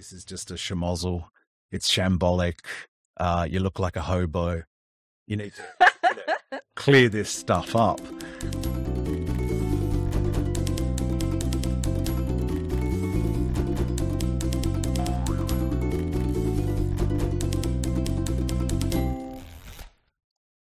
this 0.00 0.12
is 0.12 0.24
just 0.24 0.50
a 0.50 0.54
schmozzle. 0.54 1.24
It's 1.70 1.92
shambolic. 1.92 2.60
Uh, 3.18 3.46
you 3.46 3.60
look 3.60 3.78
like 3.78 3.96
a 3.96 4.00
hobo. 4.00 4.62
You 5.26 5.36
need 5.36 5.52
to 5.52 5.62
you 6.08 6.16
know, 6.16 6.58
clear 6.74 7.10
this 7.10 7.28
stuff 7.28 7.76
up. 7.76 8.00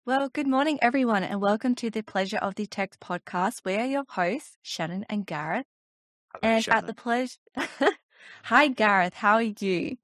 Well, 0.04 0.28
good 0.28 0.46
morning, 0.46 0.78
everyone, 0.80 1.24
and 1.24 1.40
welcome 1.40 1.74
to 1.74 1.90
the 1.90 2.02
Pleasure 2.02 2.38
of 2.38 2.54
the 2.54 2.66
Text 2.66 3.00
podcast. 3.00 3.62
We 3.64 3.74
are 3.74 3.86
your 3.86 4.04
hosts, 4.08 4.56
Shannen 4.64 5.02
and 5.10 5.26
Gareth. 5.26 5.66
Hello, 6.32 6.54
And 6.54 6.68
at 6.68 6.86
the 6.86 6.94
pleasure, 6.94 7.38
hi, 8.44 8.68
Gareth. 8.68 9.14
How 9.14 9.34
are 9.34 9.42
you? 9.42 9.96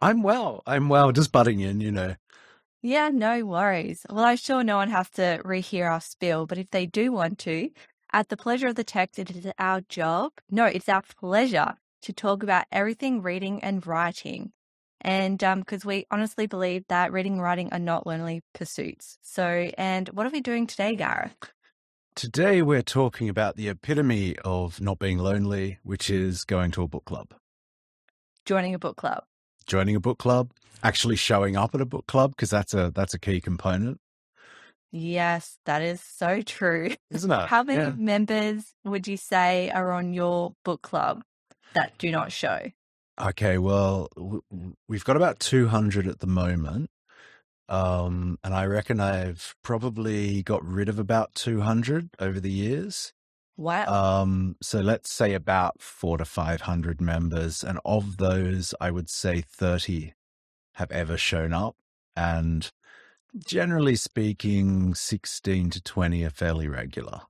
I'm 0.00 0.22
well. 0.22 0.62
I'm 0.66 0.88
well. 0.88 1.12
Just 1.12 1.32
butting 1.32 1.60
in, 1.60 1.80
you 1.80 1.92
know. 1.92 2.16
Yeah, 2.82 3.08
no 3.08 3.46
worries. 3.46 4.04
Well, 4.10 4.24
I'm 4.24 4.36
sure 4.36 4.62
no 4.62 4.76
one 4.76 4.90
has 4.90 5.08
to 5.10 5.40
rehear 5.44 5.90
our 5.90 6.00
spiel, 6.00 6.46
but 6.46 6.58
if 6.58 6.70
they 6.70 6.84
do 6.84 7.12
want 7.12 7.38
to, 7.40 7.70
at 8.12 8.28
the 8.28 8.36
pleasure 8.36 8.68
of 8.68 8.74
the 8.74 8.84
text, 8.84 9.18
it 9.18 9.30
is 9.30 9.50
our 9.58 9.80
job. 9.88 10.32
No, 10.50 10.66
it's 10.66 10.88
our 10.88 11.02
pleasure 11.18 11.74
to 12.02 12.12
talk 12.12 12.42
about 12.42 12.66
everything 12.70 13.22
reading 13.22 13.62
and 13.64 13.86
writing. 13.86 14.52
And 15.00 15.42
um, 15.42 15.60
because 15.60 15.84
we 15.84 16.06
honestly 16.10 16.46
believe 16.46 16.84
that 16.88 17.12
reading 17.12 17.34
and 17.34 17.42
writing 17.42 17.68
are 17.72 17.78
not 17.78 18.06
lonely 18.06 18.42
pursuits. 18.54 19.18
So, 19.22 19.70
and 19.78 20.08
what 20.10 20.26
are 20.26 20.30
we 20.30 20.40
doing 20.40 20.66
today, 20.66 20.94
Gareth? 20.94 21.36
Today 22.14 22.62
we're 22.62 22.82
talking 22.82 23.28
about 23.28 23.56
the 23.56 23.68
epitome 23.68 24.36
of 24.44 24.80
not 24.80 24.98
being 24.98 25.18
lonely, 25.18 25.78
which 25.82 26.08
is 26.08 26.44
going 26.44 26.70
to 26.72 26.82
a 26.82 26.88
book 26.88 27.04
club. 27.04 27.34
Joining 28.46 28.74
a 28.74 28.78
book 28.78 28.96
club. 28.96 29.24
Joining 29.66 29.96
a 29.96 30.00
book 30.00 30.18
club, 30.18 30.50
actually 30.82 31.16
showing 31.16 31.56
up 31.56 31.74
at 31.74 31.80
a 31.80 31.86
book 31.86 32.06
club, 32.06 32.32
because 32.32 32.50
that's 32.50 32.74
a 32.74 32.90
that's 32.94 33.14
a 33.14 33.18
key 33.18 33.40
component, 33.40 33.98
Yes, 34.92 35.58
that 35.64 35.82
is 35.82 36.00
so 36.00 36.42
true. 36.42 36.94
isn't 37.10 37.30
it? 37.32 37.46
How 37.48 37.62
many 37.62 37.82
Yeah. 37.82 37.92
members 37.96 38.74
would 38.84 39.08
you 39.08 39.16
say 39.16 39.70
are 39.70 39.90
on 39.92 40.12
your 40.12 40.54
book 40.64 40.82
club 40.82 41.22
that 41.74 41.96
do 41.98 42.10
not 42.12 42.30
show? 42.32 42.70
Okay, 43.18 43.58
well, 43.58 44.08
we've 44.88 45.04
got 45.04 45.16
about 45.16 45.38
200 45.40 46.06
at 46.06 46.20
the 46.20 46.26
moment. 46.26 46.90
Um, 47.68 48.38
and 48.44 48.52
I 48.54 48.66
reckon 48.66 49.00
I've 49.00 49.54
probably 49.62 50.42
got 50.42 50.62
rid 50.64 50.88
of 50.90 50.98
about 50.98 51.34
200 51.34 52.10
over 52.18 52.38
the 52.38 52.50
years. 52.50 53.12
Wow. 53.56 53.86
Um, 54.22 54.56
so 54.60 54.80
let's 54.80 55.12
say 55.12 55.34
about 55.34 55.80
four 55.80 56.18
to 56.18 56.24
500 56.24 57.00
members. 57.00 57.62
And 57.62 57.78
of 57.84 58.16
those, 58.16 58.74
I 58.80 58.90
would 58.90 59.08
say 59.08 59.40
30 59.40 60.14
have 60.74 60.90
ever 60.90 61.16
shown 61.16 61.52
up. 61.52 61.76
And 62.16 62.70
generally 63.46 63.96
speaking, 63.96 64.94
16 64.94 65.70
to 65.70 65.82
20 65.82 66.24
are 66.24 66.30
fairly 66.30 66.68
regular. 66.68 67.22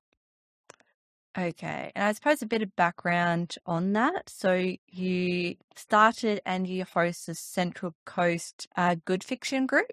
Okay. 1.36 1.90
And 1.94 2.04
I 2.04 2.12
suppose 2.12 2.42
a 2.42 2.46
bit 2.46 2.62
of 2.62 2.74
background 2.76 3.56
on 3.66 3.92
that. 3.94 4.30
So 4.30 4.74
you 4.88 5.56
started 5.74 6.40
and 6.46 6.66
you 6.66 6.84
host 6.84 7.26
the 7.26 7.34
Central 7.34 7.94
Coast 8.06 8.68
uh, 8.76 8.96
Good 9.04 9.24
Fiction 9.24 9.66
group. 9.66 9.92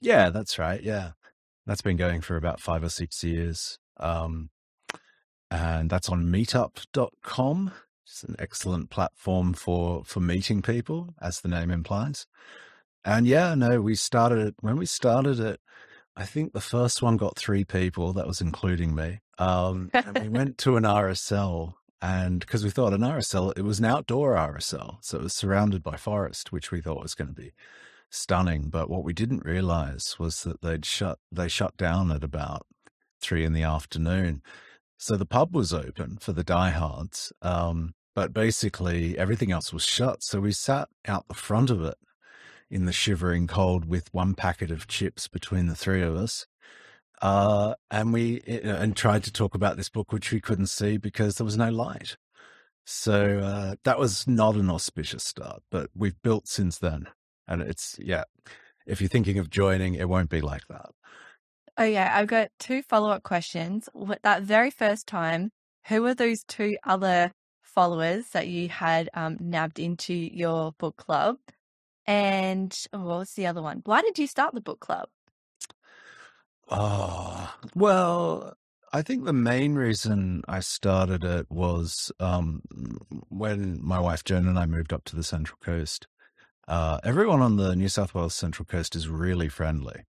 Yeah, 0.00 0.30
that's 0.30 0.58
right. 0.58 0.82
Yeah. 0.82 1.12
That's 1.66 1.82
been 1.82 1.98
going 1.98 2.22
for 2.22 2.36
about 2.36 2.60
five 2.60 2.82
or 2.82 2.88
six 2.88 3.22
years. 3.22 3.78
Um, 3.98 4.48
and 5.50 5.90
that's 5.90 6.08
on 6.08 6.24
meetup.com. 6.26 7.72
It's 8.06 8.24
an 8.24 8.36
excellent 8.38 8.90
platform 8.90 9.52
for, 9.52 10.04
for 10.04 10.20
meeting 10.20 10.62
people, 10.62 11.14
as 11.20 11.40
the 11.40 11.48
name 11.48 11.70
implies. 11.70 12.26
And 13.04 13.26
yeah, 13.26 13.54
no, 13.54 13.80
we 13.80 13.94
started 13.94 14.38
it 14.38 14.54
when 14.60 14.76
we 14.76 14.86
started 14.86 15.40
it. 15.40 15.60
I 16.16 16.24
think 16.24 16.52
the 16.52 16.60
first 16.60 17.02
one 17.02 17.16
got 17.16 17.36
three 17.36 17.64
people. 17.64 18.12
That 18.12 18.26
was 18.26 18.40
including 18.40 18.94
me. 18.94 19.20
Um, 19.38 19.90
and 19.94 20.18
we 20.18 20.28
went 20.28 20.58
to 20.58 20.76
an 20.76 20.84
RSL, 20.84 21.74
and 22.02 22.40
because 22.40 22.62
we 22.62 22.70
thought 22.70 22.92
an 22.92 23.00
RSL, 23.00 23.56
it 23.56 23.62
was 23.62 23.78
an 23.78 23.86
outdoor 23.86 24.34
RSL, 24.34 24.98
so 25.00 25.18
it 25.18 25.22
was 25.22 25.32
surrounded 25.32 25.82
by 25.82 25.96
forest, 25.96 26.52
which 26.52 26.70
we 26.70 26.82
thought 26.82 27.02
was 27.02 27.14
going 27.14 27.28
to 27.28 27.40
be 27.40 27.52
stunning. 28.10 28.68
But 28.68 28.90
what 28.90 29.04
we 29.04 29.12
didn't 29.14 29.44
realize 29.46 30.16
was 30.18 30.42
that 30.42 30.60
they'd 30.60 30.84
shut 30.84 31.18
they 31.32 31.48
shut 31.48 31.76
down 31.76 32.12
at 32.12 32.24
about 32.24 32.66
three 33.20 33.44
in 33.44 33.54
the 33.54 33.62
afternoon. 33.62 34.42
So 35.02 35.16
the 35.16 35.24
pub 35.24 35.54
was 35.54 35.72
open 35.72 36.18
for 36.20 36.34
the 36.34 36.44
diehards, 36.44 37.32
um, 37.40 37.94
but 38.14 38.34
basically 38.34 39.16
everything 39.16 39.50
else 39.50 39.72
was 39.72 39.82
shut. 39.82 40.22
So 40.22 40.40
we 40.40 40.52
sat 40.52 40.90
out 41.08 41.26
the 41.26 41.32
front 41.32 41.70
of 41.70 41.82
it 41.82 41.96
in 42.70 42.84
the 42.84 42.92
shivering 42.92 43.46
cold 43.46 43.86
with 43.86 44.12
one 44.12 44.34
packet 44.34 44.70
of 44.70 44.86
chips 44.86 45.26
between 45.26 45.68
the 45.68 45.74
three 45.74 46.02
of 46.02 46.14
us. 46.14 46.46
Uh, 47.22 47.76
and 47.90 48.12
we 48.12 48.42
and 48.46 48.94
tried 48.94 49.24
to 49.24 49.32
talk 49.32 49.54
about 49.54 49.78
this 49.78 49.88
book, 49.88 50.12
which 50.12 50.32
we 50.32 50.40
couldn't 50.40 50.66
see 50.66 50.98
because 50.98 51.36
there 51.36 51.46
was 51.46 51.56
no 51.56 51.70
light. 51.70 52.18
So 52.84 53.38
uh, 53.38 53.76
that 53.84 53.98
was 53.98 54.28
not 54.28 54.54
an 54.54 54.68
auspicious 54.68 55.24
start, 55.24 55.62
but 55.70 55.88
we've 55.96 56.20
built 56.20 56.46
since 56.46 56.76
then. 56.76 57.06
And 57.48 57.62
it's, 57.62 57.96
yeah, 57.98 58.24
if 58.86 59.00
you're 59.00 59.08
thinking 59.08 59.38
of 59.38 59.48
joining, 59.48 59.94
it 59.94 60.10
won't 60.10 60.28
be 60.28 60.42
like 60.42 60.68
that. 60.68 60.90
Oh, 61.80 61.84
yeah. 61.84 62.12
I've 62.14 62.26
got 62.26 62.50
two 62.58 62.82
follow 62.82 63.08
up 63.08 63.22
questions. 63.22 63.88
That 64.22 64.42
very 64.42 64.70
first 64.70 65.06
time, 65.06 65.50
who 65.88 66.02
were 66.02 66.14
those 66.14 66.44
two 66.44 66.76
other 66.84 67.32
followers 67.62 68.28
that 68.32 68.48
you 68.48 68.68
had 68.68 69.08
um, 69.14 69.38
nabbed 69.40 69.78
into 69.78 70.12
your 70.12 70.72
book 70.78 70.98
club? 70.98 71.38
And 72.06 72.78
oh, 72.92 72.98
what 72.98 73.18
was 73.20 73.32
the 73.32 73.46
other 73.46 73.62
one? 73.62 73.80
Why 73.86 74.02
did 74.02 74.18
you 74.18 74.26
start 74.26 74.52
the 74.52 74.60
book 74.60 74.80
club? 74.80 75.08
Oh, 76.68 77.50
well, 77.74 78.52
I 78.92 79.00
think 79.00 79.24
the 79.24 79.32
main 79.32 79.74
reason 79.74 80.42
I 80.46 80.60
started 80.60 81.24
it 81.24 81.46
was 81.48 82.12
um, 82.20 82.60
when 83.30 83.78
my 83.82 84.00
wife 84.00 84.22
Joan 84.22 84.46
and 84.46 84.58
I 84.58 84.66
moved 84.66 84.92
up 84.92 85.04
to 85.04 85.16
the 85.16 85.24
Central 85.24 85.56
Coast. 85.62 86.06
Uh, 86.68 87.00
everyone 87.04 87.40
on 87.40 87.56
the 87.56 87.74
New 87.74 87.88
South 87.88 88.14
Wales 88.14 88.34
Central 88.34 88.66
Coast 88.66 88.94
is 88.94 89.08
really 89.08 89.48
friendly, 89.48 90.04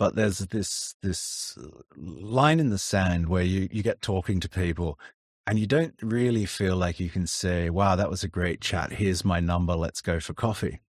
but 0.00 0.16
there's 0.16 0.38
this 0.38 0.94
this 1.02 1.58
uh, 1.62 1.68
line 1.98 2.58
in 2.58 2.70
the 2.70 2.78
sand 2.78 3.28
where 3.28 3.42
you 3.42 3.68
you 3.70 3.82
get 3.82 4.00
talking 4.00 4.40
to 4.40 4.48
people, 4.48 4.98
and 5.46 5.58
you 5.58 5.66
don't 5.66 5.94
really 6.02 6.46
feel 6.46 6.74
like 6.74 6.98
you 6.98 7.10
can 7.10 7.26
say, 7.26 7.68
"Wow, 7.68 7.96
that 7.96 8.08
was 8.08 8.24
a 8.24 8.28
great 8.28 8.62
chat. 8.62 8.92
Here's 8.92 9.26
my 9.26 9.40
number. 9.40 9.74
Let's 9.76 10.00
go 10.00 10.18
for 10.18 10.32
coffee." 10.32 10.80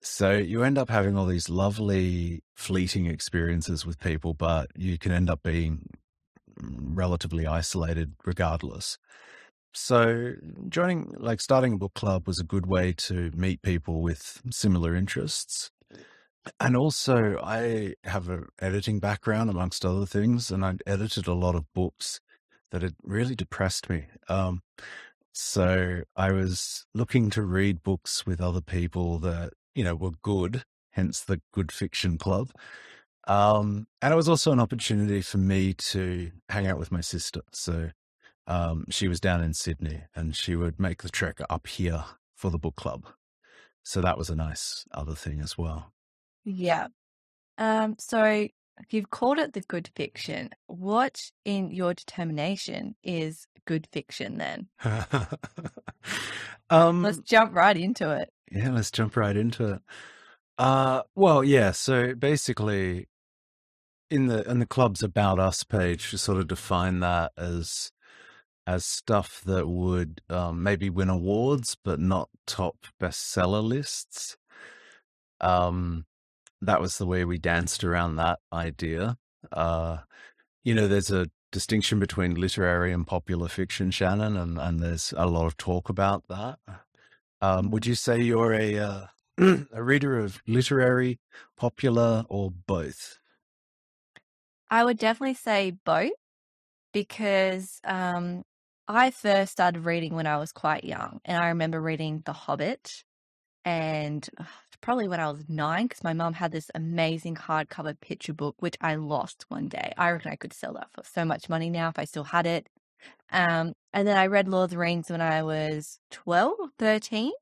So 0.00 0.32
you 0.32 0.62
end 0.64 0.78
up 0.78 0.88
having 0.88 1.18
all 1.18 1.26
these 1.26 1.50
lovely 1.50 2.42
fleeting 2.56 3.04
experiences 3.06 3.84
with 3.84 4.00
people, 4.00 4.32
but 4.32 4.70
you 4.74 4.96
can 4.96 5.12
end 5.12 5.28
up 5.28 5.42
being 5.42 5.90
relatively 6.58 7.46
isolated 7.46 8.14
regardless. 8.24 8.96
So 9.74 10.34
joining, 10.70 11.12
like 11.18 11.42
starting 11.42 11.74
a 11.74 11.78
book 11.78 11.94
club 11.94 12.26
was 12.26 12.40
a 12.40 12.44
good 12.44 12.66
way 12.66 12.94
to 13.08 13.30
meet 13.36 13.60
people 13.60 14.00
with 14.00 14.40
similar 14.50 14.96
interests. 14.96 15.70
And 16.60 16.76
also 16.76 17.38
I 17.42 17.94
have 18.04 18.28
an 18.28 18.46
editing 18.60 19.00
background 19.00 19.50
amongst 19.50 19.84
other 19.84 20.06
things, 20.06 20.50
and 20.50 20.64
I'd 20.64 20.82
edited 20.86 21.26
a 21.26 21.34
lot 21.34 21.54
of 21.54 21.72
books 21.74 22.20
that 22.70 22.82
had 22.82 22.94
really 23.02 23.34
depressed 23.34 23.88
me. 23.88 24.06
Um, 24.28 24.62
so 25.32 26.02
I 26.16 26.32
was 26.32 26.86
looking 26.94 27.30
to 27.30 27.42
read 27.42 27.82
books 27.82 28.26
with 28.26 28.40
other 28.40 28.60
people 28.60 29.18
that, 29.20 29.52
you 29.74 29.84
know, 29.84 29.94
were 29.94 30.12
good, 30.22 30.64
hence 30.92 31.20
the 31.20 31.40
Good 31.52 31.70
Fiction 31.72 32.18
Club. 32.18 32.50
Um, 33.26 33.86
and 34.02 34.12
it 34.12 34.16
was 34.16 34.28
also 34.28 34.52
an 34.52 34.60
opportunity 34.60 35.20
for 35.20 35.38
me 35.38 35.74
to 35.74 36.32
hang 36.48 36.66
out 36.66 36.78
with 36.78 36.90
my 36.90 37.02
sister. 37.02 37.42
So 37.52 37.90
um, 38.46 38.86
she 38.90 39.06
was 39.06 39.20
down 39.20 39.42
in 39.42 39.54
Sydney 39.54 40.02
and 40.16 40.34
she 40.34 40.56
would 40.56 40.80
make 40.80 41.02
the 41.02 41.10
trek 41.10 41.38
up 41.50 41.66
here 41.66 42.04
for 42.34 42.50
the 42.50 42.58
book 42.58 42.76
club. 42.76 43.06
So 43.82 44.00
that 44.00 44.18
was 44.18 44.30
a 44.30 44.34
nice 44.34 44.84
other 44.92 45.14
thing 45.14 45.40
as 45.40 45.56
well. 45.56 45.92
Yeah. 46.48 46.86
Um, 47.58 47.96
so 47.98 48.48
you've 48.88 49.10
called 49.10 49.38
it 49.38 49.52
the 49.52 49.60
good 49.60 49.90
fiction. 49.94 50.50
What 50.66 51.30
in 51.44 51.70
your 51.70 51.92
determination 51.92 52.94
is 53.02 53.46
good 53.66 53.86
fiction 53.92 54.38
then? 54.38 54.68
um, 56.70 57.02
Let's 57.02 57.18
jump 57.18 57.54
right 57.54 57.76
into 57.76 58.10
it. 58.16 58.30
Yeah, 58.50 58.70
let's 58.70 58.90
jump 58.90 59.14
right 59.16 59.36
into 59.36 59.74
it. 59.74 59.82
Uh, 60.56 61.02
well, 61.14 61.44
yeah. 61.44 61.72
So 61.72 62.14
basically, 62.14 63.08
in 64.10 64.28
the 64.28 64.48
in 64.50 64.58
the 64.58 64.66
club's 64.66 65.02
about 65.02 65.38
us 65.38 65.64
page, 65.64 66.10
we 66.10 66.18
sort 66.18 66.38
of 66.38 66.48
define 66.48 67.00
that 67.00 67.32
as 67.36 67.92
as 68.66 68.86
stuff 68.86 69.42
that 69.44 69.68
would 69.68 70.22
um, 70.30 70.62
maybe 70.62 70.88
win 70.88 71.10
awards, 71.10 71.76
but 71.84 72.00
not 72.00 72.30
top 72.46 72.86
bestseller 73.00 73.62
lists. 73.62 74.38
Um, 75.40 76.06
that 76.60 76.80
was 76.80 76.98
the 76.98 77.06
way 77.06 77.24
we 77.24 77.38
danced 77.38 77.84
around 77.84 78.16
that 78.16 78.40
idea. 78.52 79.16
Uh, 79.52 79.98
you 80.64 80.74
know, 80.74 80.88
there's 80.88 81.10
a 81.10 81.30
distinction 81.52 81.98
between 81.98 82.34
literary 82.34 82.92
and 82.92 83.06
popular 83.06 83.48
fiction, 83.48 83.90
Shannen, 83.90 84.40
and, 84.40 84.58
and 84.58 84.80
there's 84.80 85.14
a 85.16 85.26
lot 85.26 85.46
of 85.46 85.56
talk 85.56 85.88
about 85.88 86.24
that. 86.28 86.58
Um, 87.40 87.70
would 87.70 87.86
you 87.86 87.94
say 87.94 88.20
you're 88.20 88.52
a 88.52 88.78
uh, 88.78 89.06
a 89.72 89.82
reader 89.82 90.18
of 90.18 90.42
literary, 90.46 91.20
popular, 91.56 92.24
or 92.28 92.50
both? 92.50 93.18
I 94.70 94.84
would 94.84 94.98
definitely 94.98 95.34
say 95.34 95.72
both 95.84 96.10
because 96.92 97.80
um, 97.84 98.42
I 98.86 99.10
first 99.10 99.52
started 99.52 99.84
reading 99.84 100.14
when 100.14 100.26
I 100.26 100.38
was 100.38 100.52
quite 100.52 100.84
young, 100.84 101.20
and 101.24 101.42
I 101.42 101.48
remember 101.48 101.80
reading 101.80 102.22
The 102.26 102.32
Hobbit, 102.32 103.04
and 103.64 104.28
probably 104.80 105.08
when 105.08 105.20
I 105.20 105.30
was 105.30 105.48
nine, 105.48 105.86
because 105.86 106.04
my 106.04 106.12
mum 106.12 106.34
had 106.34 106.52
this 106.52 106.70
amazing 106.74 107.36
hardcover 107.36 107.98
picture 108.00 108.32
book, 108.32 108.56
which 108.60 108.76
I 108.80 108.94
lost 108.94 109.44
one 109.48 109.68
day. 109.68 109.92
I 109.96 110.10
reckon 110.10 110.32
I 110.32 110.36
could 110.36 110.52
sell 110.52 110.74
that 110.74 110.90
for 110.92 111.02
so 111.04 111.24
much 111.24 111.48
money 111.48 111.70
now 111.70 111.88
if 111.88 111.98
I 111.98 112.04
still 112.04 112.24
had 112.24 112.46
it. 112.46 112.68
Um, 113.30 113.74
and 113.92 114.06
then 114.06 114.16
I 114.16 114.26
read 114.26 114.48
Lord 114.48 114.64
of 114.64 114.70
the 114.70 114.78
Rings 114.78 115.10
when 115.10 115.20
I 115.20 115.42
was 115.42 115.98
12, 116.10 116.56
13. 116.78 117.32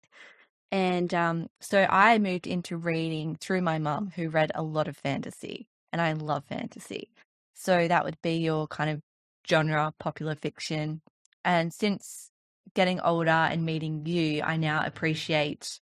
And 0.73 1.15
um, 1.15 1.47
so 1.61 1.87
I 1.89 2.19
moved 2.19 2.47
into 2.47 2.77
reading 2.77 3.37
through 3.37 3.63
my 3.63 3.79
mum, 3.79 4.13
who 4.15 4.29
read 4.29 4.51
a 4.55 4.63
lot 4.63 4.89
of 4.89 4.97
fantasy, 4.97 5.69
and 5.93 6.03
I 6.03 6.13
love 6.13 6.45
fantasy. 6.49 7.11
So 7.55 7.87
that 7.89 8.05
would 8.05 8.21
be 8.23 8.39
your 8.39 8.67
kind 8.67 8.91
of 8.91 9.01
genre, 9.49 9.93
popular 9.99 10.35
fiction. 10.35 11.01
And 11.45 11.73
since 11.73 12.31
getting 12.75 13.01
older 13.01 13.31
and 13.31 13.65
meeting 13.65 14.05
you, 14.07 14.43
I 14.43 14.57
now 14.57 14.85
appreciate 14.85 15.79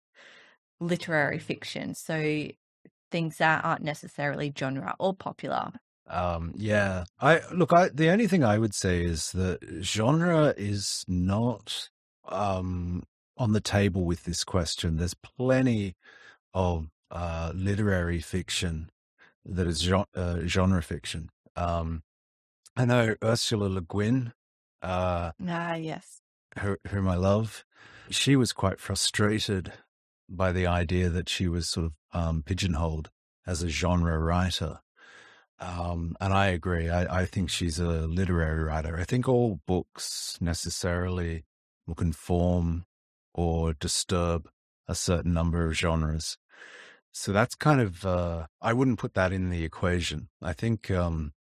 literary 0.88 1.40
fiction. 1.40 1.96
So 1.96 2.48
things 3.12 3.38
that 3.38 3.64
aren't 3.64 3.84
necessarily 3.84 4.54
genre 4.58 4.96
or 5.00 5.14
popular. 5.14 5.72
Um, 6.08 6.54
yeah, 6.58 7.06
I 7.22 7.42
look. 7.54 7.72
I 7.72 7.90
the 7.90 8.10
only 8.10 8.28
thing 8.28 8.44
I 8.44 8.58
would 8.58 8.74
say 8.74 9.04
is 9.04 9.32
that 9.32 9.60
genre 9.82 10.54
is 10.58 11.06
not 11.08 11.90
um, 12.28 13.04
on 13.38 13.54
the 13.54 13.62
table 13.62 14.04
with 14.04 14.26
this 14.26 14.44
question. 14.44 14.98
There's 14.98 15.14
plenty 15.14 15.96
of 16.54 16.90
uh, 17.10 17.52
literary 17.56 18.20
fiction 18.20 18.90
that 19.46 19.66
is 19.66 19.80
genre, 19.82 20.08
uh, 20.16 20.40
genre 20.46 20.84
fiction. 20.84 21.30
Um, 21.56 22.04
I 22.76 22.86
know 22.86 23.16
Ursula 23.24 23.68
Le 23.68 23.82
Guin, 23.82 24.34
uh, 24.82 25.32
Ah, 25.48 25.76
yes. 25.76 26.22
who, 26.60 26.78
whom 26.90 27.08
I 27.08 27.16
love. 27.16 27.64
She 28.10 28.36
was 28.36 28.52
quite 28.52 28.80
frustrated 28.80 29.72
by 30.30 30.52
the 30.52 30.68
idea 30.68 31.10
that 31.10 31.30
she 31.30 31.48
was 31.48 31.70
sort 31.70 31.88
of 31.88 31.94
um, 32.14 32.44
pigeonholed 32.44 33.10
as 33.46 33.62
a 33.62 33.70
genre 33.70 34.18
writer. 34.20 34.80
Um, 35.60 36.16
and 36.20 36.34
I 36.34 36.48
agree. 36.48 36.90
I, 36.90 37.22
I 37.22 37.25
think 37.25 37.50
she's 37.50 37.80
a 37.80 38.08
literary 38.08 38.64
writer. 38.64 38.98
I 39.00 39.04
think 39.04 39.28
all 39.28 39.62
books 39.66 40.38
necessarily 40.42 41.46
will 41.88 41.96
conform 41.96 42.86
or 43.34 43.74
disturb 43.74 44.50
a 44.88 44.96
certain 44.96 45.34
number 45.34 45.66
of 45.66 45.78
genres. 45.78 46.38
So 47.12 47.31
that's 47.31 47.56
kind 47.56 47.80
of, 47.80 48.06
uh, 48.06 48.48
I 48.62 48.74
wouldn't 48.74 49.00
put 49.00 49.14
that 49.14 49.31
in 49.31 49.50
the 49.50 49.64
equation. 49.64 50.30
I 50.42 50.54
think 50.54 50.90
um, 50.90 51.34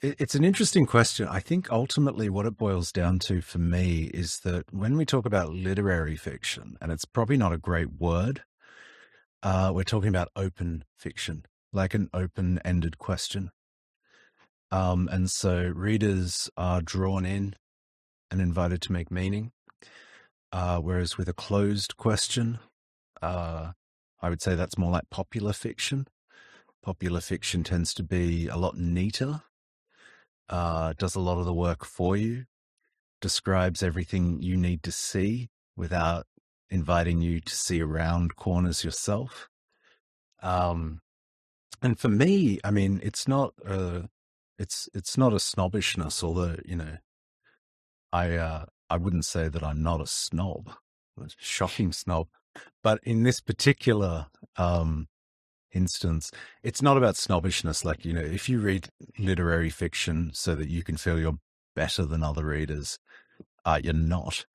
it's 0.00 0.34
an 0.34 0.44
interesting 0.44 0.86
question. 0.86 1.26
I 1.26 1.40
think 1.40 1.70
ultimately 1.72 2.28
what 2.28 2.46
it 2.46 2.56
boils 2.56 2.92
down 2.92 3.18
to 3.20 3.40
for 3.40 3.58
me 3.58 4.10
is 4.14 4.40
that 4.40 4.72
when 4.72 4.96
we 4.96 5.04
talk 5.04 5.26
about 5.26 5.52
literary 5.52 6.16
fiction, 6.16 6.76
and 6.80 6.92
it's 6.92 7.04
probably 7.04 7.36
not 7.36 7.52
a 7.52 7.58
great 7.58 7.92
word, 7.98 8.42
uh, 9.42 9.72
we're 9.74 9.82
talking 9.82 10.08
about 10.08 10.28
open 10.36 10.84
fiction, 10.96 11.44
like 11.72 11.94
an 11.94 12.08
open 12.14 12.60
ended 12.64 12.98
question. 12.98 13.50
Um, 14.70 15.08
and 15.10 15.30
so 15.30 15.72
readers 15.74 16.48
are 16.56 16.80
drawn 16.80 17.26
in 17.26 17.54
and 18.30 18.40
invited 18.40 18.82
to 18.82 18.92
make 18.92 19.10
meaning. 19.10 19.52
Uh, 20.52 20.78
whereas 20.78 21.18
with 21.18 21.28
a 21.28 21.34
closed 21.34 21.96
question, 21.96 22.58
uh, 23.20 23.72
I 24.20 24.28
would 24.28 24.42
say 24.42 24.54
that's 24.54 24.78
more 24.78 24.92
like 24.92 25.10
popular 25.10 25.52
fiction. 25.52 26.06
Popular 26.82 27.20
fiction 27.20 27.64
tends 27.64 27.92
to 27.94 28.02
be 28.02 28.48
a 28.48 28.56
lot 28.56 28.76
neater, 28.76 29.42
uh, 30.48 30.94
does 30.98 31.14
a 31.14 31.20
lot 31.20 31.38
of 31.38 31.44
the 31.44 31.54
work 31.54 31.84
for 31.84 32.16
you, 32.16 32.44
describes 33.20 33.82
everything 33.82 34.42
you 34.42 34.56
need 34.56 34.82
to 34.82 34.92
see 34.92 35.50
without 35.76 36.26
inviting 36.70 37.20
you 37.20 37.40
to 37.40 37.54
see 37.54 37.80
around 37.80 38.36
corners 38.36 38.84
yourself. 38.84 39.48
Um, 40.42 41.00
and 41.82 41.98
for 41.98 42.08
me, 42.08 42.58
I 42.64 42.70
mean, 42.70 43.00
it's 43.02 43.28
not 43.28 43.54
a, 43.64 44.08
it's 44.58 44.88
it's 44.94 45.16
not 45.16 45.32
a 45.32 45.40
snobbishness, 45.40 46.22
although 46.24 46.56
you 46.64 46.76
know, 46.76 46.98
I 48.12 48.34
uh, 48.34 48.64
I 48.90 48.96
wouldn't 48.96 49.24
say 49.24 49.48
that 49.48 49.62
I'm 49.62 49.82
not 49.82 50.00
a 50.00 50.06
snob, 50.06 50.72
a 51.20 51.28
shocking 51.36 51.92
snob, 51.92 52.28
but 52.82 53.00
in 53.04 53.22
this 53.22 53.40
particular 53.40 54.26
um, 54.56 55.08
instance, 55.72 56.30
it's 56.62 56.82
not 56.82 56.96
about 56.96 57.16
snobbishness. 57.16 57.84
Like 57.84 58.04
you 58.04 58.12
know, 58.12 58.20
if 58.20 58.48
you 58.48 58.58
read 58.60 58.88
literary 59.18 59.70
fiction 59.70 60.30
so 60.34 60.54
that 60.54 60.68
you 60.68 60.82
can 60.82 60.96
feel 60.96 61.18
you're 61.18 61.38
better 61.74 62.04
than 62.04 62.22
other 62.22 62.44
readers, 62.44 62.98
uh, 63.64 63.80
you're 63.82 63.92
not. 63.92 64.46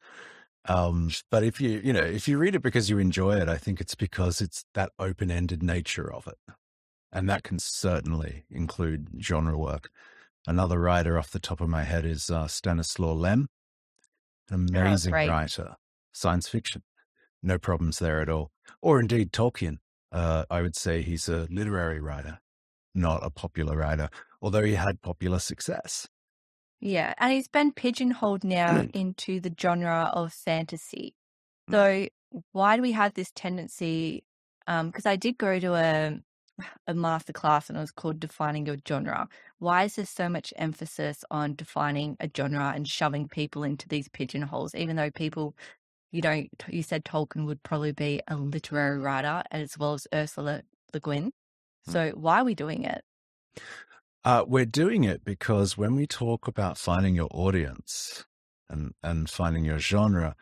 Um, 0.65 1.11
but 1.29 1.43
if 1.43 1.59
you, 1.59 1.81
you 1.83 1.91
know, 1.91 2.01
if 2.01 2.27
you 2.27 2.37
read 2.37 2.55
it 2.55 2.61
because 2.61 2.89
you 2.89 2.97
enjoy 2.97 3.37
it, 3.37 3.49
I 3.49 3.57
think 3.57 3.81
it's 3.81 3.95
because 3.95 4.39
it's 4.39 4.65
that 4.73 4.91
open 4.97 5.29
ended 5.29 5.61
nature 5.61 6.11
of 6.11 6.25
it. 6.27 6.37
And 7.11 7.29
that 7.29 7.43
can 7.43 7.59
certainly 7.59 8.45
include 8.49 9.09
genre 9.21 9.57
work. 9.57 9.89
Another 10.47 10.79
writer 10.79 11.17
off 11.17 11.31
the 11.31 11.39
top 11.39 11.61
of 11.61 11.69
my 11.69 11.83
head 11.83 12.05
is 12.05 12.29
uh, 12.29 12.47
Stanislaw 12.47 13.13
Lem, 13.13 13.47
an 14.49 14.67
Oh, 14.73 14.79
amazing 14.79 15.13
writer, 15.29 15.75
science 16.11 16.47
fiction. 16.47 16.83
No 17.41 17.57
problems 17.57 17.99
there 17.99 18.21
at 18.21 18.29
all. 18.29 18.51
Or 18.81 18.99
indeed 18.99 19.31
Tolkien. 19.31 19.79
Uh, 20.13 20.45
I 20.49 20.61
would 20.61 20.75
say 20.75 21.01
he's 21.01 21.27
a 21.27 21.47
literary 21.49 21.99
writer, 21.99 22.39
not 22.93 23.25
a 23.25 23.31
popular 23.31 23.75
writer, 23.75 24.09
although 24.41 24.63
he 24.63 24.75
had 24.75 25.01
popular 25.01 25.39
success. 25.39 26.07
Yeah. 26.79 27.13
And 27.17 27.33
he's 27.33 27.47
been 27.47 27.71
pigeonholed 27.71 28.43
now 28.43 28.81
into 28.93 29.39
the 29.39 29.53
genre 29.59 30.11
of 30.13 30.31
fantasy. 30.31 31.15
So 31.71 32.07
why 32.51 32.75
do 32.75 32.81
we 32.81 32.91
have 32.91 33.13
this 33.15 33.31
tendency? 33.33 34.23
Because 34.67 35.05
I 35.05 35.15
did 35.15 35.37
go 35.37 35.59
to 35.59 35.73
a 35.73 36.19
a 36.85 36.93
master 36.93 37.33
class 37.33 37.67
and 37.67 37.77
it 37.77 37.81
was 37.81 37.91
called 37.91 38.19
defining 38.19 38.65
your 38.65 38.77
genre. 38.87 39.27
Why 39.59 39.85
is 39.85 39.95
there 39.95 40.05
so 40.05 40.29
much 40.29 40.53
emphasis 40.55 41.23
on 41.31 41.55
defining 41.55 42.15
a 42.19 42.29
genre 42.35 42.73
and 42.75 42.87
shoving 42.87 43.27
people 43.27 43.63
into 43.63 43.87
these 43.87 44.07
pigeonholes? 44.07 44.75
Even 44.75 44.95
though 44.95 45.09
people, 45.09 45.55
you 46.13 46.21
know, 46.21 46.45
you 46.69 46.83
said 46.83 47.03
Tolkien 47.03 47.45
would 47.47 47.63
probably 47.63 47.91
be 47.91 48.21
a 48.27 48.35
literary 48.37 48.99
writer 48.99 49.43
as 49.51 49.77
well 49.77 49.95
as 49.95 50.07
Ursula 50.13 50.61
Le 50.93 50.99
Guin. 50.99 51.33
So 51.89 52.11
why 52.11 52.39
are 52.39 52.45
we 52.45 52.53
doing 52.55 52.83
it? 52.85 53.03
Uh, 54.23 54.45
we're 54.47 54.65
doing 54.65 55.03
it 55.03 55.25
because 55.25 55.77
when 55.77 55.95
we 55.95 56.07
talk 56.07 56.47
about 56.47 56.77
finding 56.77 57.15
your 57.15 57.27
audience 57.31 58.25
and, 58.69 58.93
and 59.03 59.29
finding 59.29 59.65
your 59.65 59.79
genre, 59.79 60.35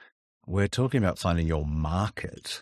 we're 0.46 0.68
talking 0.68 1.02
about 1.04 1.18
finding 1.18 1.48
your 1.48 1.66
market 1.66 2.62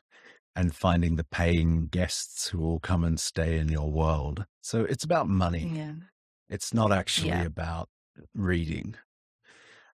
and 0.55 0.73
finding 0.75 1.15
the 1.15 1.25
paying 1.25 1.87
guests 1.87 2.49
who 2.49 2.59
will 2.59 2.79
come 2.79 3.03
and 3.03 3.19
stay 3.19 3.57
in 3.57 3.69
your 3.69 3.91
world. 3.91 4.45
So 4.61 4.83
it's 4.85 5.03
about 5.03 5.27
money. 5.27 5.71
Yeah. 5.75 5.93
It's 6.47 6.73
not 6.73 6.91
actually 6.91 7.29
Yeah. 7.29 7.43
about 7.43 7.89
reading. 8.33 8.95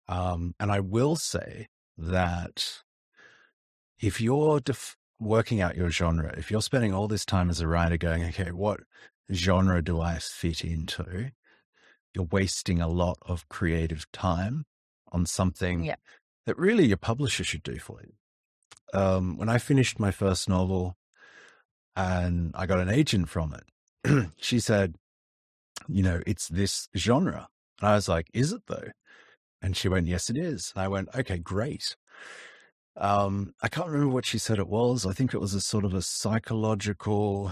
Um, 0.08 0.54
and 0.60 0.72
I 0.72 0.80
will 0.82 1.16
say 1.16 1.70
that 1.98 2.84
if 4.06 4.22
you're 4.22 4.60
def- 4.60 4.96
working 5.20 5.62
out 5.62 5.76
your 5.76 5.90
genre, 5.90 6.32
if 6.38 6.52
you're 6.52 6.62
spending 6.62 6.94
all 6.94 7.08
this 7.08 7.26
time 7.26 7.50
as 7.50 7.60
a 7.60 7.68
writer 7.68 7.98
going, 7.98 8.24
okay, 8.26 8.52
what 8.52 8.82
genre 9.34 9.82
do 9.82 10.00
I 10.00 10.20
fit 10.20 10.64
into? 10.64 11.32
You're 12.14 12.28
wasting 12.32 12.80
a 12.82 12.88
lot 12.88 13.18
of 13.24 13.50
creative 13.50 14.06
time 14.12 14.66
on 15.12 15.26
something 15.26 15.84
Yeah. 15.84 15.96
that 16.46 16.58
really 16.58 16.86
your 16.86 16.98
publisher 16.98 17.44
should 17.44 17.64
do 17.64 17.80
for 17.80 18.00
you. 18.04 18.14
Um, 19.00 19.38
when 19.38 19.50
I 19.50 19.58
finished 19.58 20.00
my 20.00 20.12
first 20.12 20.48
novel 20.48 20.96
and 21.96 22.52
I 22.56 22.68
got 22.68 22.80
an 22.80 22.90
agent 22.90 23.28
from 23.30 23.56
it, 23.56 24.30
she 24.38 24.60
said, 24.60 24.96
you 25.88 26.04
know, 26.04 26.22
it's 26.28 26.48
this 26.48 26.88
genre. 26.96 27.48
And 27.82 27.90
I 27.90 27.96
was 27.96 28.08
like, 28.08 28.28
is 28.34 28.54
it 28.54 28.62
though? 28.68 28.92
And 29.64 29.76
she 29.76 29.90
went, 29.90 30.06
yes, 30.08 30.30
it 30.30 30.38
is. 30.38 30.72
And 30.76 30.84
I 30.84 30.88
went, 30.90 31.10
okay, 31.16 31.40
great. 31.40 31.96
Um, 32.98 33.54
I 33.62 33.68
can't 33.68 33.88
remember 33.88 34.14
what 34.14 34.26
she 34.26 34.38
said 34.38 34.60
it 34.60 34.68
was. 34.68 35.06
I 35.06 35.12
think 35.12 35.34
it 35.34 35.42
was 35.42 35.54
a 35.54 35.62
sort 35.62 35.86
of 35.86 35.94
a 35.94 36.02
psychological 36.02 37.52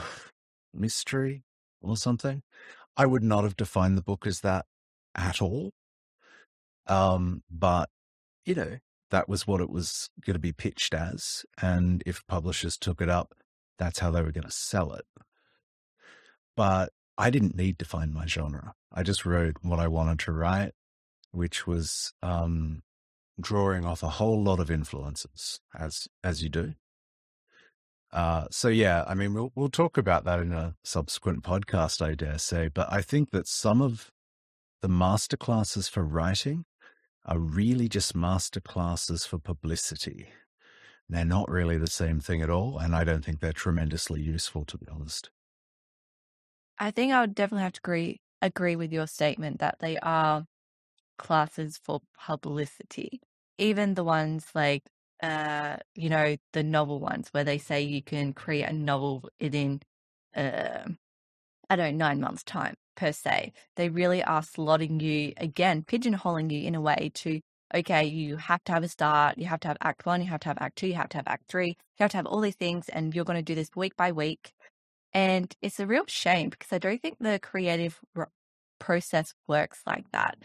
mystery 0.73 1.43
or 1.81 1.97
something. 1.97 2.43
I 2.95 3.05
would 3.05 3.23
not 3.23 3.43
have 3.43 3.57
defined 3.57 3.97
the 3.97 4.03
book 4.03 4.25
as 4.25 4.41
that 4.41 4.65
at 5.15 5.41
all. 5.41 5.71
Um, 6.87 7.43
but 7.49 7.89
you 8.45 8.55
know, 8.55 8.77
that 9.11 9.29
was 9.29 9.47
what 9.47 9.61
it 9.61 9.69
was 9.69 10.09
going 10.25 10.33
to 10.33 10.39
be 10.39 10.53
pitched 10.53 10.93
as. 10.93 11.45
And 11.61 12.03
if 12.05 12.25
publishers 12.27 12.77
took 12.77 13.01
it 13.01 13.09
up, 13.09 13.33
that's 13.77 13.99
how 13.99 14.11
they 14.11 14.21
were 14.21 14.31
going 14.31 14.45
to 14.45 14.51
sell 14.51 14.93
it. 14.93 15.05
But 16.55 16.91
I 17.17 17.29
didn't 17.29 17.55
need 17.55 17.79
to 17.79 17.85
find 17.85 18.13
my 18.13 18.25
genre. 18.25 18.73
I 18.91 19.03
just 19.03 19.25
wrote 19.25 19.57
what 19.61 19.79
I 19.79 19.87
wanted 19.87 20.19
to 20.19 20.31
write, 20.31 20.71
which 21.31 21.65
was, 21.67 22.13
um, 22.21 22.81
drawing 23.39 23.85
off 23.85 24.03
a 24.03 24.09
whole 24.09 24.41
lot 24.41 24.59
of 24.59 24.69
influences 24.69 25.59
as 25.77 26.07
as 26.23 26.43
you 26.43 26.49
do. 26.49 26.73
Uh, 28.11 28.45
so 28.51 28.67
yeah, 28.67 29.03
I 29.07 29.15
mean, 29.15 29.33
we'll 29.33 29.51
we'll 29.55 29.69
talk 29.69 29.97
about 29.97 30.23
that 30.25 30.39
in 30.39 30.51
a 30.51 30.75
subsequent 30.83 31.43
podcast, 31.43 32.01
I 32.01 32.13
dare 32.13 32.37
say. 32.37 32.67
But 32.67 32.91
I 32.91 33.01
think 33.01 33.31
that 33.31 33.47
some 33.47 33.81
of 33.81 34.11
the 34.81 34.87
masterclasses 34.87 35.89
for 35.89 36.03
writing 36.03 36.65
are 37.25 37.39
really 37.39 37.87
just 37.87 38.15
masterclasses 38.15 39.27
for 39.27 39.39
publicity. 39.39 40.27
They're 41.09 41.25
not 41.25 41.49
really 41.49 41.77
the 41.77 41.87
same 41.87 42.19
thing 42.19 42.41
at 42.41 42.49
all, 42.49 42.77
and 42.77 42.95
I 42.95 43.03
don't 43.03 43.25
think 43.25 43.39
they're 43.39 43.53
tremendously 43.53 44.21
useful, 44.21 44.65
to 44.65 44.77
be 44.77 44.87
honest. 44.91 45.29
I 46.77 46.91
think 46.91 47.13
I 47.13 47.21
would 47.21 47.35
definitely 47.35 47.63
have 47.63 47.73
to 47.73 47.81
agree 47.83 48.19
agree 48.41 48.75
with 48.75 48.91
your 48.91 49.07
statement 49.07 49.59
that 49.59 49.77
they 49.79 49.97
are 49.99 50.45
classes 51.17 51.79
for 51.83 52.01
publicity. 52.17 53.21
Even 53.57 53.93
the 53.95 54.03
ones 54.03 54.47
like 54.55 54.83
uh, 55.21 55.77
you 55.95 56.09
know, 56.09 56.35
the 56.51 56.63
novel 56.63 56.99
ones 56.99 57.29
where 57.31 57.45
they 57.45 57.57
say 57.57 57.81
you 57.81 58.01
can 58.03 58.33
create 58.33 58.65
a 58.65 58.73
novel 58.73 59.29
within 59.39 59.81
uh, 60.35 60.83
I 61.69 61.75
don't 61.75 61.97
know, 61.97 62.05
nine 62.07 62.19
months' 62.19 62.43
time 62.43 62.75
per 62.95 63.11
se. 63.11 63.53
They 63.75 63.89
really 63.89 64.23
are 64.23 64.41
slotting 64.41 65.01
you 65.01 65.33
again, 65.37 65.83
pigeonholing 65.83 66.51
you 66.51 66.67
in 66.67 66.75
a 66.75 66.81
way 66.81 67.11
to 67.15 67.41
okay, 67.75 68.05
you 68.05 68.37
have 68.37 68.63
to 68.65 68.71
have 68.71 68.83
a 68.83 68.87
start, 68.87 69.37
you 69.37 69.45
have 69.45 69.59
to 69.61 69.67
have 69.67 69.77
act 69.81 70.05
one, 70.05 70.21
you 70.21 70.27
have 70.27 70.41
to 70.41 70.49
have 70.49 70.57
act 70.59 70.77
two, 70.77 70.87
you 70.87 70.93
have 70.93 71.09
to 71.09 71.17
have 71.17 71.27
act 71.27 71.45
three, 71.49 71.69
you 71.69 71.75
have 72.01 72.11
to 72.11 72.17
have 72.17 72.27
all 72.27 72.39
these 72.39 72.55
things, 72.55 72.87
and 72.89 73.15
you're 73.15 73.25
going 73.25 73.37
to 73.39 73.43
do 73.43 73.55
this 73.55 73.71
week 73.75 73.97
by 73.97 74.11
week. 74.11 74.53
And 75.13 75.53
it's 75.61 75.79
a 75.79 75.87
real 75.87 76.05
shame 76.07 76.49
because 76.49 76.71
I 76.71 76.77
don't 76.77 77.01
think 77.01 77.17
the 77.19 77.39
creative 77.41 77.99
process 78.79 79.33
works 79.47 79.81
like 79.87 80.11
that. 80.11 80.37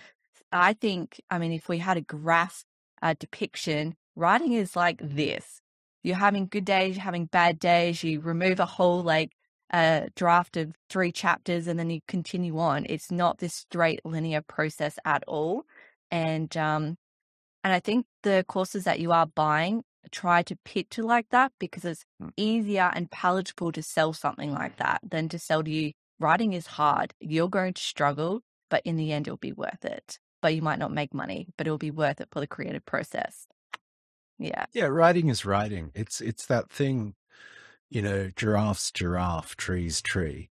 I 0.52 0.72
think, 0.74 1.20
I 1.30 1.38
mean, 1.38 1.52
if 1.52 1.68
we 1.68 1.78
had 1.78 1.96
a 1.96 2.02
graph 2.02 2.64
uh, 3.02 3.14
depiction, 3.18 3.96
writing 4.16 4.52
is 4.52 4.76
like 4.76 5.00
this. 5.02 5.60
You're 6.02 6.16
having 6.16 6.46
good 6.46 6.64
days, 6.64 6.96
you're 6.96 7.04
having 7.04 7.26
bad 7.26 7.58
days, 7.58 8.02
you 8.02 8.20
remove 8.20 8.60
a 8.60 8.66
whole 8.66 9.02
like 9.02 9.32
uh, 9.72 10.06
draft 10.16 10.56
of 10.56 10.74
three 10.88 11.12
chapters 11.12 11.66
and 11.66 11.78
then 11.78 11.90
you 11.90 12.00
continue 12.08 12.58
on. 12.58 12.86
It's 12.88 13.10
not 13.10 13.38
this 13.38 13.54
straight 13.54 14.00
linear 14.04 14.40
process 14.42 14.98
at 15.04 15.24
all. 15.26 15.64
And 16.10 16.56
um, 16.56 16.96
and 17.64 17.72
I 17.72 17.80
think 17.80 18.06
the 18.22 18.44
courses 18.48 18.84
that 18.84 19.00
you 19.00 19.12
are 19.12 19.26
buying 19.26 19.82
try 20.10 20.42
to 20.42 20.56
pitch 20.64 20.98
like 20.98 21.28
that 21.30 21.52
because 21.58 21.84
it's 21.84 22.04
Hmm. 22.20 22.28
easier 22.36 22.90
and 22.94 23.10
palatable 23.10 23.72
to 23.72 23.82
sell 23.82 24.12
something 24.12 24.52
like 24.52 24.76
that 24.78 25.00
than 25.02 25.28
to 25.30 25.38
sell 25.38 25.62
to 25.62 25.70
you. 25.70 25.92
Writing 26.18 26.52
is 26.54 26.66
hard. 26.66 27.12
You're 27.20 27.48
going 27.48 27.74
to 27.74 27.82
struggle, 27.82 28.40
but 28.70 28.82
in 28.84 28.96
the 28.96 29.12
end, 29.12 29.26
it'll 29.28 29.36
be 29.36 29.52
worth 29.52 29.84
it. 29.84 30.18
But 30.40 30.54
you 30.54 30.62
might 30.62 30.78
not 30.78 30.92
make 30.92 31.12
money, 31.12 31.48
but 31.56 31.66
it'll 31.66 31.78
be 31.78 31.90
worth 31.90 32.20
it 32.20 32.28
for 32.30 32.40
the 32.40 32.46
creative 32.46 32.84
process. 32.84 33.46
Yeah. 34.38 34.66
Yeah, 34.72 34.84
writing 34.86 35.28
is 35.28 35.44
writing. 35.44 35.90
It's 35.94 36.20
it's 36.20 36.46
that 36.46 36.70
thing, 36.70 37.14
you 37.90 38.02
know, 38.02 38.30
giraffes 38.34 38.92
giraffe, 38.92 39.56
trees 39.56 40.00
tree. 40.00 40.50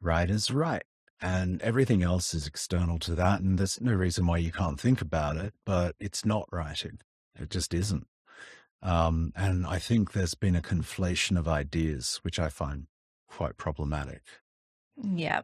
Writers 0.00 0.50
write. 0.50 0.84
And 1.20 1.60
everything 1.62 2.02
else 2.02 2.32
is 2.32 2.46
external 2.46 2.98
to 3.00 3.14
that. 3.16 3.40
And 3.40 3.58
there's 3.58 3.80
no 3.80 3.92
reason 3.92 4.26
why 4.26 4.38
you 4.38 4.52
can't 4.52 4.80
think 4.80 5.00
about 5.00 5.36
it, 5.36 5.52
but 5.64 5.96
it's 5.98 6.24
not 6.24 6.48
writing. 6.52 7.00
It 7.38 7.50
just 7.50 7.74
isn't. 7.74 8.06
Um, 8.82 9.32
and 9.34 9.66
I 9.66 9.80
think 9.80 10.12
there's 10.12 10.36
been 10.36 10.54
a 10.54 10.62
conflation 10.62 11.36
of 11.36 11.48
ideas, 11.48 12.20
which 12.22 12.38
I 12.38 12.48
find 12.48 12.86
quite 13.28 13.56
problematic. 13.56 14.22
Yeah. 14.96 15.42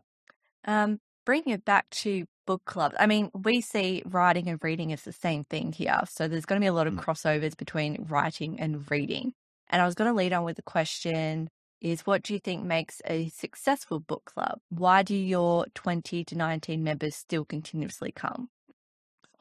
Um, 0.64 1.00
bringing 1.24 1.52
it 1.52 1.64
back 1.64 1.90
to 1.90 2.26
book 2.46 2.64
clubs, 2.64 2.94
I 2.98 3.06
mean, 3.06 3.30
we 3.34 3.60
see 3.60 4.02
writing 4.06 4.48
and 4.48 4.62
reading 4.62 4.92
as 4.92 5.02
the 5.02 5.12
same 5.12 5.44
thing 5.44 5.72
here. 5.72 6.00
So 6.08 6.28
there's 6.28 6.46
going 6.46 6.60
to 6.60 6.64
be 6.64 6.68
a 6.68 6.72
lot 6.72 6.86
of 6.86 6.94
Mm. 6.94 7.04
crossovers 7.04 7.56
between 7.56 8.06
writing 8.08 8.60
and 8.60 8.90
reading. 8.90 9.34
And 9.68 9.82
I 9.82 9.86
was 9.86 9.94
going 9.94 10.10
to 10.10 10.16
lead 10.16 10.32
on 10.32 10.44
with 10.44 10.56
the 10.56 10.62
question 10.62 11.48
is 11.80 12.06
what 12.06 12.22
do 12.22 12.32
you 12.32 12.40
think 12.40 12.64
makes 12.64 13.02
a 13.04 13.28
successful 13.28 14.00
book 14.00 14.24
club? 14.24 14.58
Why 14.70 15.02
do 15.02 15.14
your 15.14 15.66
20 15.74 16.24
to 16.24 16.34
19 16.34 16.82
members 16.82 17.14
still 17.14 17.44
continuously 17.44 18.10
come? 18.10 18.48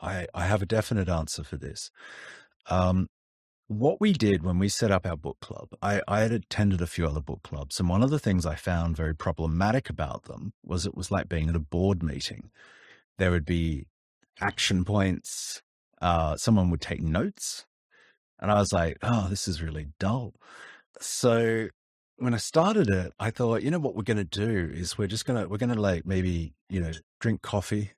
I, 0.01 0.27
I 0.33 0.45
have 0.45 0.61
a 0.61 0.65
definite 0.65 1.07
answer 1.07 1.43
for 1.43 1.55
this. 1.55 1.89
Um, 2.69 3.07
what 3.67 4.01
we 4.01 4.11
did 4.13 4.43
when 4.43 4.59
we 4.59 4.67
set 4.67 4.91
up 4.91 5.05
our 5.05 5.15
book 5.15 5.39
club, 5.39 5.69
I, 5.81 6.01
I 6.07 6.19
had 6.19 6.33
attended 6.33 6.81
a 6.81 6.87
few 6.87 7.07
other 7.07 7.21
book 7.21 7.43
clubs, 7.43 7.79
and 7.79 7.87
one 7.87 8.03
of 8.03 8.09
the 8.09 8.19
things 8.19 8.45
I 8.45 8.55
found 8.55 8.97
very 8.97 9.15
problematic 9.15 9.89
about 9.89 10.23
them 10.23 10.53
was 10.63 10.85
it 10.85 10.95
was 10.95 11.11
like 11.11 11.29
being 11.29 11.49
at 11.49 11.55
a 11.55 11.59
board 11.59 12.03
meeting. 12.03 12.51
There 13.17 13.31
would 13.31 13.45
be 13.45 13.85
action 14.41 14.85
points, 14.85 15.61
uh, 16.01 16.35
someone 16.37 16.69
would 16.71 16.81
take 16.81 17.01
notes, 17.01 17.65
and 18.39 18.51
I 18.51 18.55
was 18.55 18.73
like, 18.73 18.97
oh, 19.01 19.27
this 19.29 19.47
is 19.47 19.61
really 19.61 19.87
dull. 19.99 20.33
So 20.99 21.69
when 22.17 22.33
I 22.33 22.37
started 22.37 22.89
it, 22.89 23.13
I 23.19 23.31
thought, 23.31 23.63
you 23.63 23.71
know 23.71 23.79
what 23.79 23.95
we're 23.95 24.03
going 24.03 24.17
to 24.17 24.23
do 24.23 24.71
is 24.73 24.97
we're 24.97 25.07
just 25.07 25.25
going 25.25 25.41
to, 25.41 25.49
we're 25.49 25.57
going 25.57 25.73
to 25.73 25.81
like 25.81 26.05
maybe, 26.05 26.53
you 26.69 26.81
know, 26.81 26.91
drink 27.19 27.41
coffee, 27.41 27.91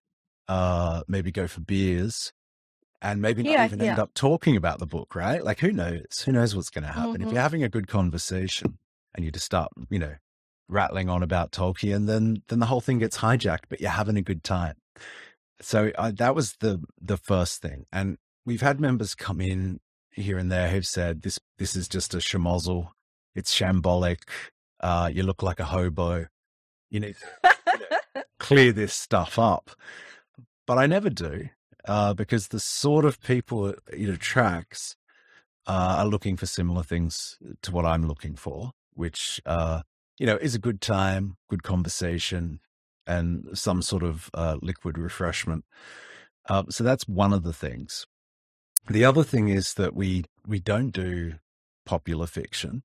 uh, 0.47 1.03
maybe 1.07 1.31
go 1.31 1.47
for 1.47 1.61
beers 1.61 2.31
and 3.01 3.21
maybe 3.21 3.43
not 3.43 3.51
Yeah, 3.51 3.65
even 3.65 3.81
end 3.81 3.99
up 3.99 4.13
talking 4.13 4.55
about 4.55 4.79
the 4.79 4.85
book, 4.87 5.15
right? 5.15 5.43
Like 5.43 5.59
who 5.59 5.71
knows? 5.71 6.21
Who 6.25 6.31
knows 6.31 6.55
what's 6.55 6.69
going 6.69 6.85
to 6.85 6.91
happen? 6.91 7.21
If 7.21 7.29
Mhm. 7.29 7.33
you're 7.33 7.41
having 7.41 7.63
a 7.63 7.69
good 7.69 7.87
conversation 7.87 8.79
and 9.13 9.25
you 9.25 9.31
just 9.31 9.45
start, 9.45 9.71
you 9.89 9.99
know, 9.99 10.15
rattling 10.67 11.09
on 11.09 11.21
about 11.23 11.51
Tolkien, 11.51 12.07
then 12.07 12.43
then 12.47 12.59
the 12.59 12.65
whole 12.67 12.81
thing 12.81 12.99
gets 12.99 13.17
hijacked, 13.17 13.65
but 13.69 13.81
you're 13.81 13.91
having 13.91 14.17
a 14.17 14.21
good 14.21 14.43
time. 14.43 14.75
So 15.61 15.91
I, 15.97 16.11
that 16.11 16.35
was 16.35 16.55
the 16.59 16.81
the 17.01 17.17
first 17.17 17.61
thing. 17.61 17.85
And 17.91 18.17
we've 18.45 18.61
had 18.61 18.79
members 18.79 19.15
come 19.15 19.41
in 19.41 19.79
here 20.11 20.37
and 20.37 20.51
there 20.51 20.69
who've 20.69 20.85
said 20.85 21.21
this 21.21 21.39
this 21.57 21.75
is 21.75 21.87
just 21.87 22.13
a 22.13 22.17
schmozzle. 22.17 22.89
It's 23.35 23.53
shambolic. 23.53 24.19
Uh, 24.79 25.09
you 25.13 25.23
look 25.23 25.43
like 25.43 25.59
a 25.59 25.65
hobo. 25.65 26.27
You 26.89 26.99
need 26.99 27.15
to 27.43 28.25
clear 28.39 28.71
this 28.71 28.93
stuff 28.93 29.39
up. 29.39 29.71
But 30.67 30.77
I 30.77 30.87
never 30.87 31.09
do, 31.09 31.49
uh, 31.87 32.13
because 32.13 32.47
the 32.47 32.59
sort 32.59 33.05
of 33.05 33.21
people 33.21 33.67
it 33.67 33.79
it 33.91 34.09
attracts 34.09 34.95
uh, 35.67 35.97
are 35.99 36.05
looking 36.07 36.37
for 36.37 36.45
similar 36.45 36.83
things 36.83 37.37
to 37.61 37.71
what 37.71 37.85
I'm 37.85 38.07
looking 38.07 38.35
for, 38.35 38.71
which 38.93 39.41
uh, 39.45 39.81
you 40.17 40.25
know 40.25 40.37
is 40.37 40.55
a 40.55 40.59
good 40.59 40.81
time, 40.81 41.37
good 41.49 41.63
conversation, 41.63 42.59
and 43.07 43.47
some 43.53 43.81
sort 43.81 44.03
of 44.03 44.29
uh, 44.33 44.57
liquid 44.61 44.97
refreshment. 44.97 45.65
Uh, 46.47 46.63
so 46.69 46.83
that's 46.83 47.07
one 47.07 47.33
of 47.33 47.43
the 47.43 47.53
things. 47.53 48.05
The 48.89 49.05
other 49.05 49.23
thing 49.23 49.49
is 49.49 49.73
that 49.75 49.95
we 49.95 50.25
we 50.45 50.59
don't 50.59 50.91
do 50.91 51.35
popular 51.85 52.27
fiction, 52.27 52.83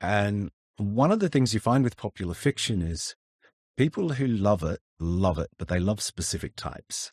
and 0.00 0.50
one 0.76 1.10
of 1.10 1.20
the 1.20 1.28
things 1.28 1.52
you 1.52 1.60
find 1.60 1.82
with 1.82 1.96
popular 1.96 2.34
fiction 2.34 2.82
is 2.82 3.16
people 3.76 4.10
who 4.10 4.26
love 4.26 4.62
it 4.62 4.80
love 4.98 5.38
it, 5.38 5.50
but 5.58 5.68
they 5.68 5.78
love 5.78 6.00
specific 6.00 6.56
types. 6.56 7.12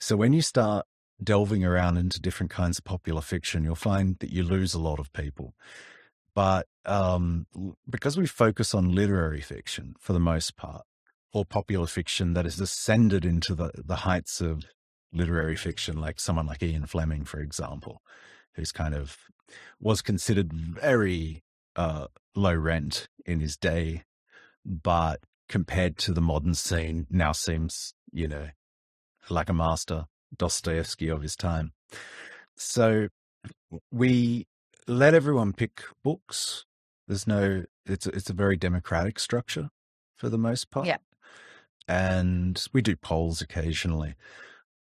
So 0.00 0.16
when 0.16 0.32
you 0.32 0.42
start 0.42 0.86
delving 1.22 1.64
around 1.64 1.96
into 1.96 2.20
different 2.20 2.50
kinds 2.50 2.78
of 2.78 2.84
popular 2.84 3.20
fiction, 3.20 3.64
you'll 3.64 3.74
find 3.74 4.18
that 4.18 4.30
you 4.30 4.42
lose 4.42 4.74
a 4.74 4.80
lot 4.80 4.98
of 4.98 5.12
people. 5.12 5.54
But 6.34 6.66
um, 6.84 7.46
because 7.88 8.16
we 8.16 8.26
focus 8.26 8.74
on 8.74 8.94
literary 8.94 9.40
fiction 9.40 9.94
for 9.98 10.12
the 10.12 10.20
most 10.20 10.56
part, 10.56 10.82
or 11.34 11.44
popular 11.44 11.86
fiction 11.86 12.32
that 12.32 12.44
has 12.44 12.60
ascended 12.60 13.24
into 13.24 13.56
the, 13.56 13.72
the 13.74 13.96
heights 13.96 14.40
of 14.40 14.64
literary 15.12 15.56
fiction, 15.56 16.00
like 16.00 16.20
someone 16.20 16.46
like 16.46 16.62
Ian 16.62 16.86
Fleming, 16.86 17.24
for 17.24 17.40
example, 17.40 18.00
who's 18.54 18.70
kind 18.70 18.94
of 18.94 19.16
was 19.80 20.00
considered 20.00 20.52
very 20.52 21.42
uh, 21.74 22.06
low 22.36 22.54
rent 22.54 23.08
in 23.26 23.40
his 23.40 23.56
day, 23.56 24.04
but 24.64 25.20
compared 25.48 25.98
to 25.98 26.12
the 26.12 26.20
modern 26.20 26.54
scene, 26.54 27.06
now 27.10 27.32
seems, 27.32 27.94
you 28.12 28.28
know, 28.28 28.48
like 29.28 29.48
a 29.48 29.54
master 29.54 30.06
Dostoevsky 30.36 31.08
of 31.08 31.22
his 31.22 31.36
time. 31.36 31.72
So 32.56 33.08
we 33.90 34.46
let 34.86 35.14
everyone 35.14 35.52
pick 35.52 35.82
books. 36.02 36.64
There's 37.08 37.26
no, 37.26 37.64
it's 37.86 38.06
it's 38.06 38.30
a 38.30 38.34
very 38.34 38.56
democratic 38.56 39.18
structure 39.18 39.70
for 40.16 40.28
the 40.28 40.38
most 40.38 40.70
part. 40.70 40.86
Yeah. 40.86 40.98
And 41.86 42.62
we 42.72 42.82
do 42.82 42.96
polls 42.96 43.40
occasionally. 43.40 44.14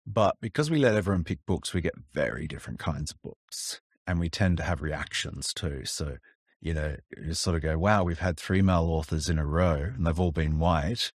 But 0.05 0.35
because 0.41 0.71
we 0.71 0.79
let 0.79 0.95
everyone 0.95 1.23
pick 1.23 1.45
books, 1.45 1.73
we 1.73 1.81
get 1.81 1.93
very 2.13 2.47
different 2.47 2.79
kinds 2.79 3.11
of 3.11 3.21
books. 3.21 3.81
And 4.07 4.19
we 4.19 4.29
tend 4.29 4.57
to 4.57 4.63
have 4.63 4.81
reactions 4.81 5.53
too. 5.53 5.81
So, 5.83 6.17
you 6.61 6.73
know, 6.73 6.95
you 7.21 7.33
sort 7.33 7.57
of 7.57 7.61
go, 7.61 7.77
wow, 7.77 8.03
we've 8.03 8.19
had 8.19 8.37
three 8.37 8.61
male 8.61 8.85
authors 8.85 9.29
in 9.29 9.37
a 9.37 9.45
row 9.45 9.91
and 9.95 10.07
they've 10.07 10.19
all 10.19 10.31
been 10.31 10.59
white. 10.59 11.11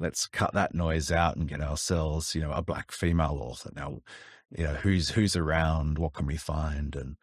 Let's 0.00 0.26
cut 0.26 0.52
that 0.54 0.74
noise 0.74 1.10
out 1.10 1.36
and 1.36 1.48
get 1.48 1.62
ourselves, 1.62 2.34
you 2.34 2.40
know, 2.40 2.50
a 2.50 2.62
black 2.62 2.90
female 2.90 3.38
author. 3.40 3.70
Now, 3.74 4.00
you 4.54 4.64
know, 4.64 4.74
who's 4.74 5.10
who's 5.10 5.36
around? 5.36 5.98
What 5.98 6.14
can 6.14 6.26
we 6.26 6.36
find? 6.36 6.94
And 6.94 7.16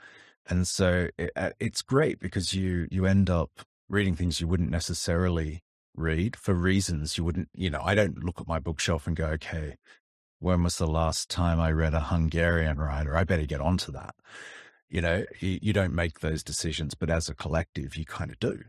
and 0.48 0.68
so 0.68 1.10
it, 1.18 1.32
uh, 1.36 1.52
it's 1.60 1.82
great 1.82 2.20
because 2.20 2.54
you 2.54 2.88
you 2.90 3.06
end 3.06 3.30
up 3.30 3.52
reading 3.90 4.16
things 4.16 4.42
you 4.42 4.48
wouldn't 4.48 4.72
necessarily 4.72 5.62
read 5.96 6.36
for 6.36 6.54
reasons 6.54 7.18
you 7.18 7.24
wouldn't. 7.24 7.50
You 7.54 7.70
know, 7.70 7.82
I 7.84 7.96
don't 7.96 8.24
look 8.24 8.40
at 8.42 8.48
my 8.48 8.60
bookshelf 8.60 9.08
and 9.08 9.16
go, 9.16 9.28
okay, 9.28 9.76
when 10.40 10.64
was 10.64 10.78
the 10.78 10.88
last 10.88 11.30
time 11.30 11.60
I 11.60 11.72
read 11.72 11.94
a 11.94 12.00
Hungarian 12.00 12.78
writer? 12.78 13.16
I 13.16 13.24
better 13.24 13.46
get 13.46 13.62
onto 13.62 13.92
that. 13.94 14.16
You 14.90 15.02
know, 15.02 15.26
you, 15.40 15.60
you 15.62 15.74
don't 15.74 15.94
make 15.96 16.20
those 16.20 16.44
decisions, 16.44 16.94
but 16.94 17.10
as 17.10 17.30
a 17.30 17.34
collective, 17.36 17.96
you 17.96 18.06
kind 18.06 18.30
of 18.32 18.40
do. 18.40 18.64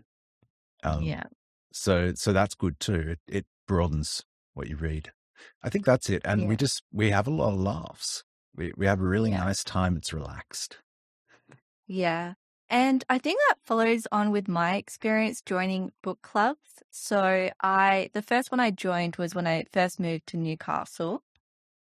Um, 0.83 1.03
Yeah. 1.03 1.25
So, 1.73 2.13
so 2.15 2.33
that's 2.33 2.55
good 2.55 2.79
too. 2.79 3.17
It, 3.17 3.19
it 3.27 3.47
broadens 3.67 4.23
what 4.55 4.69
you 4.69 4.77
read. 4.77 5.11
I 5.63 5.69
think 5.71 5.85
that's 5.85 6.09
it. 6.09 6.23
And 6.25 6.49
we 6.49 6.57
just, 6.57 6.83
we 6.93 7.11
have 7.11 7.27
a 7.27 7.31
lot 7.31 7.53
of 7.53 7.59
laughs. 7.59 8.23
We, 8.55 8.73
we 8.77 8.87
have 8.87 9.01
a 9.01 9.05
really 9.05 9.31
Yeah. 9.31 9.45
nice 9.45 9.65
time. 9.65 9.97
It's 9.97 10.13
relaxed. 10.13 10.79
Yeah. 11.87 12.35
And 12.71 13.05
I 13.09 13.19
think 13.19 13.39
that 13.49 13.59
follows 13.65 14.07
on 14.11 14.31
with 14.31 14.49
my 14.49 14.77
experience 14.77 15.43
joining 15.43 15.93
book 16.03 16.21
clubs. 16.23 16.83
So 16.91 17.51
I, 17.63 18.11
the 18.15 18.23
first 18.23 18.51
one 18.51 18.61
I 18.61 18.71
joined 18.71 19.17
was 19.17 19.35
when 19.35 19.47
I 19.47 19.65
first 19.73 20.01
moved 20.01 20.27
to 20.29 20.37
Newcastle, 20.37 21.23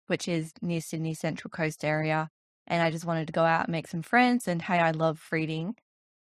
which 0.06 0.28
is 0.28 0.52
near 0.60 0.80
Sydney 0.80 1.14
Central 1.14 1.50
Coast 1.50 1.84
area. 1.84 2.30
And 2.66 2.82
I 2.82 2.90
just 2.90 3.04
wanted 3.04 3.26
to 3.26 3.32
go 3.32 3.44
out 3.44 3.66
and 3.66 3.72
make 3.72 3.88
some 3.88 4.02
friends. 4.02 4.46
And 4.46 4.60
hey, 4.60 4.78
I 4.78 4.90
love 4.90 5.22
reading. 5.30 5.74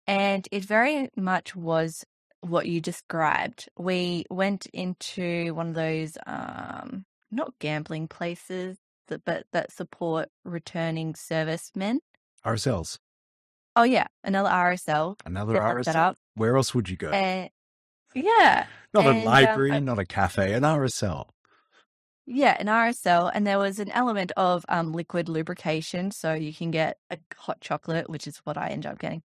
And 0.08 0.48
it 0.52 0.66
very 0.66 1.10
much 1.16 1.56
was 1.56 2.06
what 2.42 2.68
you 2.68 2.82
described. 2.82 3.70
We 3.78 4.26
went 4.30 4.66
into 4.68 5.54
one 5.54 5.70
of 5.70 5.76
those, 5.76 6.18
um, 6.26 7.06
not 7.32 7.54
gambling 7.60 8.08
places, 8.08 8.78
but 9.08 9.46
that 9.52 9.72
support 9.72 10.30
returning 10.46 11.16
servicemen. 11.16 12.00
RSLs, 12.46 12.98
Oh 13.80 13.84
yeah, 13.84 14.08
another 14.26 14.50
RSL 14.50 15.16
another 15.26 15.54
that 15.54 15.62
RSL. 15.62 16.16
Where 16.36 16.58
else 16.58 16.76
would 16.76 16.90
you 16.90 16.98
go? 16.98 17.12
And 17.12 17.50
yeah, 18.14 18.66
not 18.94 19.06
a 19.06 19.12
and 19.12 19.20
um, 19.20 19.26
library, 19.26 19.72
I- 19.72 19.80
not 19.80 20.00
a 20.00 20.06
cafe, 20.06 20.52
an 20.52 20.64
RSL. 20.64 21.30
yeah, 22.26 22.58
an 22.60 22.68
RSL, 22.68 23.32
and 23.34 23.48
there 23.48 23.58
was 23.58 23.80
an 23.80 23.90
element 23.92 24.34
of 24.36 24.66
um 24.68 24.92
liquid 24.92 25.30
lubrication, 25.30 26.12
so 26.12 26.34
you 26.34 26.54
can 26.54 26.72
get 26.72 26.98
a 27.10 27.18
hot 27.38 27.62
chocolate, 27.62 28.10
which 28.10 28.28
is 28.28 28.40
what 28.40 28.58
I 28.58 28.68
ended 28.68 28.92
up 28.92 29.00
getting. 29.00 29.24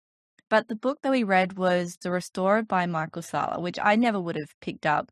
But 0.51 0.69
the 0.69 0.77
book 0.77 0.99
that 1.01 1.11
we 1.13 1.23
read 1.25 1.55
was 1.55 1.97
The 2.03 2.11
Restorer 2.11 2.63
by 2.63 2.85
Michael 2.85 3.23
Sala, 3.23 3.59
which 3.59 3.79
I 3.83 3.97
never 3.97 4.21
would 4.21 4.37
have 4.37 4.55
picked 4.61 4.85
up 4.85 5.11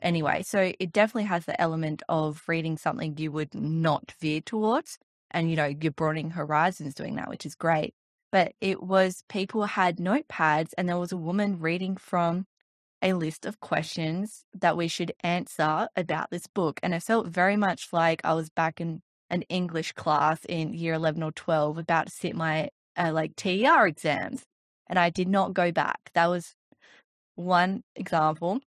anyway. 0.00 0.42
So 0.42 0.72
it 0.80 0.92
definitely 0.92 1.24
has 1.24 1.44
the 1.44 1.60
element 1.60 2.02
of 2.08 2.42
reading 2.48 2.78
something 2.78 3.18
you 3.18 3.30
would 3.32 3.54
not 3.54 4.14
veer 4.18 4.40
towards. 4.40 4.98
And, 5.30 5.50
you 5.50 5.56
know, 5.56 5.66
you're 5.66 5.92
broadening 5.92 6.30
horizons 6.30 6.94
doing 6.94 7.16
that, 7.16 7.28
which 7.28 7.44
is 7.44 7.54
great. 7.54 7.94
But 8.30 8.52
it 8.60 8.82
was 8.82 9.24
people 9.28 9.64
had 9.64 9.98
notepads 9.98 10.70
and 10.76 10.88
there 10.88 10.98
was 10.98 11.12
a 11.12 11.16
woman 11.16 11.58
reading 11.60 11.96
from 11.96 12.46
a 13.00 13.12
list 13.12 13.46
of 13.46 13.60
questions 13.60 14.44
that 14.52 14.76
we 14.76 14.88
should 14.88 15.12
answer 15.20 15.88
about 15.96 16.30
this 16.30 16.46
book. 16.46 16.80
And 16.82 16.94
it 16.94 17.02
felt 17.02 17.28
very 17.28 17.56
much 17.56 17.88
like 17.92 18.20
I 18.24 18.34
was 18.34 18.50
back 18.50 18.80
in 18.80 19.02
an 19.30 19.42
English 19.42 19.92
class 19.92 20.40
in 20.48 20.74
year 20.74 20.94
11 20.94 21.22
or 21.22 21.32
12 21.32 21.78
about 21.78 22.06
to 22.06 22.12
sit 22.12 22.34
my 22.34 22.70
uh, 22.96 23.12
like 23.12 23.36
TER 23.36 23.86
exams. 23.86 24.42
And 24.88 24.98
I 24.98 25.10
did 25.10 25.28
not 25.28 25.54
go 25.54 25.70
back. 25.70 26.10
That 26.14 26.26
was 26.26 26.54
one 27.36 27.82
example. 27.94 28.60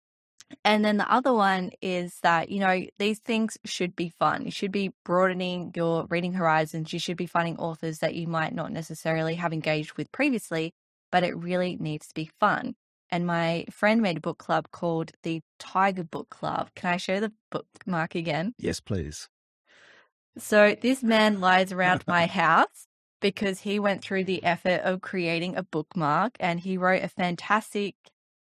And 0.63 0.83
then 0.83 0.97
the 0.97 1.11
other 1.11 1.33
one 1.33 1.71
is 1.81 2.19
that, 2.21 2.49
you 2.49 2.59
know, 2.59 2.85
these 2.97 3.19
things 3.19 3.57
should 3.65 3.95
be 3.95 4.09
fun. 4.09 4.45
You 4.45 4.51
should 4.51 4.71
be 4.71 4.93
broadening 5.05 5.71
your 5.75 6.05
reading 6.09 6.33
horizons. 6.33 6.91
You 6.91 6.99
should 6.99 7.17
be 7.17 7.27
finding 7.27 7.57
authors 7.57 7.99
that 7.99 8.15
you 8.15 8.27
might 8.27 8.53
not 8.53 8.71
necessarily 8.71 9.35
have 9.35 9.53
engaged 9.53 9.93
with 9.93 10.11
previously, 10.11 10.73
but 11.11 11.23
it 11.23 11.37
really 11.37 11.75
needs 11.79 12.07
to 12.07 12.13
be 12.13 12.31
fun. 12.39 12.75
And 13.11 13.25
my 13.25 13.65
friend 13.71 14.01
made 14.01 14.17
a 14.17 14.21
book 14.21 14.37
club 14.37 14.69
called 14.71 15.11
the 15.23 15.41
Tiger 15.57 16.03
Book 16.03 16.29
Club. 16.29 16.69
Can 16.75 16.93
I 16.93 16.97
show 16.97 17.19
the 17.19 17.31
bookmark 17.51 18.15
again? 18.15 18.53
Yes, 18.57 18.79
please. 18.79 19.27
So 20.37 20.75
this 20.79 21.03
man 21.03 21.39
lies 21.39 21.71
around 21.71 22.03
my 22.07 22.25
house 22.27 22.87
because 23.19 23.61
he 23.61 23.79
went 23.79 24.03
through 24.03 24.25
the 24.25 24.43
effort 24.43 24.81
of 24.81 25.01
creating 25.01 25.55
a 25.55 25.63
bookmark 25.63 26.37
and 26.39 26.59
he 26.59 26.77
wrote 26.77 27.03
a 27.03 27.09
fantastic, 27.09 27.95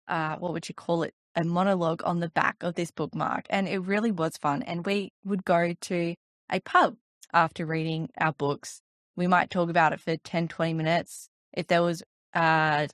uh, 0.09 0.37
what 0.37 0.53
would 0.53 0.69
you 0.69 0.75
call 0.75 1.03
it? 1.03 1.15
A 1.35 1.45
monologue 1.45 2.03
on 2.05 2.21
the 2.21 2.29
back 2.29 2.57
of 2.63 2.75
this 2.75 2.91
bookmark. 2.91 3.47
And 3.51 3.69
it 3.69 3.79
really 3.79 4.11
was 4.11 4.37
fun. 4.37 4.63
And 4.63 4.85
we 4.85 5.13
would 5.25 5.45
go 5.45 5.75
to 5.81 6.15
a 6.51 6.61
pub 6.61 6.97
after 7.33 7.65
reading 7.65 8.11
our 8.19 8.33
books. 8.33 8.83
We 9.17 9.27
might 9.27 9.51
talk 9.51 9.71
about 9.71 9.93
it 9.93 10.01
for 10.01 10.17
10, 10.17 10.49
20 10.49 10.75
minutes. 10.75 11.29
If 11.53 11.67
there 11.67 11.83
was, 11.83 12.03
uh, 12.35 12.89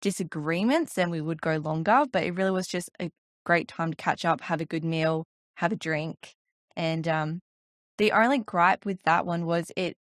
disagreements, 0.00 0.94
then 0.94 1.10
we 1.10 1.20
would 1.20 1.40
go 1.40 1.56
longer, 1.56 2.04
but 2.10 2.24
it 2.24 2.32
really 2.32 2.50
was 2.50 2.66
just 2.66 2.90
a 3.00 3.10
great 3.44 3.68
time 3.68 3.90
to 3.90 3.96
catch 3.96 4.24
up, 4.24 4.42
have 4.42 4.60
a 4.60 4.64
good 4.64 4.84
meal, 4.84 5.24
have 5.56 5.72
a 5.72 5.76
drink. 5.76 6.34
And, 6.76 7.06
um, 7.06 7.40
the 7.98 8.12
only 8.12 8.38
gripe 8.38 8.84
with 8.84 9.02
that 9.04 9.26
one 9.26 9.46
was 9.46 9.70
it 9.76 9.96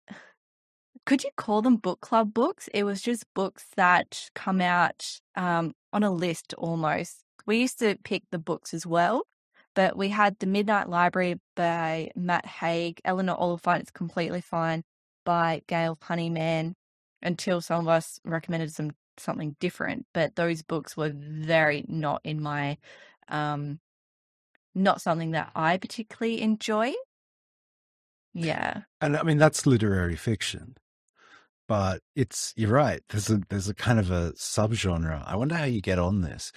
could 1.06 1.24
you 1.24 1.30
call 1.36 1.62
them 1.62 1.76
book 1.76 2.00
club 2.00 2.32
books? 2.32 2.68
It 2.72 2.84
was 2.84 3.02
just 3.02 3.24
books 3.34 3.66
that 3.76 4.30
come 4.34 4.60
out 4.60 5.20
um, 5.34 5.72
on 5.92 6.02
a 6.02 6.10
list 6.10 6.54
almost. 6.56 7.24
We 7.46 7.58
used 7.58 7.78
to 7.80 7.96
pick 8.04 8.24
the 8.30 8.38
books 8.38 8.74
as 8.74 8.86
well, 8.86 9.22
but 9.74 9.96
we 9.96 10.08
had 10.08 10.38
The 10.38 10.46
Midnight 10.46 10.88
Library 10.88 11.40
by 11.56 12.10
Matt 12.14 12.46
Haig, 12.46 13.00
Eleanor 13.04 13.36
Oliphant, 13.36 13.82
It's 13.82 13.90
Completely 13.90 14.40
Fine 14.40 14.82
by 15.24 15.62
Gail 15.66 15.98
Honeyman, 16.02 16.74
until 17.22 17.60
some 17.60 17.80
of 17.80 17.88
us 17.88 18.20
recommended 18.24 18.72
some 18.72 18.92
something 19.18 19.54
different. 19.60 20.06
But 20.14 20.36
those 20.36 20.62
books 20.62 20.96
were 20.96 21.12
very 21.14 21.84
not 21.88 22.20
in 22.24 22.40
my, 22.40 22.78
um, 23.28 23.80
not 24.74 25.02
something 25.02 25.32
that 25.32 25.50
I 25.54 25.76
particularly 25.76 26.40
enjoy. 26.40 26.94
Yeah. 28.32 28.82
And 29.00 29.16
I 29.16 29.22
mean, 29.22 29.38
that's 29.38 29.66
literary 29.66 30.16
fiction, 30.16 30.76
but 31.68 32.00
it's, 32.16 32.54
you're 32.56 32.70
right. 32.70 33.02
There's 33.10 33.28
a, 33.28 33.40
there's 33.48 33.68
a 33.68 33.74
kind 33.74 33.98
of 33.98 34.10
a 34.10 34.32
subgenre. 34.32 35.22
I 35.26 35.36
wonder 35.36 35.56
how 35.56 35.64
you 35.64 35.80
get 35.80 35.98
on 35.98 36.22
this 36.22 36.52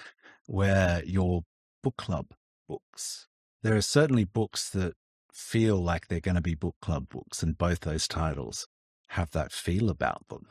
where 0.48 1.04
your 1.06 1.44
book 1.82 1.98
club 1.98 2.28
books, 2.68 3.28
there 3.62 3.76
are 3.76 3.82
certainly 3.82 4.24
books 4.24 4.70
that 4.72 4.94
feel 5.32 5.78
like 5.78 6.08
they're 6.08 6.20
going 6.20 6.36
to 6.36 6.42
be 6.42 6.56
book 6.56 6.76
club 6.82 7.10
books 7.10 7.42
and 7.42 7.58
both 7.58 7.82
those 7.82 8.08
titles 8.08 8.68
have 9.10 9.32
that 9.32 9.52
feel 9.52 9.90
about 9.90 10.28
them. 10.30 10.48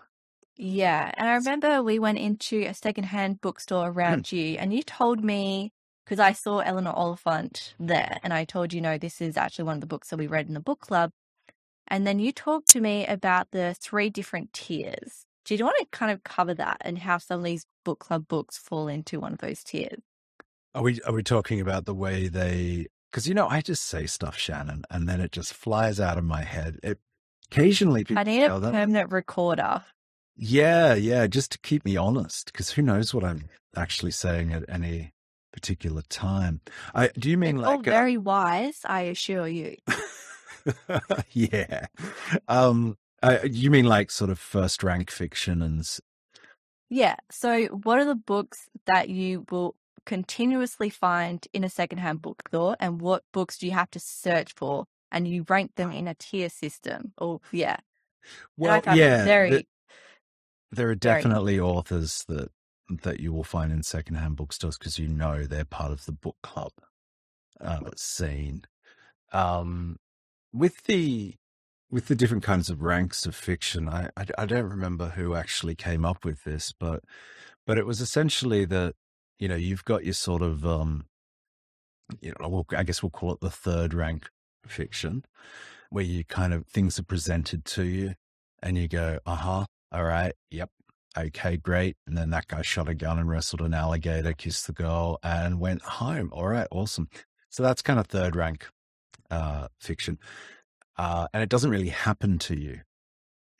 Yeah, 0.56 1.10
and 1.16 1.28
I 1.28 1.34
remember 1.34 1.82
we 1.82 1.98
went 1.98 2.18
into 2.18 2.60
a 2.62 2.74
secondhand 2.74 3.40
bookstore 3.40 3.88
around 3.88 4.28
hmm. 4.28 4.36
you, 4.36 4.56
and 4.58 4.72
you 4.72 4.82
told 4.82 5.24
me 5.24 5.72
because 6.04 6.20
I 6.20 6.32
saw 6.32 6.58
Eleanor 6.58 6.92
Oliphant 6.92 7.74
there, 7.78 8.18
and 8.22 8.32
I 8.32 8.44
told 8.44 8.72
you, 8.72 8.80
no, 8.80 8.98
this 8.98 9.20
is 9.20 9.36
actually 9.36 9.64
one 9.64 9.76
of 9.76 9.80
the 9.80 9.86
books 9.86 10.10
that 10.10 10.18
we 10.18 10.26
read 10.26 10.48
in 10.48 10.54
the 10.54 10.60
book 10.60 10.80
club. 10.80 11.10
And 11.88 12.06
then 12.06 12.18
you 12.18 12.32
talked 12.32 12.68
to 12.70 12.80
me 12.80 13.06
about 13.06 13.50
the 13.50 13.74
three 13.80 14.10
different 14.10 14.52
tiers. 14.52 15.26
Do 15.44 15.54
you 15.54 15.64
want 15.64 15.76
to 15.80 15.86
kind 15.90 16.12
of 16.12 16.22
cover 16.22 16.54
that 16.54 16.78
and 16.82 16.98
how 16.98 17.18
some 17.18 17.40
of 17.40 17.44
these 17.44 17.66
book 17.84 17.98
club 17.98 18.28
books 18.28 18.56
fall 18.56 18.88
into 18.88 19.20
one 19.20 19.32
of 19.32 19.38
those 19.38 19.62
tiers? 19.62 20.00
Are 20.74 20.82
we, 20.82 21.00
are 21.02 21.12
we 21.12 21.22
talking 21.22 21.60
about 21.60 21.84
the 21.84 21.94
way 21.94 22.28
they, 22.28 22.86
because, 23.10 23.28
you 23.28 23.34
know, 23.34 23.48
I 23.48 23.60
just 23.60 23.84
say 23.84 24.06
stuff, 24.06 24.38
Shannen, 24.38 24.84
and 24.90 25.08
then 25.08 25.20
it 25.20 25.32
just 25.32 25.52
flies 25.52 26.00
out 26.00 26.16
of 26.16 26.24
my 26.24 26.42
head. 26.42 26.78
It, 26.82 26.98
occasionally 27.52 28.04
people 28.04 28.20
I 28.20 28.24
need 28.24 28.44
a 28.44 28.58
them, 28.58 28.72
permanent 28.72 29.12
recorder. 29.12 29.84
Yeah, 30.36 30.94
yeah, 30.94 31.26
just 31.26 31.52
to 31.52 31.58
keep 31.58 31.84
me 31.84 31.96
honest, 31.96 32.46
because 32.46 32.70
who 32.70 32.82
knows 32.82 33.12
what 33.12 33.24
I'm 33.24 33.48
actually 33.76 34.12
saying 34.12 34.52
at 34.52 34.64
any 34.68 35.12
particular 35.52 36.02
time. 36.08 36.60
I 36.94 37.08
do 37.18 37.30
you 37.30 37.36
mean 37.36 37.58
It's 37.58 37.66
all 37.66 37.76
like 37.76 37.86
uh, 37.86 37.90
very 37.90 38.16
wise, 38.16 38.80
I 38.84 39.02
assure 39.02 39.46
you. 39.46 39.76
yeah. 41.32 41.86
Um 42.48 42.96
uh, 43.22 43.38
you 43.44 43.70
mean 43.70 43.86
like 43.86 44.10
sort 44.10 44.30
of 44.30 44.38
first 44.38 44.82
rank 44.82 45.10
fiction 45.10 45.62
and 45.62 45.86
Yeah. 46.88 47.16
So, 47.30 47.66
what 47.66 47.98
are 47.98 48.04
the 48.04 48.14
books 48.14 48.68
that 48.86 49.08
you 49.08 49.44
will 49.50 49.76
continuously 50.04 50.90
find 50.90 51.46
in 51.52 51.64
a 51.64 51.68
secondhand 51.70 52.22
bookstore, 52.22 52.76
and 52.80 53.00
what 53.00 53.24
books 53.32 53.58
do 53.58 53.66
you 53.66 53.72
have 53.72 53.90
to 53.92 54.00
search 54.00 54.52
for? 54.54 54.86
And 55.10 55.28
you 55.28 55.44
rank 55.48 55.72
them 55.76 55.92
in 55.92 56.08
a 56.08 56.14
tier 56.14 56.48
system. 56.48 57.12
Oh, 57.18 57.40
yeah. 57.52 57.76
Well 58.56 58.82
yeah, 58.86 59.24
very, 59.24 59.50
th- 59.50 59.66
there 60.70 60.88
are 60.90 60.94
very 61.06 61.22
definitely 61.22 61.60
authors 61.60 62.24
that 62.28 62.50
that 63.02 63.20
you 63.20 63.32
will 63.32 63.44
find 63.44 63.72
in 63.72 63.82
secondhand 63.82 64.36
bookstores 64.36 64.76
because 64.78 64.98
you 64.98 65.08
know 65.08 65.44
they're 65.44 65.64
part 65.64 65.92
of 65.92 66.04
the 66.04 66.12
book 66.12 66.36
club 66.42 66.72
uh, 67.60 67.80
scene. 67.96 68.64
Um 69.32 69.96
with 70.52 70.84
the 70.84 71.36
with 71.92 72.08
the 72.08 72.14
different 72.16 72.42
kinds 72.42 72.70
of 72.70 72.82
ranks 72.82 73.26
of 73.26 73.36
fiction, 73.36 73.88
I, 73.88 74.08
I 74.16 74.24
I 74.38 74.46
don't 74.46 74.68
remember 74.68 75.10
who 75.10 75.34
actually 75.34 75.74
came 75.76 76.04
up 76.04 76.24
with 76.24 76.42
this, 76.44 76.72
but 76.72 77.04
but 77.66 77.78
it 77.78 77.86
was 77.86 78.00
essentially 78.00 78.64
that 78.64 78.94
you 79.38 79.46
know 79.46 79.56
you've 79.56 79.84
got 79.84 80.04
your 80.04 80.14
sort 80.14 80.42
of 80.42 80.64
um 80.66 81.04
you 82.20 82.32
know 82.40 82.48
well, 82.48 82.66
I 82.76 82.82
guess 82.82 83.02
we'll 83.02 83.10
call 83.10 83.34
it 83.34 83.40
the 83.40 83.50
third 83.50 83.94
rank 83.94 84.28
fiction, 84.66 85.24
where 85.90 86.04
you 86.04 86.24
kind 86.24 86.54
of 86.54 86.66
things 86.66 86.98
are 86.98 87.04
presented 87.04 87.64
to 87.66 87.84
you, 87.84 88.14
and 88.62 88.78
you 88.78 88.88
go, 88.88 89.18
uh 89.26 89.36
huh, 89.36 89.66
all 89.92 90.04
right, 90.04 90.32
yep, 90.50 90.70
okay, 91.18 91.58
great, 91.58 91.96
and 92.06 92.16
then 92.16 92.30
that 92.30 92.48
guy 92.48 92.62
shot 92.62 92.88
a 92.88 92.94
gun 92.94 93.18
and 93.18 93.28
wrestled 93.28 93.60
an 93.60 93.74
alligator, 93.74 94.32
kissed 94.32 94.66
the 94.66 94.72
girl, 94.72 95.18
and 95.22 95.60
went 95.60 95.82
home. 95.82 96.30
All 96.32 96.48
right, 96.48 96.68
awesome. 96.70 97.08
So 97.50 97.62
that's 97.62 97.82
kind 97.82 98.00
of 98.00 98.06
third 98.06 98.34
rank 98.34 98.66
uh, 99.30 99.68
fiction. 99.80 100.18
Uh, 100.96 101.28
and 101.32 101.42
it 101.42 101.48
doesn't 101.48 101.70
really 101.70 101.88
happen 101.88 102.38
to 102.40 102.58
you, 102.58 102.80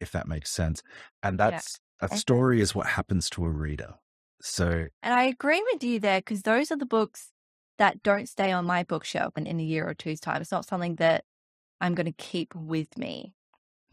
if 0.01 0.13
that 0.13 0.29
makes 0.29 0.51
sense. 0.51 0.83
And 1.23 1.39
Yeah. 1.39 1.47
that's 1.47 1.79
a 2.01 2.07
Okay. 2.07 2.17
story 2.17 2.61
is 2.61 2.75
what 2.75 2.87
happens 2.87 3.31
to 3.31 3.45
a 3.45 3.51
reader. 3.51 3.95
So 4.41 4.87
And 5.03 5.15
I 5.15 5.25
agree 5.25 5.63
with 5.73 5.85
you 5.85 6.01
there 6.01 6.21
because 6.21 6.43
those 6.43 6.71
are 6.71 6.77
the 6.77 6.87
books 6.87 7.31
that 7.79 8.03
don't 8.03 8.29
stay 8.29 8.53
on 8.53 8.67
my 8.67 8.83
bookshelf 8.83 9.35
and 9.37 9.47
in 9.47 9.61
a 9.61 9.65
year 9.65 9.89
or 9.89 9.95
two's 9.95 10.21
time. 10.21 10.41
It's 10.41 10.53
not 10.53 10.67
something 10.67 10.97
that 10.97 11.25
I'm 11.81 11.95
going 11.95 12.07
to 12.07 12.13
keep 12.13 12.55
with 12.55 12.97
me. 12.99 13.35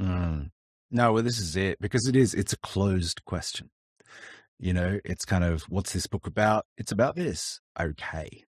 Mm. 0.02 0.52
No, 0.92 1.14
well, 1.14 1.24
this 1.24 1.40
is 1.40 1.56
it 1.56 1.80
because 1.80 2.08
it 2.08 2.16
is. 2.16 2.34
It's 2.34 2.54
a 2.54 2.58
closed 2.58 3.24
question. 3.26 3.70
You 4.60 4.74
know, 4.74 5.00
it's 5.06 5.26
kind 5.26 5.44
of 5.44 5.64
what's 5.64 5.94
this 5.94 6.08
book 6.08 6.28
about? 6.28 6.66
It's 6.78 6.92
about 6.92 7.16
this. 7.16 7.62
Okay, 7.80 8.44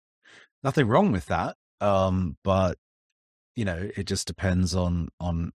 nothing 0.64 0.88
wrong 0.88 1.12
with 1.12 1.28
that. 1.28 1.58
Um, 1.82 2.38
but 2.44 2.78
you 3.56 3.66
know, 3.66 3.90
it 3.96 4.06
just 4.06 4.28
depends 4.28 4.76
on 4.76 5.10
on 5.20 5.52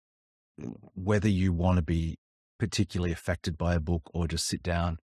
whether 0.95 1.29
you 1.29 1.51
want 1.51 1.77
to 1.77 1.81
be 1.81 2.17
particularly 2.59 3.11
affected 3.11 3.57
by 3.57 3.75
a 3.75 3.79
book 3.79 4.03
or 4.13 4.27
just 4.27 4.47
sit 4.47 4.63
down 4.63 4.97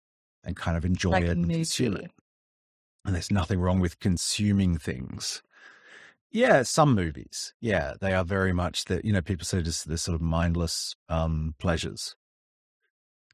and 0.44 0.57
kind 0.57 0.77
of 0.77 0.85
enjoy 0.85 1.11
Like 1.11 1.25
it 1.25 1.31
and 1.31 1.51
consume 1.51 1.96
it. 1.96 2.11
And 3.05 3.14
there's 3.14 3.31
nothing 3.31 3.61
wrong 3.61 3.81
with 3.81 4.01
consuming 4.01 4.79
things. 4.79 5.42
Yeah, 6.31 6.62
some 6.64 6.94
movies. 6.94 7.55
Yeah, 7.61 7.94
they 8.01 8.12
are 8.12 8.25
very 8.25 8.53
much 8.53 8.87
that, 8.87 9.05
you 9.05 9.12
know, 9.12 9.22
people 9.22 9.46
say 9.46 9.62
just 9.62 9.88
this 9.88 10.03
sort 10.03 10.16
of 10.16 10.20
mindless 10.20 10.96
um, 11.09 11.55
pleasures. 11.59 12.16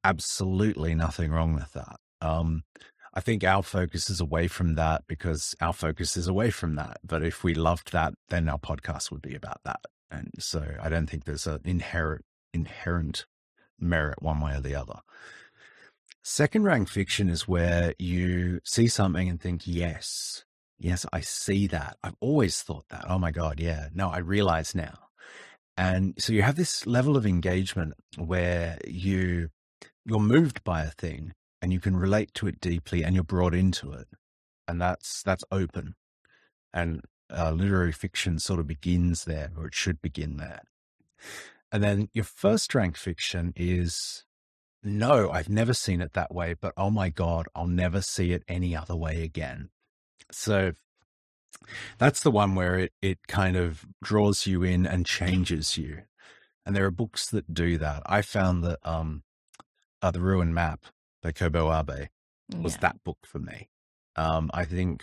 Absolutely 0.04 0.94
nothing 0.94 1.30
wrong 1.30 1.54
with 1.54 1.72
that. 1.72 1.96
Um, 2.20 2.64
I 3.14 3.20
think 3.20 3.44
our 3.44 3.62
focus 3.62 4.08
is 4.08 4.20
away 4.20 4.48
from 4.48 4.74
that 4.76 5.02
because 5.06 5.54
our 5.60 5.72
focus 5.72 6.16
is 6.16 6.28
away 6.28 6.50
from 6.50 6.76
that. 6.76 6.98
But 7.04 7.22
if 7.22 7.44
we 7.44 7.54
loved 7.54 7.92
that, 7.92 8.14
then 8.28 8.48
our 8.48 8.58
podcast 8.58 9.10
would 9.10 9.22
be 9.22 9.34
about 9.34 9.60
that. 9.64 9.80
And 10.10 10.30
so 10.38 10.64
I 10.80 10.88
don't 10.88 11.08
think 11.08 11.24
there's 11.24 11.46
an 11.46 11.60
inherent 11.64 12.24
inherent 12.54 13.26
merit 13.78 14.22
one 14.22 14.40
way 14.40 14.54
or 14.54 14.60
the 14.60 14.74
other. 14.74 15.00
Second 16.22 16.64
rank 16.64 16.88
fiction 16.88 17.28
is 17.28 17.48
where 17.48 17.94
you 17.98 18.60
see 18.64 18.86
something 18.86 19.28
and 19.28 19.40
think, 19.40 19.62
yes, 19.64 20.44
yes, 20.78 21.04
I 21.12 21.20
see 21.20 21.66
that. 21.68 21.96
I've 22.02 22.16
always 22.20 22.62
thought 22.62 22.84
that. 22.90 23.04
Oh 23.08 23.18
my 23.18 23.30
God, 23.30 23.58
yeah. 23.58 23.88
No, 23.92 24.08
I 24.08 24.18
realize 24.18 24.74
now. 24.74 25.08
And 25.76 26.14
so 26.18 26.32
you 26.32 26.42
have 26.42 26.56
this 26.56 26.86
level 26.86 27.16
of 27.16 27.26
engagement 27.26 27.94
where 28.16 28.78
you 28.86 29.48
you're 30.04 30.20
moved 30.20 30.62
by 30.64 30.82
a 30.82 30.90
thing 30.90 31.32
and 31.62 31.72
you 31.72 31.80
can 31.80 31.96
relate 31.96 32.34
to 32.34 32.48
it 32.48 32.60
deeply 32.60 33.04
and 33.04 33.14
you're 33.14 33.24
brought 33.24 33.54
into 33.54 33.92
it. 33.92 34.08
And 34.66 34.80
that's 34.80 35.22
that's 35.22 35.44
open. 35.50 35.94
And 36.74 37.02
uh, 37.30 37.52
literary 37.52 37.92
fiction 37.92 38.38
sort 38.38 38.60
of 38.60 38.66
begins 38.66 39.24
there, 39.24 39.52
or 39.56 39.66
it 39.66 39.74
should 39.74 40.02
begin 40.02 40.36
there. 40.36 40.62
And 41.70 41.82
then 41.82 42.08
your 42.12 42.24
first 42.24 42.74
rank 42.74 42.96
fiction 42.96 43.52
is 43.56 44.24
no, 44.82 45.30
I've 45.30 45.48
never 45.48 45.72
seen 45.72 46.00
it 46.00 46.12
that 46.14 46.34
way, 46.34 46.54
but 46.60 46.74
oh 46.76 46.90
my 46.90 47.08
God, 47.08 47.46
I'll 47.54 47.68
never 47.68 48.02
see 48.02 48.32
it 48.32 48.42
any 48.48 48.74
other 48.76 48.96
way 48.96 49.22
again. 49.22 49.70
So 50.30 50.72
that's 51.98 52.22
the 52.22 52.30
one 52.30 52.54
where 52.54 52.76
it, 52.78 52.92
it 53.00 53.18
kind 53.28 53.56
of 53.56 53.86
draws 54.02 54.46
you 54.46 54.62
in 54.64 54.84
and 54.86 55.06
changes 55.06 55.78
you. 55.78 56.02
And 56.66 56.74
there 56.74 56.84
are 56.84 56.90
books 56.90 57.28
that 57.30 57.54
do 57.54 57.78
that. 57.78 58.02
I 58.06 58.22
found 58.22 58.64
that 58.64 58.78
um, 58.84 59.22
uh, 60.00 60.10
The 60.10 60.20
Ruin 60.20 60.52
Map 60.52 60.86
by 61.22 61.32
Kobo 61.32 61.72
Abe 61.72 62.08
was 62.54 62.74
Yeah. 62.74 62.80
that 62.80 63.04
book 63.04 63.18
for 63.24 63.38
me. 63.38 63.68
Um, 64.16 64.50
I 64.52 64.64
think 64.64 65.02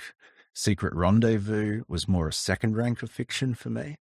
Secret 0.53 0.93
Rendezvous 0.93 1.83
was 1.87 2.07
more 2.07 2.27
a 2.27 2.33
second 2.33 2.75
rank 2.75 3.01
of 3.01 3.09
fiction 3.09 3.55
for 3.55 3.69
me. 3.69 3.95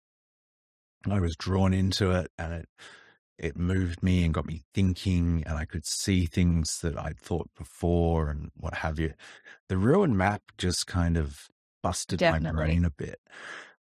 I 1.08 1.20
was 1.20 1.36
drawn 1.36 1.72
into 1.72 2.10
it 2.10 2.30
and 2.38 2.52
it 2.52 2.68
it 3.38 3.56
moved 3.56 4.02
me 4.02 4.24
and 4.24 4.34
got 4.34 4.46
me 4.46 4.62
thinking 4.74 5.44
and 5.46 5.56
I 5.56 5.64
could 5.64 5.86
see 5.86 6.26
things 6.26 6.80
that 6.82 6.98
I'd 6.98 7.20
thought 7.20 7.48
before 7.56 8.30
and 8.30 8.50
what 8.56 8.74
have 8.78 8.98
you. 8.98 9.14
The 9.68 9.78
ruin 9.78 10.16
map 10.16 10.42
just 10.58 10.88
kind 10.88 11.16
of 11.16 11.46
busted 11.80 12.20
my 12.20 12.40
brain 12.40 12.84
a 12.84 12.90
bit. 12.90 13.20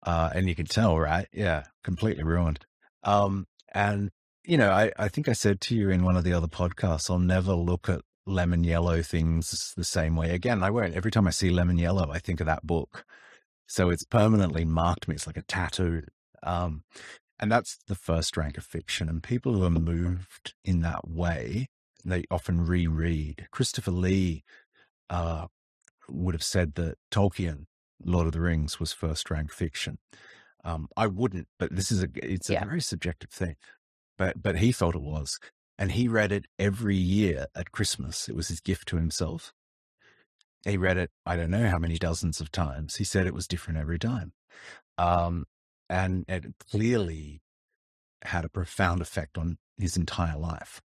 Uh, 0.04 0.30
and 0.32 0.48
you 0.48 0.54
can 0.54 0.66
tell, 0.66 0.96
right? 0.96 1.26
Yeah, 1.32 1.64
completely 1.82 2.22
ruined. 2.22 2.64
Um, 3.02 3.46
and 3.74 4.10
you 4.44 4.56
know, 4.56 4.70
I, 4.70 4.92
I 4.96 5.08
think 5.08 5.28
I 5.28 5.32
said 5.32 5.60
to 5.62 5.74
you 5.74 5.90
in 5.90 6.04
one 6.04 6.16
of 6.16 6.22
the 6.22 6.32
other 6.32 6.46
podcasts, 6.48 7.10
I'll 7.10 7.18
never 7.18 7.52
look 7.54 7.88
at 7.88 8.02
lemon 8.26 8.64
yellow 8.64 9.02
things 9.02 9.74
the 9.76 9.84
same 9.84 10.16
way 10.16 10.30
again. 10.30 10.62
I 10.62 10.70
won't. 10.70 10.94
Every 10.94 11.10
time 11.10 11.26
I 11.26 11.30
see 11.30 11.50
lemon 11.50 11.78
yellow, 11.78 12.10
I 12.10 12.18
think 12.18 12.40
of 12.40 12.46
that 12.46 12.66
book. 12.66 13.04
So 13.66 13.90
it's 13.90 14.04
permanently 14.04 14.64
marked 14.64 15.08
me. 15.08 15.14
It's 15.14 15.26
like 15.26 15.36
a 15.36 15.42
tattoo. 15.42 16.02
Um, 16.42 16.84
and 17.40 17.50
that's 17.50 17.78
the 17.88 17.94
first 17.94 18.36
rank 18.36 18.58
of 18.58 18.64
fiction. 18.64 19.08
And 19.08 19.22
people 19.22 19.54
who 19.54 19.64
are 19.64 19.70
moved 19.70 20.54
in 20.64 20.80
that 20.80 21.08
way, 21.08 21.68
they 22.04 22.24
often 22.30 22.66
reread. 22.66 23.46
Christopher 23.50 23.90
Lee 23.90 24.44
uh, 25.10 25.46
would 26.08 26.34
have 26.34 26.42
said 26.42 26.74
that 26.74 26.96
Tolkien, 27.10 27.64
Lord 28.04 28.26
of 28.26 28.32
the 28.32 28.40
Rings, 28.40 28.78
was 28.78 28.92
first 28.92 29.30
rank 29.30 29.52
fiction. 29.52 29.98
Um, 30.64 30.88
I 30.96 31.08
wouldn't, 31.08 31.48
but 31.58 31.74
this 31.74 31.90
is 31.90 32.02
a 32.04 32.08
it's 32.14 32.48
a 32.48 32.54
Yeah. 32.54 32.64
very 32.64 32.80
subjective 32.80 33.30
thing. 33.30 33.56
But 34.18 34.40
but 34.40 34.58
he 34.58 34.70
felt 34.70 34.94
it 34.94 35.02
was, 35.02 35.40
and 35.82 35.90
he 35.90 36.06
read 36.06 36.30
it 36.30 36.46
every 36.60 36.94
year 36.94 37.46
at 37.56 37.72
Christmas. 37.72 38.28
It 38.28 38.36
was 38.36 38.46
his 38.46 38.60
gift 38.60 38.86
to 38.86 38.98
himself. 38.98 39.52
He 40.64 40.76
read 40.76 40.96
it, 40.96 41.10
I 41.26 41.34
don't 41.34 41.50
know 41.50 41.68
how 41.68 41.78
many 41.80 41.98
dozens 41.98 42.40
of 42.40 42.52
times. 42.52 42.94
He 42.94 43.02
said 43.02 43.26
it 43.26 43.34
was 43.34 43.48
different 43.48 43.80
every 43.80 43.98
time. 43.98 44.32
Um, 44.96 45.44
and 45.90 46.24
it 46.28 46.44
clearly 46.70 47.42
had 48.22 48.44
a 48.44 48.48
profound 48.48 49.00
effect 49.00 49.36
on 49.36 49.58
his 49.76 49.96
entire 49.96 50.38
life. 50.38 50.80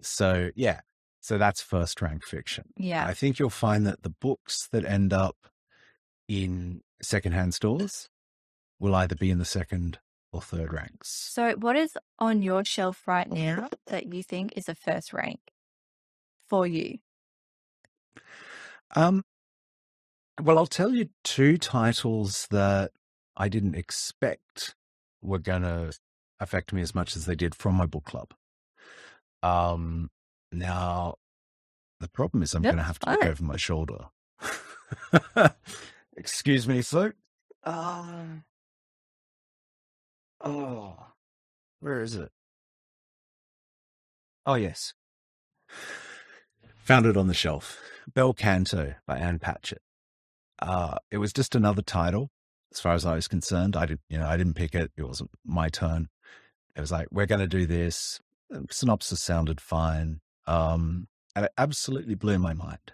So, 0.00 0.50
yeah, 0.54 0.82
so 1.20 1.36
that's 1.36 1.60
first 1.60 2.00
rank 2.00 2.22
fiction. 2.22 2.66
Yeah. 2.76 3.04
I 3.08 3.12
think 3.12 3.40
you'll 3.40 3.50
find 3.50 3.84
that 3.88 4.04
the 4.04 4.14
books 4.20 4.68
that 4.70 4.84
end 4.84 5.12
up 5.12 5.36
in 6.28 6.82
secondhand 7.02 7.54
stores 7.54 8.08
will 8.78 8.94
either 8.94 9.16
be 9.16 9.32
in 9.32 9.38
the 9.38 9.44
second 9.44 9.98
or 10.32 10.42
third 10.42 10.72
ranks. 10.72 11.32
So, 11.32 11.54
what 11.56 11.76
is 11.76 11.96
on 12.18 12.42
your 12.42 12.64
shelf 12.64 13.06
right 13.06 13.30
now 13.30 13.68
that 13.86 14.12
you 14.12 14.22
think 14.22 14.52
is 14.56 14.68
a 14.68 14.74
first 14.74 15.12
rank 15.12 15.40
for 16.48 16.66
you? 16.66 16.98
Um, 18.96 19.24
well, 20.42 20.58
I'll 20.58 20.66
tell 20.66 20.94
you 20.94 21.08
two 21.24 21.58
titles 21.58 22.46
that 22.50 22.92
I 23.36 23.48
didn't 23.48 23.74
expect 23.74 24.74
were 25.22 25.38
going 25.38 25.62
to 25.62 25.92
affect 26.40 26.72
me 26.72 26.82
as 26.82 26.94
much 26.94 27.16
as 27.16 27.26
they 27.26 27.34
did 27.34 27.54
from 27.54 27.74
my 27.74 27.86
book 27.86 28.04
club. 28.04 28.32
Um, 29.42 30.10
now, 30.52 31.16
the 32.00 32.08
problem 32.08 32.42
is 32.42 32.54
I'm 32.54 32.62
Yep, 32.62 32.70
going 32.70 32.78
to 32.78 32.84
have 32.84 32.98
to 33.00 33.10
look 33.10 33.24
over 33.24 33.42
my 33.44 33.56
shoulder. 33.56 34.06
Excuse 36.16 36.68
me, 36.68 36.82
so. 36.82 37.12
Um, 37.64 38.44
oh, 40.40 40.96
where 41.80 42.00
is 42.00 42.14
it? 42.14 42.30
Oh, 44.46 44.54
yes. 44.54 44.94
Found 46.84 47.06
it 47.06 47.16
on 47.16 47.26
the 47.26 47.34
shelf. 47.34 47.80
Bel 48.12 48.32
Canto 48.32 48.94
by 49.06 49.18
Ann 49.18 49.38
Patchett. 49.38 49.82
Uh, 50.58 50.96
it 51.10 51.18
was 51.18 51.32
just 51.32 51.54
another 51.54 51.82
title, 51.82 52.30
as 52.72 52.80
far 52.80 52.94
as 52.94 53.04
I 53.04 53.14
was 53.14 53.28
concerned. 53.28 53.76
I 53.76 53.86
didn't, 53.86 54.00
you 54.08 54.18
know, 54.18 54.26
I 54.26 54.36
didn't 54.36 54.54
pick 54.54 54.74
it. 54.74 54.90
It 54.96 55.04
wasn't 55.04 55.30
my 55.44 55.68
turn. 55.68 56.08
It 56.74 56.80
was 56.80 56.90
like, 56.90 57.08
we're 57.10 57.26
going 57.26 57.40
to 57.40 57.46
do 57.46 57.66
this. 57.66 58.20
Synopsis 58.70 59.22
sounded 59.22 59.60
fine. 59.60 60.20
Um, 60.46 61.08
and 61.36 61.44
it 61.44 61.52
absolutely 61.58 62.14
blew 62.14 62.38
my 62.38 62.54
mind. 62.54 62.92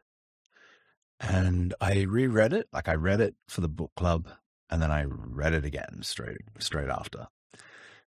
And 1.21 1.73
I 1.81 2.03
reread 2.03 2.53
it, 2.53 2.67
like 2.73 2.89
I 2.89 2.95
read 2.95 3.21
it 3.21 3.37
for 3.49 3.61
the 3.61 3.69
book 3.69 3.93
club, 3.97 4.29
and 4.71 4.83
then 4.83 4.91
I 4.91 5.05
read 5.07 5.55
it 5.55 5.65
again 5.65 6.01
straight 6.03 6.39
straight 6.59 6.89
after, 6.89 7.29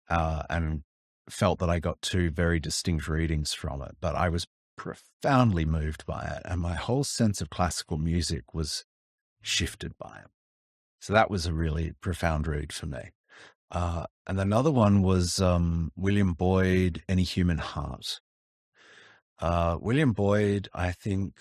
uh, 0.09 0.43
and 0.49 0.83
felt 1.29 1.59
that 1.59 1.69
I 1.69 1.79
got 1.79 2.01
two 2.01 2.29
very 2.29 2.59
distinct 2.59 3.07
readings 3.07 3.53
from 3.53 3.81
it. 3.81 3.95
But 4.01 4.15
I 4.15 4.29
was 4.29 4.47
profoundly 4.75 5.65
moved 5.65 6.05
by 6.05 6.23
it, 6.23 6.41
and 6.45 6.62
my 6.62 6.75
whole 6.75 7.03
sense 7.03 7.41
of 7.41 7.49
classical 7.49 7.97
music 7.97 8.53
was 8.53 8.85
shifted 9.41 9.93
by 9.97 10.19
it. 10.23 10.31
So 10.99 11.13
that 11.13 11.29
was 11.29 11.45
a 11.45 11.53
really 11.53 11.93
profound 12.01 12.47
read 12.47 12.73
for 12.73 12.85
me. 12.85 13.12
Uh, 13.71 14.05
and 14.25 14.39
another 14.39 14.71
one 14.71 15.01
was 15.01 15.39
um, 15.39 15.91
William 15.95 16.33
Boyd, 16.33 17.03
Any 17.07 17.23
Human 17.23 17.59
Heart. 17.59 18.19
Uh, 19.39 19.77
William 19.79 20.12
Boyd, 20.12 20.67
I 20.73 20.91
think, 20.91 21.33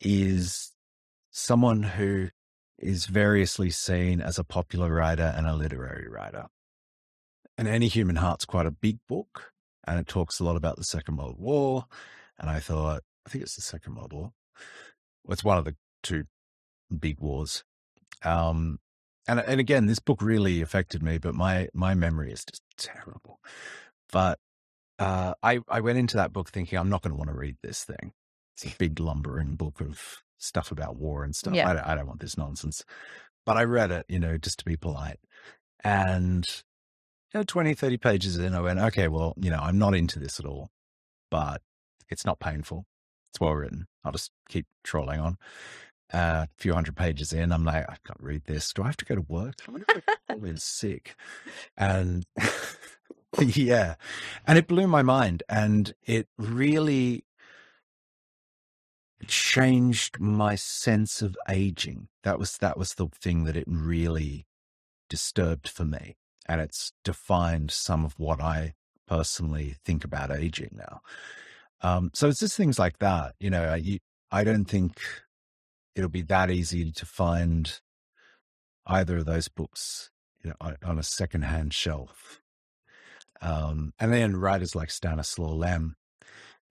is 0.00 0.72
someone 1.30 1.82
who 1.82 2.28
is 2.82 3.06
variously 3.06 3.70
seen 3.70 4.20
as 4.20 4.38
a 4.38 4.44
popular 4.44 4.92
writer 4.92 5.32
and 5.36 5.46
a 5.46 5.54
literary 5.54 6.08
writer. 6.08 6.46
And 7.56 7.68
Any 7.68 7.88
Human 7.88 8.16
Heart's 8.16 8.44
quite 8.44 8.66
a 8.66 8.70
big 8.70 8.98
book, 9.08 9.52
and 9.86 10.00
it 10.00 10.06
talks 10.06 10.40
a 10.40 10.44
lot 10.44 10.56
about 10.56 10.76
the 10.76 10.84
Second 10.84 11.16
World 11.16 11.36
War. 11.38 11.86
And 12.38 12.50
I 12.50 12.60
thought, 12.60 13.02
I 13.26 13.30
think 13.30 13.42
it's 13.42 13.56
the 13.56 13.62
Second 13.62 13.94
World 13.94 14.12
War. 14.12 14.32
Well, 15.24 15.32
it's 15.32 15.44
one 15.44 15.58
of 15.58 15.64
the 15.64 15.76
two 16.02 16.24
big 16.98 17.20
wars. 17.20 17.64
Um, 18.24 18.78
and 19.28 19.38
and 19.40 19.60
again, 19.60 19.86
this 19.86 20.00
book 20.00 20.20
really 20.20 20.60
affected 20.62 21.02
me, 21.02 21.18
but 21.18 21.34
my 21.34 21.68
my 21.74 21.94
memory 21.94 22.32
is 22.32 22.44
just 22.44 22.62
terrible. 22.76 23.38
But 24.10 24.38
uh, 24.98 25.34
I 25.42 25.60
I 25.68 25.80
went 25.80 25.98
into 25.98 26.16
that 26.16 26.32
book 26.32 26.50
thinking 26.50 26.78
I'm 26.78 26.88
not 26.88 27.02
going 27.02 27.12
to 27.12 27.16
want 27.16 27.30
to 27.30 27.36
read 27.36 27.56
this 27.62 27.84
thing. 27.84 28.12
It's 28.56 28.66
a 28.66 28.76
big 28.76 28.98
lumbering 28.98 29.54
book 29.54 29.80
of 29.80 30.22
stuff 30.42 30.70
about 30.72 30.96
war 30.96 31.24
and 31.24 31.34
stuff. 31.34 31.54
Yeah. 31.54 31.68
I, 31.70 31.72
don't- 31.74 31.86
I 31.86 31.94
don't 31.94 32.06
want 32.06 32.20
this 32.20 32.36
nonsense. 32.36 32.84
But 33.44 33.56
I 33.56 33.64
read 33.64 33.90
it, 33.90 34.06
you 34.08 34.18
know, 34.20 34.38
just 34.38 34.58
to 34.60 34.64
be 34.64 34.76
polite. 34.76 35.18
And, 35.82 36.46
you 37.34 37.40
know, 37.40 37.44
20, 37.44 37.74
30 37.74 37.96
pages 37.96 38.38
in, 38.38 38.54
I 38.54 38.60
went, 38.60 38.78
okay, 38.78 39.08
well, 39.08 39.34
you 39.36 39.50
know, 39.50 39.58
I'm 39.60 39.78
not 39.78 39.94
into 39.96 40.18
this 40.20 40.38
at 40.38 40.46
all, 40.46 40.70
but 41.30 41.60
it's 42.08 42.24
not 42.24 42.38
painful. 42.38 42.84
It's 43.32 43.40
well 43.40 43.54
written. 43.54 43.86
I'll 44.04 44.12
just 44.12 44.30
keep 44.48 44.66
trolling 44.84 45.18
on. 45.18 45.38
Uh, 46.12 46.44
a 46.44 46.48
few 46.58 46.74
hundred 46.74 46.94
pages 46.94 47.32
in, 47.32 47.50
I'm 47.52 47.64
like, 47.64 47.84
I 47.88 47.96
can't 48.06 48.20
read 48.20 48.42
this. 48.44 48.72
Do 48.72 48.82
I 48.82 48.86
have 48.86 48.98
to 48.98 49.04
go 49.06 49.14
to 49.16 49.24
work? 49.26 49.54
I 49.66 49.70
wonder 49.72 49.86
if 49.88 50.04
I'm 50.08 50.16
probably 50.28 50.56
sick. 50.58 51.16
And 51.76 52.26
yeah, 53.40 53.94
and 54.46 54.58
it 54.58 54.68
blew 54.68 54.86
my 54.86 55.02
mind. 55.02 55.42
And 55.48 55.94
it 56.04 56.28
really 56.38 57.24
changed 59.26 60.20
my 60.20 60.54
sense 60.54 61.22
of 61.22 61.36
aging. 61.48 62.08
That 62.24 62.38
was 62.38 62.58
that 62.58 62.78
was 62.78 62.94
the 62.94 63.08
thing 63.08 63.44
that 63.44 63.56
it 63.56 63.64
really 63.66 64.46
disturbed 65.08 65.68
for 65.68 65.84
me, 65.84 66.16
and 66.48 66.60
it's 66.60 66.92
defined 67.04 67.70
some 67.70 68.04
of 68.04 68.18
what 68.18 68.40
I 68.40 68.74
personally 69.06 69.76
think 69.84 70.04
about 70.04 70.30
aging 70.30 70.70
now. 70.72 71.00
Um, 71.82 72.10
so 72.14 72.28
it's 72.28 72.40
just 72.40 72.56
things 72.56 72.78
like 72.78 72.98
that. 72.98 73.34
You 73.40 73.50
know, 73.50 73.64
I, 73.64 73.98
I 74.30 74.44
don't 74.44 74.66
think 74.66 75.00
it'll 75.94 76.10
be 76.10 76.22
that 76.22 76.50
easy 76.50 76.92
to 76.92 77.06
find 77.06 77.80
either 78.86 79.18
of 79.18 79.26
those 79.26 79.48
books 79.48 80.10
you 80.42 80.50
know, 80.50 80.56
on, 80.60 80.76
on 80.84 80.98
a 80.98 81.02
secondhand 81.02 81.74
shelf. 81.74 82.40
Um, 83.40 83.92
and 83.98 84.12
then 84.12 84.36
writers 84.36 84.74
like 84.74 84.90
Stanislaw 84.90 85.52
Lem, 85.52 85.96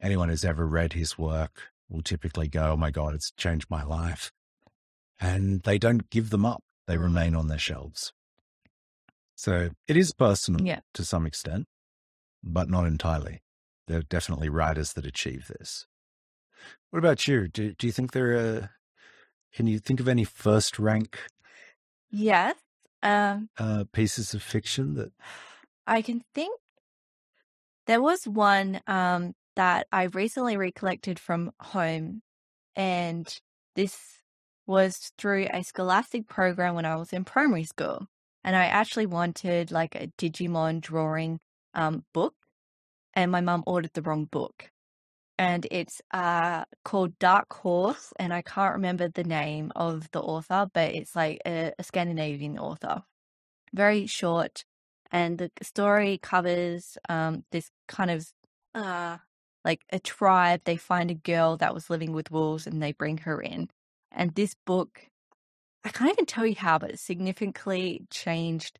anyone 0.01 0.29
who's 0.29 0.45
ever 0.45 0.65
read 0.65 0.93
his 0.93 1.17
work 1.17 1.70
will 1.91 2.01
typically 2.01 2.47
go, 2.47 2.71
"Oh 2.71 2.77
my 2.77 2.91
god, 2.91 3.13
it's 3.13 3.31
changed 3.31 3.69
my 3.69 3.83
life," 3.83 4.31
and 5.19 5.61
they 5.63 5.77
don't 5.77 6.09
give 6.09 6.29
them 6.29 6.45
up; 6.45 6.63
they 6.87 6.97
remain 6.97 7.35
on 7.35 7.47
their 7.47 7.59
shelves. 7.59 8.13
So 9.35 9.69
it 9.87 9.97
is 9.97 10.13
personal 10.13 10.65
Yeah. 10.65 10.81
to 10.93 11.03
some 11.03 11.25
extent, 11.25 11.67
but 12.43 12.69
not 12.69 12.85
entirely. 12.85 13.41
There 13.87 13.99
are 13.99 14.03
definitely 14.03 14.49
writers 14.49 14.93
that 14.93 15.05
achieve 15.05 15.47
this. 15.47 15.85
What 16.91 16.99
about 16.99 17.27
you? 17.27 17.47
Do 17.47 17.73
do 17.73 17.87
you 17.87 17.93
think 17.93 18.11
there 18.11 18.33
are? 18.33 18.69
Can 19.53 19.67
you 19.67 19.79
think 19.79 19.99
of 19.99 20.07
any 20.07 20.23
first 20.23 20.79
rank 20.79 21.19
Yes. 22.09 22.55
Um, 23.03 23.49
uh, 23.57 23.85
pieces 23.91 24.33
of 24.33 24.41
fiction 24.43 24.93
that? 24.95 25.11
I 25.87 26.01
can 26.01 26.23
think 26.33 26.59
there 27.87 28.01
was 28.01 28.27
one 28.27 28.81
um, 28.87 29.33
that 29.55 29.87
I 29.91 30.03
recently 30.03 30.57
recollected 30.57 31.19
from 31.19 31.51
home, 31.59 32.21
and 32.75 33.27
this 33.75 33.97
was 34.65 35.11
through 35.17 35.47
a 35.51 35.63
scholastic 35.63 36.27
program 36.27 36.75
when 36.75 36.85
I 36.85 36.95
was 36.95 37.13
in 37.13 37.25
primary 37.25 37.63
school. 37.63 38.07
And 38.43 38.55
I 38.55 38.65
actually 38.65 39.05
wanted 39.05 39.71
like 39.71 39.95
a 39.95 40.07
Digimon 40.17 40.81
drawing 40.81 41.39
um, 41.73 42.03
book, 42.13 42.33
and 43.13 43.31
my 43.31 43.41
mum 43.41 43.63
ordered 43.67 43.91
the 43.93 44.01
wrong 44.01 44.25
book. 44.25 44.71
And 45.37 45.65
it's 45.71 46.01
uh, 46.11 46.65
called 46.85 47.17
Dark 47.19 47.51
Horse, 47.53 48.13
and 48.19 48.33
I 48.33 48.41
can't 48.41 48.73
remember 48.73 49.09
the 49.09 49.23
name 49.23 49.71
of 49.75 50.09
the 50.11 50.21
author, 50.21 50.67
but 50.71 50.93
it's 50.93 51.15
like 51.15 51.41
a, 51.45 51.73
a 51.77 51.83
Scandinavian 51.83 52.57
author. 52.57 53.03
Very 53.73 54.05
short, 54.07 54.65
and 55.11 55.37
the 55.37 55.51
story 55.61 56.19
covers 56.21 56.97
um, 57.09 57.43
this 57.51 57.69
kind 57.87 58.11
of 58.11 58.27
uh, 58.75 59.17
like 59.63 59.81
a 59.91 59.99
tribe. 59.99 60.61
They 60.63 60.77
find 60.77 61.11
a 61.11 61.15
girl 61.15 61.57
that 61.57 61.73
was 61.73 61.89
living 61.89 62.13
with 62.13 62.31
wolves, 62.31 62.67
and 62.67 62.81
they 62.81 62.91
bring 62.91 63.19
her 63.19 63.41
in. 63.41 63.69
And 64.11 64.35
this 64.35 64.55
book, 64.65 65.07
I 65.83 65.89
can't 65.89 66.11
even 66.11 66.25
tell 66.25 66.45
you 66.45 66.55
how, 66.55 66.79
but 66.79 66.91
it 66.91 66.99
significantly 66.99 68.05
changed 68.09 68.79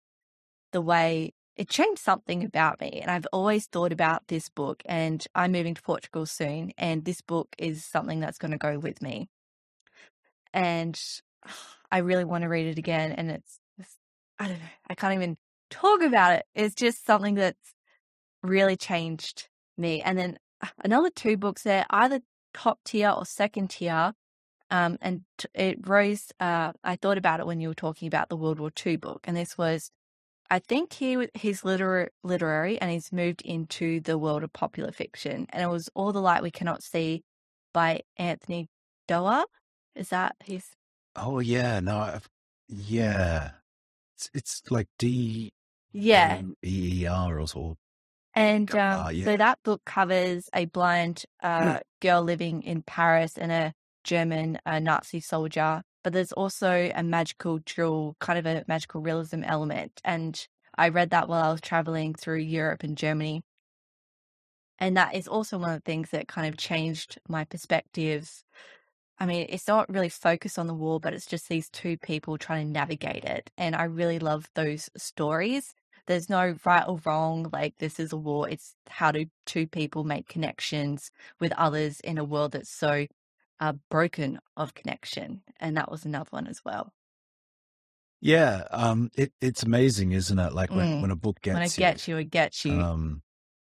the 0.72 0.82
way 0.82 1.34
it 1.56 1.70
changed 1.70 2.02
something 2.02 2.44
about 2.44 2.80
me. 2.80 3.00
And 3.02 3.12
I've 3.12 3.28
always 3.32 3.68
thought 3.68 3.92
about 3.92 4.28
this 4.28 4.50
book, 4.50 4.82
and 4.86 5.26
I'm 5.36 5.52
moving 5.52 5.76
to 5.76 5.82
Portugal 5.82 6.26
soon, 6.26 6.72
and 6.78 7.06
this 7.06 7.22
book 7.22 7.50
is 7.58 7.84
something 7.84 8.20
that's 8.20 8.38
going 8.38 8.52
to 8.52 8.58
go 8.58 8.80
with 8.80 9.02
me. 9.02 9.30
And 10.54 11.00
I 11.92 12.00
really 12.00 12.24
want 12.24 12.44
to 12.44 12.50
read 12.50 12.68
it 12.68 12.78
again. 12.78 13.12
And 13.12 13.30
it's, 13.30 13.60
it's, 13.78 13.98
I 14.40 14.48
don't 14.48 14.60
know, 14.60 14.66
I 14.90 14.96
can't 14.96 15.14
even 15.14 15.38
talk 15.70 16.02
about 16.02 16.34
it. 16.34 16.46
It's 16.56 16.74
just 16.74 17.06
something 17.06 17.36
that's 17.36 17.74
really 18.42 18.78
changed 18.78 19.50
me. 19.78 20.02
And 20.02 20.18
then 20.18 20.40
another 20.84 21.10
two 21.10 21.38
books 21.38 21.64
there, 21.64 21.86
either 21.90 22.22
top 22.54 22.80
tier 22.86 23.10
or 23.12 23.26
second 23.26 23.70
tier. 23.72 24.14
Um, 24.72 24.98
and 25.02 25.22
t- 25.38 25.48
it 25.56 25.88
rose. 25.88 26.32
Uh, 26.40 26.74
I 26.84 26.96
thought 26.98 27.18
about 27.18 27.40
it 27.40 27.48
when 27.48 27.62
you 27.62 27.70
were 27.70 27.76
talking 27.76 28.08
about 28.08 28.30
the 28.30 28.38
World 28.38 28.60
War 28.60 28.72
II 28.86 28.98
book, 28.98 29.22
and 29.26 29.38
this 29.38 29.58
was, 29.58 29.92
I 30.50 30.60
think 30.60 30.94
he 30.94 31.28
he's 31.36 31.66
liter- 31.66 32.12
literary, 32.24 32.80
and 32.82 32.92
he's 32.92 33.12
moved 33.12 33.42
into 33.44 34.02
the 34.02 34.18
world 34.18 34.44
of 34.44 34.54
popular 34.54 34.92
fiction, 34.92 35.48
and 35.52 35.64
it 35.64 35.68
was 35.70 35.90
All 35.96 36.14
the 36.14 36.22
Light 36.22 36.44
We 36.44 36.52
Cannot 36.52 36.84
See 36.84 37.24
by 37.74 38.02
Anthony 38.18 38.70
Doerr. 39.08 39.46
Is 39.96 40.10
that 40.10 40.36
his? 40.44 40.66
Oh 41.16 41.40
yeah, 41.40 41.80
no, 41.80 41.98
I've, 42.00 42.30
yeah, 42.68 43.52
it's 44.18 44.30
it's 44.34 44.64
like 44.72 44.88
D 45.00 45.54
Yeah, 45.94 46.42
E 46.64 47.02
E 47.04 47.06
R 47.08 47.40
or 47.40 47.48
so. 47.48 47.78
And 48.34 48.74
Ah, 48.74 49.10
um, 49.10 49.14
yeah. 49.14 49.26
so 49.26 49.38
that 49.38 49.60
book 49.64 49.82
covers 49.86 50.50
a 50.54 50.66
blind 50.66 51.26
uh, 51.44 51.80
girl 52.02 52.22
living 52.22 52.64
in 52.64 52.82
Paris 52.84 53.38
and 53.38 53.52
a 53.52 53.74
German 54.04 54.60
uh, 54.66 54.80
Nazi 54.80 55.20
soldier. 55.20 55.84
But 56.04 56.14
there's 56.14 56.32
also 56.32 56.92
a 56.96 57.04
magical 57.04 57.60
drill, 57.66 58.16
kind 58.20 58.40
of 58.40 58.46
a 58.46 58.64
magical 58.68 59.02
realism 59.02 59.44
element. 59.44 60.02
And 60.04 60.48
I 60.78 60.90
read 60.90 61.12
that 61.12 61.28
while 61.28 61.44
I 61.44 61.52
was 61.52 61.62
traveling 61.62 62.14
through 62.16 62.40
Europe 62.40 62.84
and 62.84 62.98
Germany. 62.98 63.44
And 64.80 64.98
that 64.98 65.14
is 65.14 65.28
also 65.28 65.58
one 65.60 65.70
of 65.72 65.76
the 65.78 65.82
things 65.92 66.10
that 66.10 66.28
kind 66.28 66.48
of 66.48 66.58
changed 66.58 67.20
my 67.28 67.44
perspectives. 67.46 68.44
I 69.20 69.26
mean, 69.28 69.48
it's 69.50 69.68
not 69.68 69.90
really 69.90 70.10
focused 70.10 70.58
on 70.60 70.68
the 70.68 70.74
war, 70.74 71.00
but 71.00 71.14
it's 71.14 71.28
just 71.28 71.50
these 71.50 71.70
two 71.70 71.98
people 71.98 72.38
trying 72.38 72.68
to 72.68 72.74
navigate 72.74 73.26
it. 73.26 73.52
And 73.58 73.76
I 73.76 73.84
really 73.84 74.20
love 74.20 74.50
those 74.56 74.90
stories 74.98 75.76
there's 76.08 76.30
no 76.30 76.56
right 76.66 76.86
or 76.88 77.00
wrong 77.06 77.50
like 77.54 77.76
this 77.80 78.00
is 78.00 78.14
a 78.14 78.18
war 78.18 78.50
it's 78.50 78.76
how 78.90 79.12
do 79.12 79.26
two 79.46 79.68
people 79.68 80.04
make 80.04 80.28
connections 80.28 81.12
with 81.40 81.52
others 81.54 82.00
in 82.02 82.18
a 82.18 82.24
world 82.24 82.54
that's 82.54 82.70
so 82.70 83.08
uh, 83.60 83.74
broken 83.90 84.40
of 84.58 84.74
connection 84.74 85.42
and 85.60 85.78
that 85.78 85.92
was 85.92 86.06
another 86.06 86.30
one 86.32 86.48
as 86.48 86.62
well 86.66 86.94
Yeah, 88.22 88.66
um, 88.72 89.10
it 89.16 89.34
it's 89.42 89.64
amazing, 89.64 90.12
isn't 90.12 90.38
it? 90.40 90.54
Like 90.54 90.76
when 90.76 90.88
Mm. 90.88 91.00
when 91.00 91.12
a 91.12 91.16
book 91.16 91.42
gets 91.42 91.54
when 91.56 91.64
it 91.64 91.76
gets 91.76 92.08
you 92.08 92.18
it 92.18 92.32
gets 92.32 92.66
you 92.66 92.74
Um, 92.76 93.24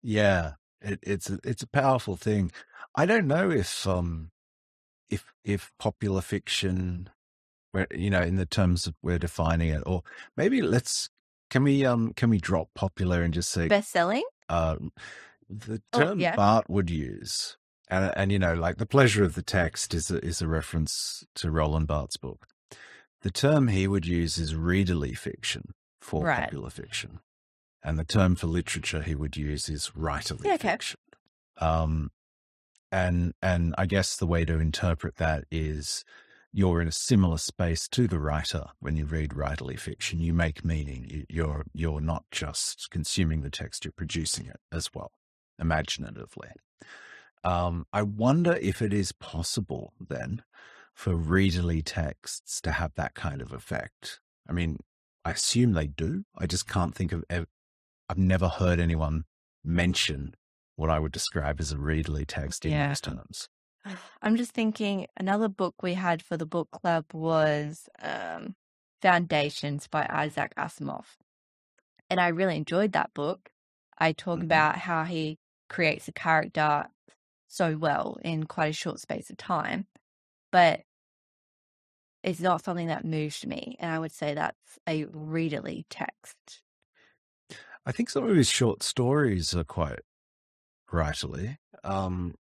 yeah, 0.02 0.54
it, 0.82 1.00
it's 1.02 1.30
a, 1.30 1.38
it's 1.44 1.62
a 1.64 1.68
powerful 1.68 2.16
thing. 2.16 2.52
I 2.96 3.06
don't 3.06 3.26
know 3.28 3.50
if 3.50 3.86
um 3.86 4.30
if 5.10 5.32
if 5.44 5.72
popular 5.78 6.22
fiction, 6.22 7.10
where 7.72 7.88
you 7.92 8.10
know, 8.10 8.22
in 8.22 8.36
the 8.36 8.46
terms 8.46 8.86
of 8.86 8.96
we're 9.02 9.18
defining 9.20 9.70
it, 9.70 9.82
or 9.86 10.02
maybe 10.36 10.62
let's 10.62 11.10
can 11.50 11.62
we 11.64 11.84
um 11.84 12.12
can 12.14 12.30
we 12.30 12.38
drop 12.38 12.68
popular 12.74 13.22
and 13.22 13.34
just 13.34 13.50
say 13.50 13.68
best 13.68 13.90
selling 13.90 14.24
uh 14.48 14.76
the 15.48 15.82
Oh, 15.92 15.98
term 15.98 16.20
yeah. 16.20 16.36
Barthes 16.36 16.68
would 16.68 16.90
use, 16.90 17.56
and 17.88 18.12
and 18.16 18.30
you 18.32 18.38
know, 18.38 18.54
like 18.54 18.76
the 18.78 18.86
pleasure 18.86 19.24
of 19.24 19.34
the 19.34 19.42
text 19.42 19.92
is 19.94 20.10
a, 20.10 20.24
is 20.24 20.40
a 20.40 20.46
reference 20.48 21.24
to 21.34 21.50
Roland 21.50 21.88
Barthes' 21.88 22.16
book. 22.16 22.46
The 23.22 23.32
term 23.32 23.68
he 23.68 23.88
would 23.88 24.06
use 24.06 24.38
is 24.38 24.54
readerly 24.54 25.16
fiction 25.18 25.72
for 26.00 26.22
Right. 26.24 26.44
popular 26.44 26.70
fiction, 26.70 27.18
and 27.82 27.98
the 27.98 28.04
term 28.04 28.36
for 28.36 28.46
literature 28.46 29.02
he 29.02 29.14
would 29.16 29.36
use 29.36 29.68
is 29.68 29.90
writerly 29.96 30.46
Yeah, 30.46 30.54
okay. 30.54 30.68
fiction. 30.70 31.00
Um, 31.58 32.10
and 32.92 33.34
and 33.42 33.74
I 33.76 33.86
guess 33.86 34.16
the 34.16 34.26
way 34.26 34.44
to 34.44 34.58
interpret 34.60 35.16
that 35.16 35.44
is 35.50 36.04
you're 36.52 36.80
in 36.80 36.88
a 36.88 36.92
similar 36.92 37.38
space 37.38 37.88
to 37.88 38.08
the 38.08 38.18
writer 38.18 38.64
when 38.80 38.96
you 38.96 39.06
read 39.06 39.30
writerly 39.30 39.78
fiction. 39.78 40.20
You 40.20 40.32
make 40.34 40.64
meaning. 40.64 41.06
You, 41.08 41.24
you're 41.28 41.64
you're 41.72 42.00
not 42.00 42.24
just 42.30 42.88
consuming 42.90 43.42
the 43.42 43.50
text; 43.50 43.84
you're 43.84 43.92
producing 43.92 44.46
it 44.46 44.60
as 44.72 44.90
well, 44.94 45.12
imaginatively. 45.58 46.48
Um, 47.44 47.86
I 47.92 48.02
wonder 48.02 48.54
if 48.60 48.82
it 48.82 48.92
is 48.92 49.12
possible 49.12 49.92
then 50.00 50.42
for 50.94 51.14
readerly 51.14 51.82
texts 51.84 52.60
to 52.62 52.72
have 52.72 52.92
that 52.96 53.14
kind 53.14 53.40
of 53.40 53.52
effect. 53.52 54.20
I 54.48 54.52
mean, 54.52 54.78
I 55.24 55.30
assume 55.30 55.72
they 55.72 55.86
do. 55.86 56.24
I 56.36 56.46
just 56.46 56.68
can't 56.68 56.94
think 56.94 57.12
of. 57.12 57.24
ev- 57.30 57.46
I've 58.08 58.18
never 58.18 58.48
heard 58.48 58.80
anyone 58.80 59.24
mention 59.64 60.34
what 60.76 60.90
I 60.90 60.98
would 60.98 61.12
describe 61.12 61.60
as 61.60 61.70
a 61.72 61.76
readerly 61.76 62.24
text 62.26 62.64
in 62.66 62.72
Yeah. 62.72 62.88
those 62.88 63.00
terms. 63.00 63.48
I'm 64.22 64.36
just 64.36 64.52
thinking 64.52 65.06
another 65.16 65.48
book 65.48 65.82
we 65.82 65.94
had 65.94 66.22
for 66.22 66.36
the 66.36 66.46
book 66.46 66.70
club 66.70 67.04
was 67.12 67.88
um 68.00 68.54
Foundations 69.02 69.86
by 69.88 70.06
Isaac 70.10 70.52
Asimov. 70.58 71.16
And 72.10 72.20
I 72.20 72.28
really 72.28 72.56
enjoyed 72.56 72.92
that 72.92 73.14
book. 73.14 73.50
I 73.98 74.12
talk 74.12 74.40
Mhm. 74.40 74.42
about 74.42 74.76
how 74.76 75.04
he 75.04 75.38
creates 75.68 76.08
a 76.08 76.12
character 76.12 76.86
so 77.48 77.76
well 77.78 78.18
in 78.22 78.44
quite 78.44 78.70
a 78.70 78.74
short 78.74 79.00
space 79.00 79.30
of 79.30 79.36
time, 79.38 79.86
but 80.52 80.82
it's 82.22 82.40
not 82.40 82.62
something 82.62 82.88
that 82.88 83.04
moved 83.04 83.46
me. 83.46 83.76
And 83.78 83.90
I 83.90 83.98
would 83.98 84.12
say 84.12 84.34
that's 84.34 84.78
a 84.86 85.04
readerly 85.06 85.84
text. 85.88 86.62
I 87.86 87.92
think 87.92 88.10
some 88.10 88.24
of 88.28 88.36
his 88.36 88.48
short 88.48 88.82
stories 88.82 89.54
are 89.54 89.64
quite 89.64 90.00
writerly. 90.92 91.58
Um, 91.84 92.36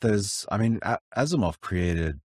there's, 0.00 0.46
I 0.50 0.58
mean, 0.58 0.80
Asimov 1.16 1.60
created 1.60 2.20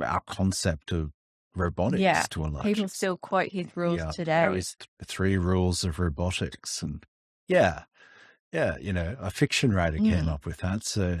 our 0.00 0.20
concept 0.26 0.92
of 0.92 1.12
robotics 1.54 2.00
Yeah, 2.02 2.22
to 2.30 2.44
a 2.44 2.48
large 2.48 2.64
People 2.66 2.88
still 2.88 3.16
quote 3.18 3.50
his 3.52 3.76
rules 3.76 3.98
yeah, 4.00 4.10
today. 4.12 4.42
there 4.42 4.54
is 4.56 4.74
th- 4.78 4.88
three 5.04 5.36
rules 5.36 5.84
of 5.84 5.98
robotics, 5.98 6.82
and 6.82 7.04
yeah, 7.48 7.84
yeah, 8.52 8.76
you 8.80 8.92
know, 8.92 9.16
a 9.20 9.30
fiction 9.30 9.72
writer 9.72 9.98
came 9.98 10.24
Mm. 10.24 10.28
up 10.28 10.46
with 10.46 10.58
that. 10.58 10.84
So 10.84 11.18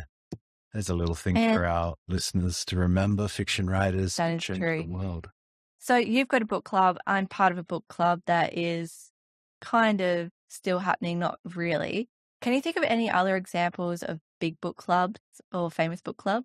there's 0.72 0.88
a 0.88 0.94
little 0.94 1.14
thing 1.14 1.36
And 1.36 1.54
for 1.54 1.66
our 1.66 1.94
listeners 2.08 2.64
to 2.66 2.76
remember: 2.76 3.28
fiction 3.28 3.68
writers 3.68 4.16
that 4.16 4.34
is 4.34 4.42
true. 4.44 4.82
the 4.84 4.88
world. 4.88 5.30
So 5.78 5.96
you've 5.96 6.28
got 6.28 6.42
a 6.42 6.46
book 6.46 6.64
club. 6.64 6.96
I'm 7.06 7.26
part 7.26 7.52
of 7.52 7.58
a 7.58 7.64
book 7.64 7.84
club 7.88 8.22
that 8.26 8.56
is 8.56 9.10
kind 9.60 10.00
of 10.00 10.30
still 10.48 10.78
happening, 10.78 11.18
not 11.18 11.38
really. 11.44 12.08
Can 12.42 12.52
you 12.52 12.60
think 12.60 12.76
of 12.76 12.82
any 12.82 13.08
other 13.08 13.36
examples 13.36 14.02
of 14.02 14.18
big 14.40 14.60
book 14.60 14.76
clubs 14.76 15.20
or 15.52 15.70
famous 15.70 16.00
book 16.00 16.16
club? 16.16 16.44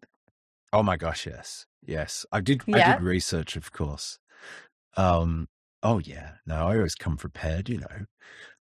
Oh 0.71 0.83
my 0.83 0.95
gosh, 0.95 1.25
yes, 1.25 1.65
yes. 1.85 2.25
I 2.31 2.39
did. 2.41 2.61
I 2.71 2.93
did 2.93 3.01
research, 3.01 3.55
of 3.55 3.71
course. 3.71 4.19
Um. 4.95 5.47
Oh 5.83 5.97
yeah. 5.99 6.33
No, 6.45 6.67
I 6.67 6.77
always 6.77 6.95
come 6.95 7.17
prepared. 7.17 7.67
You 7.67 7.79
know. 7.79 8.05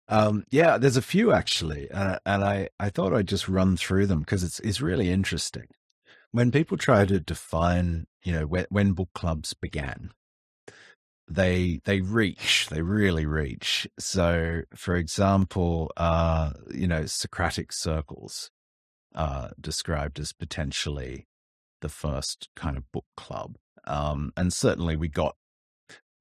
Um. 0.09 0.45
Yeah. 0.51 0.79
There's 0.79 0.97
a 0.97 1.03
few 1.03 1.33
actually, 1.33 1.91
and 1.91 2.19
and 2.25 2.43
I 2.43 2.69
I 2.81 2.91
thought 2.91 3.13
I'd 3.13 3.29
just 3.29 3.49
run 3.49 3.77
through 3.77 4.07
them 4.07 4.21
because 4.21 4.43
it's 4.43 4.61
it's 4.61 4.81
really 4.81 5.11
interesting. 5.11 5.67
When 6.33 6.51
people 6.51 6.77
try 6.77 7.05
to 7.05 7.21
define, 7.21 8.07
you 8.23 8.33
know, 8.33 8.47
when 8.47 8.67
when 8.71 8.93
book 8.93 9.11
clubs 9.15 9.53
began, 9.55 10.11
they 11.29 11.81
they 11.85 12.01
reach 12.01 12.69
they 12.71 12.83
really 12.83 13.27
reach. 13.27 13.87
So 13.99 14.63
for 14.75 14.97
example 14.97 15.91
uh 15.97 16.53
you 16.73 16.87
know 16.87 17.07
socratic 17.07 17.73
circles 17.73 18.51
uh 19.15 19.49
described 19.61 20.21
as 20.21 20.33
potentially 20.33 21.27
the 21.81 21.89
first 21.89 22.49
kind 22.55 22.77
of 22.77 22.91
book 22.93 23.07
club. 23.17 23.57
Um 23.87 24.33
and 24.37 24.53
certainly 24.53 24.97
we 24.97 25.09
got 25.09 25.37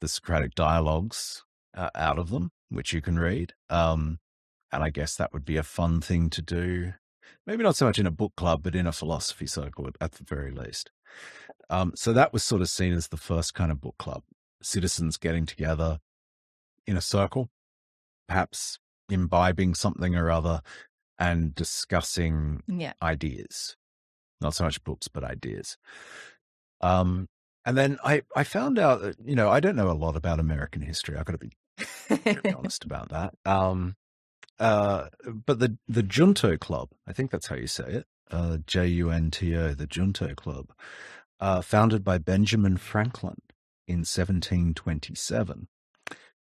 the 0.02 0.08
socratic 0.08 0.56
dialogues 0.56 1.44
uh, 1.76 1.90
out 1.96 2.20
of 2.20 2.30
them 2.30 2.52
which 2.70 2.94
you 2.94 3.02
can 3.02 3.20
read. 3.20 3.54
Um 3.70 4.20
and 4.72 4.84
i 4.84 4.90
guess 4.90 5.16
that 5.16 5.32
would 5.32 5.46
be 5.46 5.58
a 5.58 5.64
fun 5.64 6.02
thing 6.02 6.30
to 6.32 6.42
do. 6.42 6.94
Maybe 7.46 7.64
not 7.64 7.76
so 7.76 7.86
much 7.86 8.00
in 8.00 8.08
a 8.08 8.12
book 8.12 8.34
club 8.36 8.64
but 8.64 8.76
in 8.76 8.88
a 8.88 8.92
philosophy 8.92 9.46
circle 9.46 9.88
at, 10.02 10.14
the 10.14 10.24
very 10.24 10.50
least. 10.52 10.90
Um 11.70 11.92
so 11.96 12.12
that 12.12 12.34
was 12.34 12.44
sort 12.44 12.64
of 12.64 12.70
seen 12.70 12.94
as 12.94 13.10
the 13.10 13.18
first 13.18 13.54
kind 13.54 13.72
of 13.72 13.80
book 13.80 13.96
club 14.00 14.24
citizens 14.62 15.18
getting 15.18 15.46
together 15.46 16.00
in 16.88 16.98
a 16.98 17.02
circle, 17.02 17.50
perhaps 18.28 18.80
imbibing 19.10 19.76
something 19.76 20.16
or 20.16 20.32
other 20.32 20.62
and 21.20 21.54
discussing 21.56 22.64
Yeah. 22.68 22.94
ideas. 23.02 23.76
Not 24.42 24.54
so 24.54 24.64
much 24.66 24.84
books, 24.84 25.08
but 25.08 25.24
ideas. 25.24 25.78
Um, 26.82 27.30
and 27.66 27.78
then 27.78 27.98
I, 28.04 28.24
I 28.36 28.44
found 28.44 28.78
out 28.78 29.02
that, 29.02 29.16
you 29.24 29.36
know, 29.36 29.50
I 29.50 29.60
don't 29.60 29.76
know 29.76 29.90
a 29.90 29.94
lot 29.94 30.16
about 30.16 30.40
American 30.40 30.82
history. 30.82 31.18
I've 31.18 31.26
got 31.26 31.40
to 31.40 31.48
be 32.44 32.54
honest 32.56 32.84
about 32.86 33.10
that. 33.10 33.34
Um, 33.46 33.96
uh, 34.60 35.08
but 35.46 35.60
the, 35.60 35.78
the 35.88 36.04
Junto 36.04 36.58
Club, 36.58 36.90
I 37.08 37.14
think 37.14 37.32
that's 37.32 37.48
how 37.48 37.56
you 37.56 37.68
say 37.68 37.86
it, 37.86 38.06
uh, 38.32 38.58
J 38.68 38.88
U 38.88 39.10
N 39.10 39.32
T 39.32 39.56
O, 39.56 39.74
the 39.74 39.88
Junto 39.88 40.34
Club, 40.36 40.72
uh, 41.40 41.62
founded 41.62 42.04
by 42.04 42.18
Benjamin 42.18 42.78
Franklin 42.78 43.42
in 43.88 44.00
1727. 44.00 45.68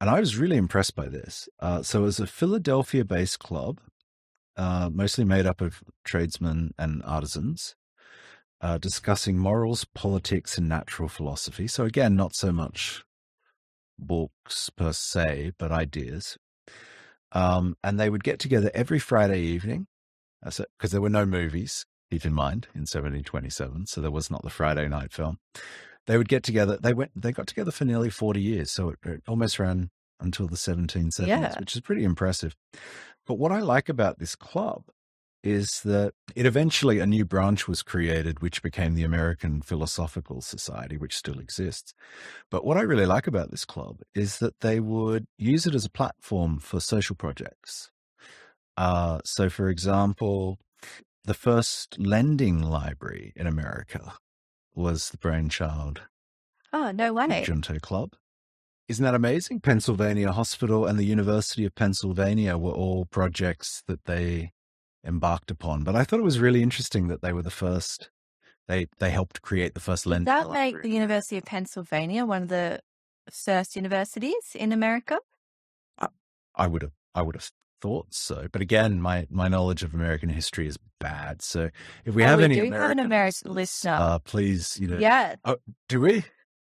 And 0.01 0.11
I 0.11 0.21
was 0.21 0.37
really 0.37 0.57
impressed 0.57 0.95
by 0.95 1.09
this. 1.09 1.49
Uh, 1.59 1.83
so 1.83 2.01
it 2.01 2.03
was 2.03 2.21
a 2.21 2.27
Philadelphia 2.27 3.05
based 3.05 3.39
club, 3.39 3.81
uh, 4.57 4.91
mostly 4.93 5.25
made 5.25 5.47
up 5.47 5.61
of 5.61 5.83
tradesmen 6.05 6.75
and 6.79 7.03
artisans, 7.05 7.77
uh, 8.61 8.79
discussing 8.79 9.39
morals, 9.39 9.85
politics, 9.85 10.59
and 10.59 10.69
natural 10.69 11.09
philosophy. 11.09 11.67
So 11.67 11.85
again, 11.85 12.15
not 12.15 12.35
so 12.35 12.53
much 12.53 13.05
books 13.99 14.71
per 14.71 14.93
se, 14.93 15.53
but 15.59 15.73
ideas. 15.73 16.37
Um, 17.33 17.77
and 17.83 17.99
they 17.99 18.11
would 18.11 18.25
get 18.25 18.39
together 18.39 18.71
every 18.75 18.99
Friday 18.99 19.41
evening 19.41 19.87
because 20.43 20.91
there 20.91 21.01
were 21.01 21.11
no 21.11 21.27
movies, 21.27 21.87
keep 22.11 22.25
in 22.25 22.33
mind, 22.33 22.69
in 22.75 22.83
1727. 22.83 23.87
So 23.87 24.01
there 24.01 24.11
was 24.11 24.31
not 24.31 24.43
the 24.43 24.51
Friday 24.51 24.89
night 24.89 25.12
film 25.12 25.39
they 26.07 26.16
would 26.19 26.29
get 26.29 26.42
together. 26.42 26.79
They 26.81 26.95
went. 26.95 27.11
They 27.21 27.33
got 27.33 27.47
together 27.47 27.71
for 27.71 27.85
nearly 27.85 28.11
forty 28.11 28.40
years, 28.40 28.71
so 28.71 28.90
it, 28.90 28.99
it 29.05 29.23
almost 29.29 29.59
ran 29.59 29.90
until 30.21 30.47
the 30.49 30.57
1770s, 30.57 31.27
Yeah. 31.27 31.59
which 31.61 31.75
is 31.75 31.83
pretty 31.83 32.03
impressive. 32.03 32.57
But 33.27 33.35
what 33.38 33.53
I 33.53 33.61
like 33.61 33.90
about 33.90 34.19
this 34.19 34.35
club 34.35 34.85
is 35.45 35.83
that 35.85 36.14
it 36.35 36.47
eventually 36.47 36.99
a 37.01 37.07
new 37.07 37.25
branch 37.25 37.69
was 37.69 37.83
created, 37.83 38.40
which 38.40 38.62
became 38.62 38.95
the 38.95 39.05
American 39.05 39.61
Philosophical 39.61 40.40
Society, 40.40 40.97
which 40.97 41.14
still 41.14 41.38
exists. 41.38 41.92
But 42.51 42.64
what 42.64 42.79
I 42.79 42.81
really 42.81 43.05
like 43.07 43.27
about 43.27 43.51
this 43.51 43.66
club 43.66 44.01
is 44.14 44.38
that 44.38 44.59
they 44.61 44.81
would 44.81 45.27
use 45.37 45.66
it 45.66 45.75
as 45.75 45.85
a 45.85 45.90
platform 45.90 46.59
for 46.61 46.81
social 46.81 47.14
projects. 47.14 47.90
Uh, 48.77 49.21
so, 49.25 49.49
for 49.51 49.69
example, 49.69 50.59
the 51.25 51.35
first 51.35 51.99
lending 51.99 52.61
library 52.62 53.33
in 53.37 53.47
America 53.47 54.14
was 54.77 55.11
the 55.11 55.19
brainchild 55.19 56.03
oh, 56.73 56.93
no 56.93 57.12
way. 57.12 57.43
Junto 57.45 57.79
Club. 57.79 58.15
Isn't 58.89 59.05
that 59.05 59.15
amazing? 59.15 59.61
Pennsylvania 59.61 60.31
Hospital 60.31 60.87
and 60.87 60.99
the 60.99 61.05
University 61.05 61.65
of 61.65 61.75
Pennsylvania 61.75 62.57
were 62.57 62.73
all 62.73 63.05
projects 63.07 63.83
that 63.89 64.05
they 64.05 64.53
embarked 65.05 65.51
upon. 65.51 65.83
But 65.83 65.97
I 65.97 66.05
thought 66.05 66.21
it 66.21 66.25
was 66.25 66.39
really 66.39 66.62
interesting 66.62 67.09
that 67.09 67.21
they 67.21 67.33
were 67.33 67.43
the 67.43 67.51
first. 67.51 68.11
They 68.69 68.87
they 68.99 69.11
helped 69.11 69.43
create 69.43 69.75
the 69.75 69.81
first 69.81 70.07
lending 70.07 70.27
that 70.27 70.49
make 70.49 70.75
library. 70.75 70.83
the 70.83 70.95
University 70.95 71.37
of 71.37 71.45
Pennsylvania 71.45 72.25
one 72.25 72.43
of 72.43 72.49
the 72.49 72.81
first 73.31 73.77
universities 73.77 74.55
in 74.55 74.73
America? 74.73 75.19
I 76.55 76.67
would 76.67 76.83
have 76.83 76.93
I 77.15 77.23
would 77.23 77.35
have 77.35 77.51
thought 77.81 78.07
so. 78.15 78.49
But 78.53 78.62
again, 78.62 79.01
my 79.01 79.27
my 79.31 79.49
knowledge 79.49 79.83
of 79.83 79.95
American 79.95 80.29
history 80.29 80.67
is 80.67 80.79
bad. 81.01 81.43
So 81.43 81.71
if 82.05 82.15
we 82.15 82.25
Oh, 82.25 82.27
have 82.27 82.39
we 82.39 82.45
any 82.45 82.57
do 82.57 82.61
have 82.73 82.91
an 82.91 82.99
American 82.99 83.07
American 83.07 83.55
listener. 83.55 83.93
uh, 83.93 84.19
please, 84.21 84.79
you 84.81 84.89
know, 84.89 84.99
Yeah, 84.99 85.37
do 85.89 86.01
we? 86.01 86.25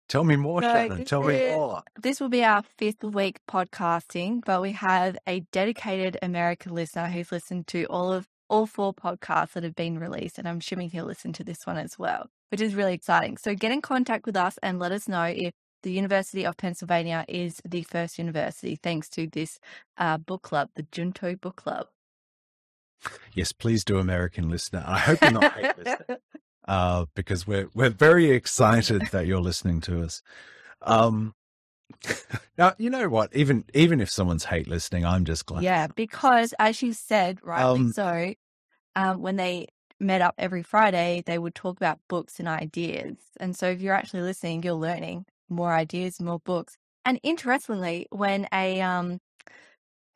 Tell 0.09 0.25
me 0.25 0.37
more, 0.37 0.63
No, 0.63 0.69
Shannen. 0.69 0.99
this 0.99 1.09
Tell 1.09 1.23
me 1.23 1.51
more. 1.51 1.83
this 2.01 2.21
will 2.21 2.31
be 2.31 2.43
our 2.43 2.63
fifth 2.63 3.05
week 3.05 3.41
podcasting, 3.49 4.43
but 4.45 4.63
we 4.63 4.73
have 4.73 5.19
a 5.27 5.41
dedicated 5.53 6.17
American 6.23 6.75
listener 6.75 7.09
who's 7.09 7.31
listened 7.31 7.67
to 7.69 7.85
all 7.87 8.13
of 8.13 8.27
all 8.49 8.65
four 8.67 8.95
podcasts 8.95 9.53
that 9.53 9.65
have 9.65 9.75
been 9.75 9.99
released, 9.99 10.39
and 10.39 10.49
I'm 10.49 10.59
assuming 10.59 10.91
he'll 10.91 11.05
listen 11.05 11.35
to 11.35 11.45
this 11.45 11.67
one 11.67 11.77
as 11.77 11.99
well, 11.99 12.31
which 12.51 12.63
is 12.63 12.75
really 12.75 12.95
exciting. 12.95 13.37
So 13.37 13.55
get 13.55 13.71
in 13.73 13.83
contact 13.83 14.25
with 14.25 14.37
us 14.37 14.59
and 14.63 14.79
let 14.79 14.93
us 14.93 15.09
know 15.09 15.25
if 15.25 15.53
the 15.83 15.93
University 15.93 16.45
of 16.45 16.57
Pennsylvania 16.57 17.25
is 17.29 17.61
the 17.65 17.83
first 17.83 18.19
university, 18.19 18.77
thanks 18.77 19.09
to 19.11 19.27
this 19.27 19.59
uh, 19.97 20.19
book 20.19 20.43
club, 20.43 20.71
the 20.75 20.87
Junto 20.91 21.37
Book 21.37 21.57
Club. 21.57 21.87
Yes, 23.33 23.53
please 23.53 23.85
do, 23.85 23.99
American 23.99 24.49
listener. 24.49 24.83
I 24.87 24.99
hope 24.99 25.21
you're 25.21 25.31
not 25.31 25.53
hate 25.53 25.79
listener. 25.79 26.19
uh, 26.69 27.07
because 27.15 27.47
we're 27.47 27.69
we're 27.75 27.91
very 27.91 28.31
excited 28.31 29.03
that 29.13 29.27
you're 29.27 29.41
listening 29.41 29.81
to 29.83 30.03
us. 30.03 30.23
Um, 30.83 31.35
now 32.59 32.75
you 32.79 32.91
know 32.91 33.09
what? 33.09 33.35
Even 33.35 33.65
even 33.73 34.01
if 34.01 34.11
someone's 34.11 34.45
hate 34.45 34.67
listening, 34.67 35.07
I'm 35.07 35.25
just 35.25 35.47
glad. 35.47 35.63
Yeah, 35.63 35.87
because 35.95 36.55
as 36.59 36.83
you 36.83 36.93
said, 36.93 37.39
rightly 37.43 37.81
Um, 37.81 37.93
so, 37.93 38.35
um, 38.97 39.23
when 39.23 39.37
they 39.37 39.69
met 40.01 40.23
up 40.23 40.35
every 40.39 40.63
Friday, 40.63 41.23
they 41.25 41.39
would 41.39 41.55
talk 41.55 41.77
about 41.77 42.01
books 42.09 42.39
and 42.39 42.49
ideas. 42.49 43.17
And 43.41 43.57
so 43.57 43.69
if 43.69 43.81
you're 43.81 43.95
actually 43.95 44.23
listening, 44.23 44.63
you're 44.63 44.75
learning 44.75 45.27
more 45.49 45.73
ideas, 45.73 46.21
more 46.21 46.41
books. 46.41 46.77
And 47.05 47.21
interestingly, 47.23 48.07
when 48.11 48.49
a 48.53 48.81
um 48.81 49.21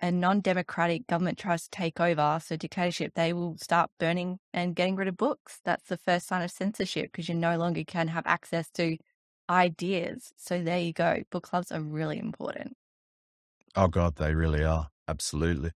a 0.00 0.10
non-democratic 0.10 1.06
government 1.06 1.38
tries 1.38 1.62
to 1.62 1.70
take 1.70 2.00
over, 2.00 2.40
so 2.42 2.56
dictatorship, 2.56 3.14
they 3.14 3.32
will 3.32 3.56
start 3.58 3.90
burning 3.98 4.38
and 4.52 4.74
getting 4.74 4.96
rid 4.96 5.08
of 5.08 5.16
books. 5.16 5.60
That's 5.64 5.88
the 5.88 5.96
first 5.96 6.26
sign 6.26 6.42
of 6.42 6.50
censorship 6.50 7.12
because 7.12 7.28
you 7.28 7.36
no 7.36 7.56
longer 7.56 7.84
can 7.84 8.08
have 8.08 8.26
access 8.26 8.68
to 8.72 8.98
ideas. 9.48 10.32
So 10.36 10.62
there 10.62 10.80
you 10.80 10.92
go. 10.92 11.22
Book 11.30 11.44
clubs 11.44 11.70
are 11.70 11.80
really 11.80 12.18
important. 12.18 12.76
Oh 13.74 13.88
God, 13.88 14.16
they 14.16 14.34
really 14.34 14.64
are 14.64 14.90
absolutely. 15.08 15.72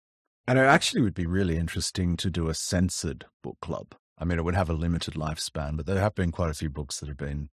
And 0.47 0.59
it 0.59 0.63
actually 0.63 1.01
would 1.01 1.13
be 1.13 1.25
really 1.25 1.57
interesting 1.57 2.17
to 2.17 2.29
do 2.29 2.49
a 2.49 2.53
censored 2.53 3.25
book 3.41 3.57
club. 3.61 3.95
I 4.17 4.25
mean, 4.25 4.37
it 4.37 4.43
would 4.43 4.55
have 4.55 4.69
a 4.69 4.73
limited 4.73 5.15
lifespan, 5.15 5.75
but 5.77 5.85
there 5.85 5.99
have 5.99 6.15
been 6.15 6.31
quite 6.31 6.51
a 6.51 6.53
few 6.53 6.69
books 6.69 6.99
that 6.99 7.09
have 7.09 7.17
been 7.17 7.49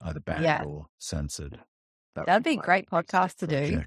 either 0.00 0.20
banned 0.20 0.44
Yeah. 0.44 0.64
or 0.64 0.86
censored. 0.98 1.60
That 2.14 2.26
That'd 2.26 2.42
be 2.44 2.54
a 2.54 2.56
great 2.56 2.88
podcast 2.90 3.36
to 3.36 3.46
do. 3.46 3.82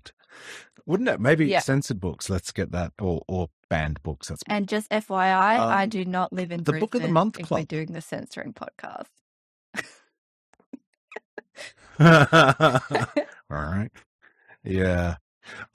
Wouldn't 0.86 1.10
it? 1.10 1.20
Maybe 1.20 1.46
Yeah. 1.46 1.60
censored 1.60 2.00
books. 2.00 2.30
Let's 2.30 2.52
get 2.52 2.72
that, 2.72 2.94
or 3.00 3.22
or 3.28 3.50
banned 3.70 4.02
books. 4.04 4.28
That's 4.30 4.44
And 4.48 4.68
just 4.68 4.90
FYI, 4.90 5.58
I 5.58 5.84
Um, 5.84 5.90
do 5.90 6.06
not 6.06 6.32
live 6.34 6.52
in 6.52 6.64
the 6.64 6.74
Book 6.74 6.96
of 6.96 7.02
the 7.02 7.08
Brisbane 7.10 7.14
Month 7.14 7.40
if 7.40 7.52
we're 7.52 7.58
Club. 7.60 7.68
doing 7.68 7.92
the 7.94 8.02
censoring 8.02 8.54
podcast. 8.54 9.08
All 12.00 12.82
right. 13.50 13.90
Yeah. 14.64 15.16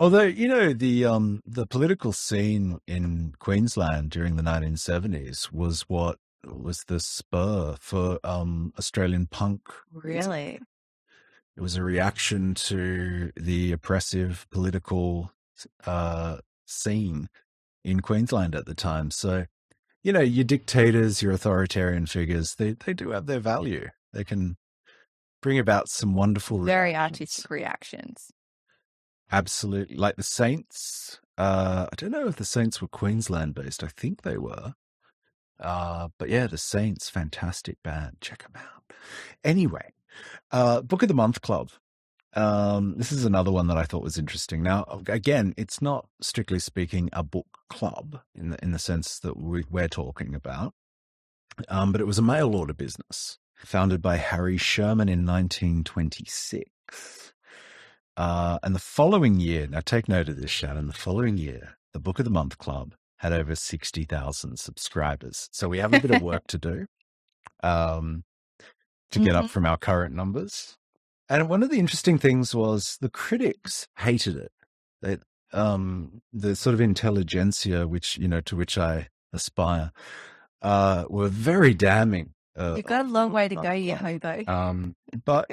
Although, 0.00 0.22
you 0.22 0.48
know, 0.48 0.72
the 0.72 1.04
um 1.04 1.42
the 1.46 1.66
political 1.66 2.12
scene 2.12 2.78
in 2.86 3.34
Queensland 3.38 4.10
during 4.10 4.36
the 4.36 4.42
1970s 4.42 5.52
was 5.52 5.82
what 5.82 6.18
was 6.44 6.84
the 6.86 7.00
spur 7.00 7.76
for 7.80 8.18
um 8.24 8.72
Australian 8.78 9.26
punk. 9.26 9.62
Really? 9.92 10.60
It 11.56 11.60
was 11.60 11.76
a 11.76 11.82
reaction 11.82 12.54
to 12.54 13.32
the 13.36 13.72
oppressive 13.72 14.46
political 14.50 15.32
uh 15.86 16.38
scene 16.66 17.28
in 17.84 18.00
Queensland 18.00 18.54
at 18.54 18.66
the 18.66 18.74
time. 18.74 19.10
So, 19.10 19.46
you 20.02 20.12
know, 20.12 20.20
your 20.20 20.44
dictators, 20.44 21.22
your 21.22 21.32
authoritarian 21.32 22.06
figures, 22.06 22.54
they 22.54 22.72
they 22.72 22.94
do 22.94 23.10
have 23.10 23.26
their 23.26 23.40
value. 23.40 23.88
They 24.12 24.24
can 24.24 24.56
bring 25.42 25.58
about 25.58 25.88
some 25.88 26.14
wonderful 26.14 26.62
Very 26.62 26.90
reactions. 26.90 27.20
artistic 27.20 27.50
reactions. 27.50 28.30
Absolutely. 29.30 29.96
Like 29.96 30.16
the 30.16 30.22
Saints. 30.22 31.20
Uh, 31.36 31.86
I 31.92 31.94
don't 31.96 32.10
know 32.10 32.26
if 32.26 32.36
the 32.36 32.44
Saints 32.44 32.80
were 32.80 32.88
Queensland 32.88 33.54
based. 33.54 33.84
I 33.84 33.88
think 33.88 34.22
they 34.22 34.38
were. 34.38 34.72
Uh, 35.60 36.08
but 36.18 36.28
yeah, 36.28 36.46
the 36.46 36.58
Saints, 36.58 37.10
fantastic 37.10 37.78
band. 37.82 38.18
Check 38.20 38.42
them 38.42 38.52
out. 38.56 38.94
Anyway, 39.44 39.92
uh, 40.52 40.82
Book 40.82 41.02
of 41.02 41.08
the 41.08 41.14
Month 41.14 41.42
Club. 41.42 41.70
Um, 42.34 42.94
this 42.98 43.12
is 43.12 43.24
another 43.24 43.50
one 43.52 43.66
that 43.68 43.78
I 43.78 43.84
thought 43.84 44.02
was 44.04 44.18
interesting. 44.18 44.62
Now, 44.62 44.84
again, 45.08 45.54
it's 45.56 45.82
not 45.82 46.08
strictly 46.20 46.58
speaking 46.60 47.10
a 47.12 47.22
book 47.24 47.46
club 47.70 48.20
in 48.34 48.50
the 48.50 48.58
in 48.62 48.72
the 48.72 48.78
sense 48.78 49.18
that 49.20 49.36
we, 49.36 49.64
we're 49.70 49.88
talking 49.88 50.34
about, 50.34 50.74
um, 51.68 51.92
but 51.92 52.00
it 52.00 52.06
was 52.06 52.18
a 52.18 52.22
mail 52.22 52.54
order 52.54 52.74
business 52.74 53.38
founded 53.56 54.02
by 54.02 54.16
Harry 54.16 54.56
Sherman 54.58 55.08
in 55.08 55.26
1926. 55.26 56.70
Uh, 58.16 58.58
and 58.62 58.74
the 58.74 58.80
following 58.80 59.40
year, 59.40 59.66
now 59.68 59.80
take 59.80 60.08
note 60.08 60.28
of 60.28 60.40
this, 60.40 60.50
Shannen. 60.50 60.88
The 60.88 60.94
following 60.94 61.38
year, 61.38 61.78
the 61.94 62.00
Book 62.00 62.18
of 62.20 62.26
the 62.26 62.32
Month 62.32 62.58
Club 62.58 62.94
had 63.18 63.32
over 63.32 63.54
60,000 63.54 64.58
subscribers. 64.58 65.48
So 65.52 65.68
we 65.68 65.78
have 65.78 65.92
a 65.94 66.00
bit 66.00 66.10
of 66.10 66.22
work 66.22 66.46
to 66.48 66.58
do 66.58 66.86
um, 67.62 68.24
to 69.10 69.18
get 69.18 69.34
up 69.34 69.46
Mhm. 69.46 69.50
from 69.50 69.66
our 69.66 69.76
current 69.76 70.14
numbers. 70.14 70.76
And 71.28 71.48
one 71.48 71.62
of 71.62 71.70
the 71.70 71.78
interesting 71.78 72.18
things 72.18 72.54
was 72.54 72.96
the 73.00 73.10
critics 73.10 73.86
hated 73.98 74.36
it. 74.36 74.52
They, 75.02 75.18
um, 75.52 76.22
the 76.32 76.56
sort 76.56 76.74
of 76.74 76.80
intelligentsia, 76.80 77.86
which, 77.86 78.16
you 78.18 78.28
know, 78.28 78.40
to 78.42 78.56
which 78.56 78.78
I 78.78 79.08
aspire, 79.32 79.92
uh, 80.62 81.04
were 81.08 81.28
very 81.28 81.74
damning. 81.74 82.34
Uh, 82.56 82.74
You've 82.76 82.86
got 82.86 83.04
a 83.04 83.08
long 83.08 83.30
way 83.32 83.48
to 83.48 83.54
go, 83.56 83.72
you 83.72 83.94
hobo. 83.96 84.42
Um, 84.46 84.96
but 85.24 85.50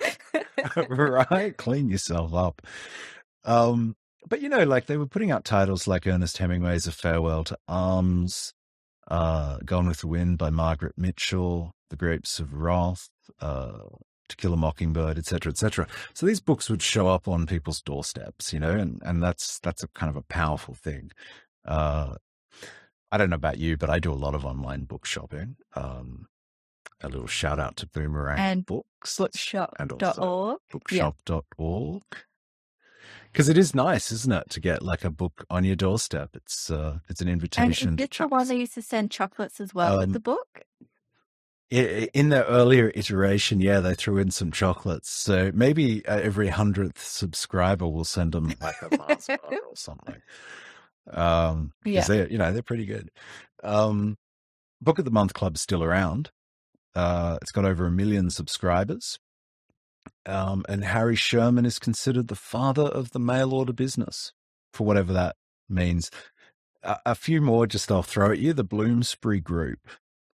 right, 0.88 1.56
clean 1.56 1.88
yourself 1.88 2.34
up. 2.34 2.62
Um, 3.44 3.96
but 4.28 4.40
you 4.40 4.48
know, 4.48 4.64
like 4.64 4.86
they 4.86 4.96
were 4.96 5.06
putting 5.06 5.30
out 5.30 5.44
titles 5.44 5.86
like 5.86 6.06
Ernest 6.06 6.38
Hemingway's 6.38 6.86
A 6.86 6.92
Farewell 6.92 7.44
to 7.44 7.58
Arms, 7.68 8.52
uh, 9.08 9.58
Gone 9.64 9.88
with 9.88 10.00
the 10.00 10.06
Wind 10.06 10.38
by 10.38 10.50
Margaret 10.50 10.94
Mitchell, 10.96 11.72
The 11.90 11.96
Grapes 11.96 12.38
of 12.38 12.54
Wrath, 12.54 13.08
uh, 13.40 13.78
To 14.28 14.36
Kill 14.36 14.52
a 14.52 14.56
Mockingbird, 14.56 15.18
etc., 15.18 15.50
etc. 15.50 15.86
So 16.14 16.26
these 16.26 16.40
books 16.40 16.68
would 16.70 16.82
show 16.82 17.08
up 17.08 17.26
on 17.28 17.46
people's 17.46 17.80
doorsteps, 17.80 18.52
you 18.52 18.60
know, 18.60 18.70
and 18.70 19.00
and 19.04 19.22
that's 19.22 19.58
that's 19.60 19.82
a 19.82 19.88
kind 19.88 20.10
of 20.10 20.16
a 20.16 20.22
powerful 20.22 20.74
thing. 20.74 21.10
Uh, 21.64 22.14
I 23.12 23.18
don't 23.18 23.30
know 23.30 23.36
about 23.36 23.58
you, 23.58 23.76
but 23.76 23.90
I 23.90 23.98
do 23.98 24.12
a 24.12 24.14
lot 24.14 24.34
of 24.34 24.44
online 24.44 24.84
book 24.84 25.04
shopping. 25.04 25.56
Um, 25.74 26.26
a 27.02 27.08
little 27.08 27.26
shout 27.26 27.58
out 27.58 27.76
to 27.78 27.86
Boomerang 27.86 28.38
And 29.78 29.88
Books 29.88 29.98
also 30.18 30.58
Bookshop.org. 30.70 32.02
Yeah. 32.12 32.18
Because 33.32 33.48
it 33.48 33.56
is 33.56 33.74
nice, 33.74 34.10
isn't 34.10 34.32
it, 34.32 34.50
to 34.50 34.60
get 34.60 34.82
like 34.82 35.04
a 35.04 35.10
book 35.10 35.44
on 35.50 35.64
your 35.64 35.76
doorstep? 35.76 36.30
It's 36.34 36.70
uh, 36.70 36.98
it's 37.08 37.20
an 37.20 37.28
And 37.28 37.34
invitation. 37.34 37.72
is 37.72 37.78
to 37.94 37.96
this 38.08 38.18
the 38.18 38.28
one 38.28 38.48
they 38.48 38.56
used 38.56 38.74
to 38.74 38.82
send 38.82 39.10
chocolates 39.10 39.60
as 39.60 39.72
well 39.74 39.98
with 39.98 40.08
Um, 40.08 40.12
the 40.14 40.20
book? 40.20 40.62
In 41.70 42.30
their 42.30 42.42
earlier 42.44 42.90
iteration, 42.96 43.60
yeah, 43.60 43.78
they 43.78 43.94
threw 43.94 44.18
in 44.18 44.32
some 44.32 44.50
chocolates. 44.50 45.08
So 45.08 45.52
maybe 45.54 46.04
uh, 46.04 46.18
every 46.18 46.48
hundredth 46.48 47.00
subscriber 47.06 47.86
will 47.86 48.04
send 48.04 48.32
them 48.32 48.52
like 48.60 48.74
a 48.82 48.96
Mars 48.96 49.26
bar 49.28 49.38
or 49.52 49.76
something. 49.76 50.20
Um, 51.08 51.72
Yeah. 51.84 52.04
they're 52.04 52.28
you 52.28 52.38
know 52.38 52.52
they're 52.52 52.62
pretty 52.62 52.86
good. 52.86 53.10
Um, 53.62 54.16
Book 54.82 54.98
of 54.98 55.04
the 55.04 55.12
Month 55.12 55.34
Club's 55.34 55.60
still 55.60 55.84
around. 55.84 56.32
Uh, 56.96 57.38
it's 57.40 57.52
got 57.52 57.64
over 57.64 57.86
a 57.86 57.90
million 57.90 58.30
subscribers. 58.30 59.20
Um, 60.26 60.64
and 60.68 60.84
Harry 60.84 61.16
Sherman 61.16 61.64
is 61.64 61.78
considered 61.78 62.28
the 62.28 62.36
father 62.36 62.82
of 62.84 63.12
the 63.12 63.18
mail 63.18 63.54
order 63.54 63.72
business, 63.72 64.32
for 64.72 64.86
whatever 64.86 65.12
that 65.12 65.36
means. 65.68 66.10
A, 66.82 66.96
a 67.06 67.14
few 67.14 67.40
more, 67.40 67.66
just 67.66 67.90
I'll 67.90 68.02
throw 68.02 68.30
at 68.32 68.38
you. 68.38 68.52
The 68.52 68.64
Bloomsbury 68.64 69.40
Group, 69.40 69.80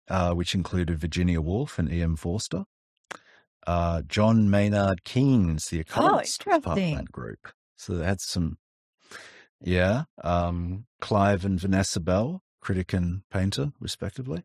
uh, 0.09 0.33
which 0.33 0.55
included 0.55 0.99
Virginia 0.99 1.39
Woolf 1.41 1.77
and 1.77 1.91
E.M. 1.91 2.15
Forster. 2.15 2.65
Uh, 3.67 4.01
John 4.07 4.49
Maynard 4.49 5.03
Keynes, 5.03 5.65
the 5.65 5.79
economist, 5.79 6.45
was 6.45 6.59
part 6.61 6.77
of 6.77 6.83
Oh, 6.83 6.95
that 6.97 7.11
group. 7.11 7.47
So 7.77 7.95
they 7.95 8.05
had 8.05 8.21
some, 8.21 8.57
yeah. 9.61 10.03
Um, 10.23 10.85
Clive 11.01 11.45
and 11.45 11.59
Vanessa 11.59 11.99
Bell, 11.99 12.41
critic 12.61 12.93
and 12.93 13.21
painter, 13.31 13.71
respectively. 13.79 14.43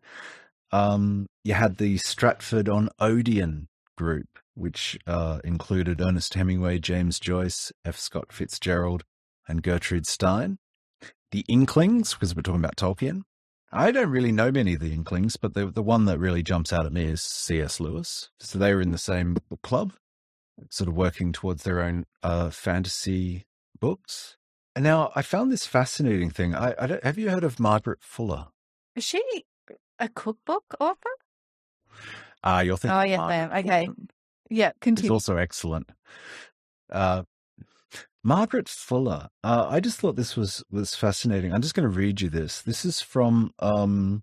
Um, 0.72 1.26
you 1.44 1.54
had 1.54 1.76
the 1.78 1.98
Stratford 1.98 2.68
on 2.68 2.88
Odeon 2.98 3.68
group, 4.00 4.38
which 4.54 4.98
uh, 5.06 5.40
included 5.44 6.00
Ernest 6.00 6.32
Hemingway, 6.32 6.78
James 6.78 7.20
Joyce, 7.20 7.70
F. 7.84 7.98
Scott 7.98 8.32
Fitzgerald, 8.32 9.04
and 9.46 9.62
Gertrude 9.62 10.06
Stein. 10.06 10.56
The 11.32 11.44
Inklings, 11.50 12.14
because 12.14 12.34
we're 12.34 12.40
talking 12.40 12.64
about 12.64 12.76
Tolkien. 12.76 13.24
I 13.70 13.90
don't 13.90 14.08
really 14.08 14.32
know 14.32 14.50
many 14.50 14.72
of 14.72 14.80
the 14.80 14.94
Inklings, 14.94 15.36
but 15.36 15.52
the 15.52 15.66
the 15.66 15.82
one 15.82 16.06
that 16.06 16.18
really 16.18 16.42
jumps 16.42 16.72
out 16.72 16.86
at 16.86 16.94
me 16.94 17.04
is 17.04 17.20
C.S. 17.20 17.78
Lewis. 17.78 18.30
So 18.40 18.58
they 18.58 18.74
were 18.74 18.80
in 18.80 18.90
the 18.90 18.98
same 18.98 19.36
book 19.50 19.60
club, 19.62 19.92
sort 20.70 20.88
of 20.88 20.94
working 20.94 21.30
towards 21.32 21.62
their 21.62 21.82
own 21.82 22.06
uh, 22.22 22.48
fantasy 22.48 23.44
books. 23.78 24.38
And 24.74 24.82
now 24.82 25.12
I 25.14 25.20
found 25.20 25.52
this 25.52 25.66
fascinating 25.66 26.30
thing. 26.30 26.54
I, 26.54 26.74
I 26.80 26.98
have 27.02 27.18
you 27.18 27.28
heard 27.28 27.44
of 27.44 27.60
Margaret 27.60 27.98
Fuller? 28.00 28.46
Is 28.96 29.04
she 29.04 29.22
a 29.98 30.08
cookbook 30.08 30.64
author? 30.80 31.10
Ah, 32.42 32.60
you're 32.60 32.76
thinking. 32.76 32.98
Oh, 32.98 33.02
yes, 33.02 33.20
I 33.20 33.34
am. 33.36 33.52
Okay. 33.52 33.88
Yeah, 34.48 34.70
It's 34.70 34.78
continue. 34.80 35.12
also 35.12 35.36
excellent. 35.36 35.90
Uh, 36.90 37.22
Margaret 38.24 38.68
Fuller. 38.68 39.28
Uh, 39.44 39.66
I 39.70 39.80
just 39.80 40.00
thought 40.00 40.16
this 40.16 40.36
was 40.36 40.62
was 40.70 40.94
fascinating. 40.94 41.52
I'm 41.54 41.62
just 41.62 41.74
going 41.74 41.88
to 41.90 41.96
read 41.96 42.20
you 42.20 42.28
this. 42.28 42.60
This 42.62 42.84
is 42.84 43.00
from 43.00 43.52
um, 43.60 44.22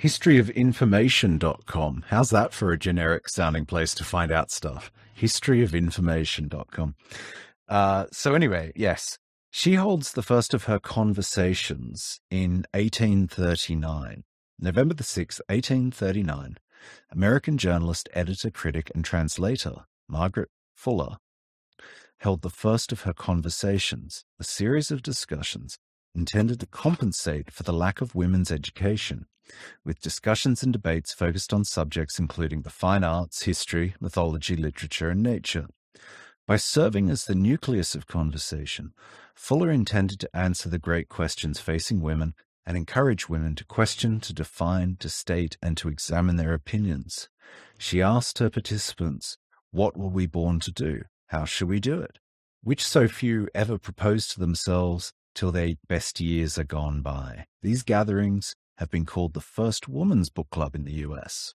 historyofinformation.com. 0.00 2.04
How's 2.08 2.30
that 2.30 2.52
for 2.52 2.72
a 2.72 2.78
generic 2.78 3.28
sounding 3.28 3.66
place 3.66 3.94
to 3.94 4.04
find 4.04 4.30
out 4.32 4.50
stuff? 4.50 4.90
Historyofinformation.com. 5.18 6.94
Uh, 7.68 8.06
so 8.12 8.34
anyway, 8.34 8.72
yes, 8.76 9.18
she 9.50 9.74
holds 9.74 10.12
the 10.12 10.22
first 10.22 10.54
of 10.54 10.64
her 10.64 10.78
conversations 10.78 12.20
in 12.30 12.64
1839, 12.74 14.24
November 14.60 14.94
the 14.94 15.02
6th, 15.04 15.40
1839. 15.48 16.56
American 17.10 17.58
journalist, 17.58 18.08
editor, 18.12 18.50
critic, 18.50 18.90
and 18.94 19.04
translator 19.04 19.86
Margaret 20.08 20.48
Fuller 20.74 21.16
held 22.18 22.42
the 22.42 22.50
first 22.50 22.92
of 22.92 23.02
her 23.02 23.12
conversations, 23.12 24.24
a 24.40 24.44
series 24.44 24.90
of 24.90 25.02
discussions 25.02 25.78
intended 26.14 26.60
to 26.60 26.66
compensate 26.66 27.52
for 27.52 27.62
the 27.62 27.72
lack 27.72 28.00
of 28.00 28.14
women's 28.14 28.50
education, 28.50 29.26
with 29.84 30.00
discussions 30.00 30.62
and 30.62 30.72
debates 30.72 31.12
focused 31.12 31.52
on 31.52 31.64
subjects 31.64 32.18
including 32.18 32.62
the 32.62 32.70
fine 32.70 33.04
arts, 33.04 33.42
history, 33.42 33.94
mythology, 34.00 34.56
literature, 34.56 35.10
and 35.10 35.22
nature. 35.22 35.66
By 36.46 36.56
serving 36.56 37.10
as 37.10 37.24
the 37.24 37.34
nucleus 37.34 37.94
of 37.94 38.06
conversation, 38.06 38.92
Fuller 39.34 39.70
intended 39.70 40.20
to 40.20 40.36
answer 40.36 40.68
the 40.68 40.78
great 40.78 41.08
questions 41.08 41.60
facing 41.60 42.00
women 42.00 42.34
and 42.66 42.76
encourage 42.76 43.28
women 43.28 43.54
to 43.54 43.64
question, 43.64 44.20
to 44.20 44.32
define, 44.32 44.96
to 45.00 45.08
state, 45.08 45.56
and 45.62 45.76
to 45.76 45.88
examine 45.88 46.36
their 46.36 46.52
opinions. 46.52 47.28
She 47.78 48.02
asked 48.02 48.38
her 48.38 48.50
participants, 48.50 49.38
What 49.70 49.96
were 49.96 50.08
we 50.08 50.26
born 50.26 50.60
to 50.60 50.72
do? 50.72 51.02
How 51.28 51.44
shall 51.44 51.68
we 51.68 51.80
do 51.80 52.00
it? 52.00 52.18
Which 52.62 52.84
so 52.84 53.06
few 53.06 53.48
ever 53.54 53.78
propose 53.78 54.26
to 54.28 54.40
themselves 54.40 55.12
till 55.34 55.52
their 55.52 55.74
best 55.88 56.20
years 56.20 56.58
are 56.58 56.64
gone 56.64 57.02
by. 57.02 57.46
These 57.62 57.82
gatherings 57.82 58.54
have 58.78 58.90
been 58.90 59.04
called 59.04 59.34
the 59.34 59.40
first 59.40 59.88
woman's 59.88 60.30
book 60.30 60.48
club 60.50 60.74
in 60.74 60.84
the 60.84 61.04
US. 61.06 61.54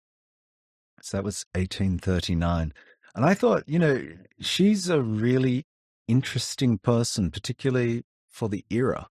So 1.02 1.18
that 1.18 1.24
was 1.24 1.46
1839. 1.56 2.74
And 3.16 3.26
I 3.26 3.34
thought, 3.34 3.64
you 3.68 3.80
know, 3.80 4.04
she's 4.40 4.90
a 4.90 5.02
really 5.02 5.66
interesting 6.08 6.78
person, 6.78 7.32
particularly 7.32 8.04
for 8.30 8.50
the 8.50 8.66
era. 8.70 9.08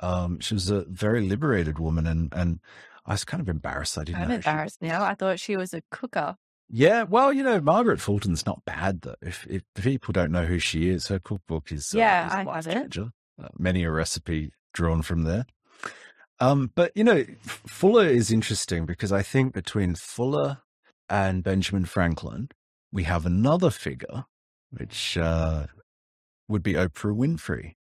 Um, 0.00 0.40
she 0.40 0.54
was 0.54 0.70
a 0.70 0.84
very 0.88 1.28
liberated 1.28 1.78
woman, 1.78 2.06
and 2.06 2.32
and 2.34 2.60
I 3.06 3.12
was 3.12 3.24
kind 3.24 3.40
of 3.40 3.48
embarrassed. 3.48 3.98
I 3.98 4.04
didn't. 4.04 4.22
I'm 4.22 4.30
embarrassed 4.30 4.78
she... 4.80 4.88
now. 4.88 5.04
I 5.04 5.14
thought 5.14 5.40
she 5.40 5.56
was 5.56 5.74
a 5.74 5.82
cooker. 5.90 6.36
Yeah, 6.72 7.02
well, 7.02 7.32
you 7.32 7.42
know, 7.42 7.60
Margaret 7.60 8.00
Fulton's 8.00 8.46
not 8.46 8.64
bad 8.64 9.00
though. 9.02 9.16
If, 9.20 9.44
if 9.48 9.62
people 9.74 10.12
don't 10.12 10.30
know 10.30 10.46
who 10.46 10.60
she 10.60 10.88
is, 10.88 11.08
her 11.08 11.18
cookbook 11.18 11.72
is 11.72 11.92
yeah, 11.92 12.28
uh, 12.30 12.58
is 12.58 12.66
I 12.68 12.72
have 12.74 12.86
it. 12.86 12.98
Uh, 12.98 13.48
many 13.58 13.82
a 13.82 13.90
recipe 13.90 14.52
drawn 14.72 15.02
from 15.02 15.24
there. 15.24 15.46
Um, 16.38 16.70
but 16.74 16.92
you 16.94 17.02
know, 17.02 17.24
Fuller 17.42 18.06
is 18.06 18.30
interesting 18.30 18.86
because 18.86 19.10
I 19.10 19.22
think 19.22 19.52
between 19.52 19.96
Fuller 19.96 20.58
and 21.08 21.42
Benjamin 21.42 21.86
Franklin, 21.86 22.48
we 22.92 23.02
have 23.02 23.26
another 23.26 23.70
figure, 23.70 24.26
which 24.70 25.18
uh, 25.18 25.66
would 26.48 26.62
be 26.62 26.74
Oprah 26.74 27.16
Winfrey. 27.16 27.74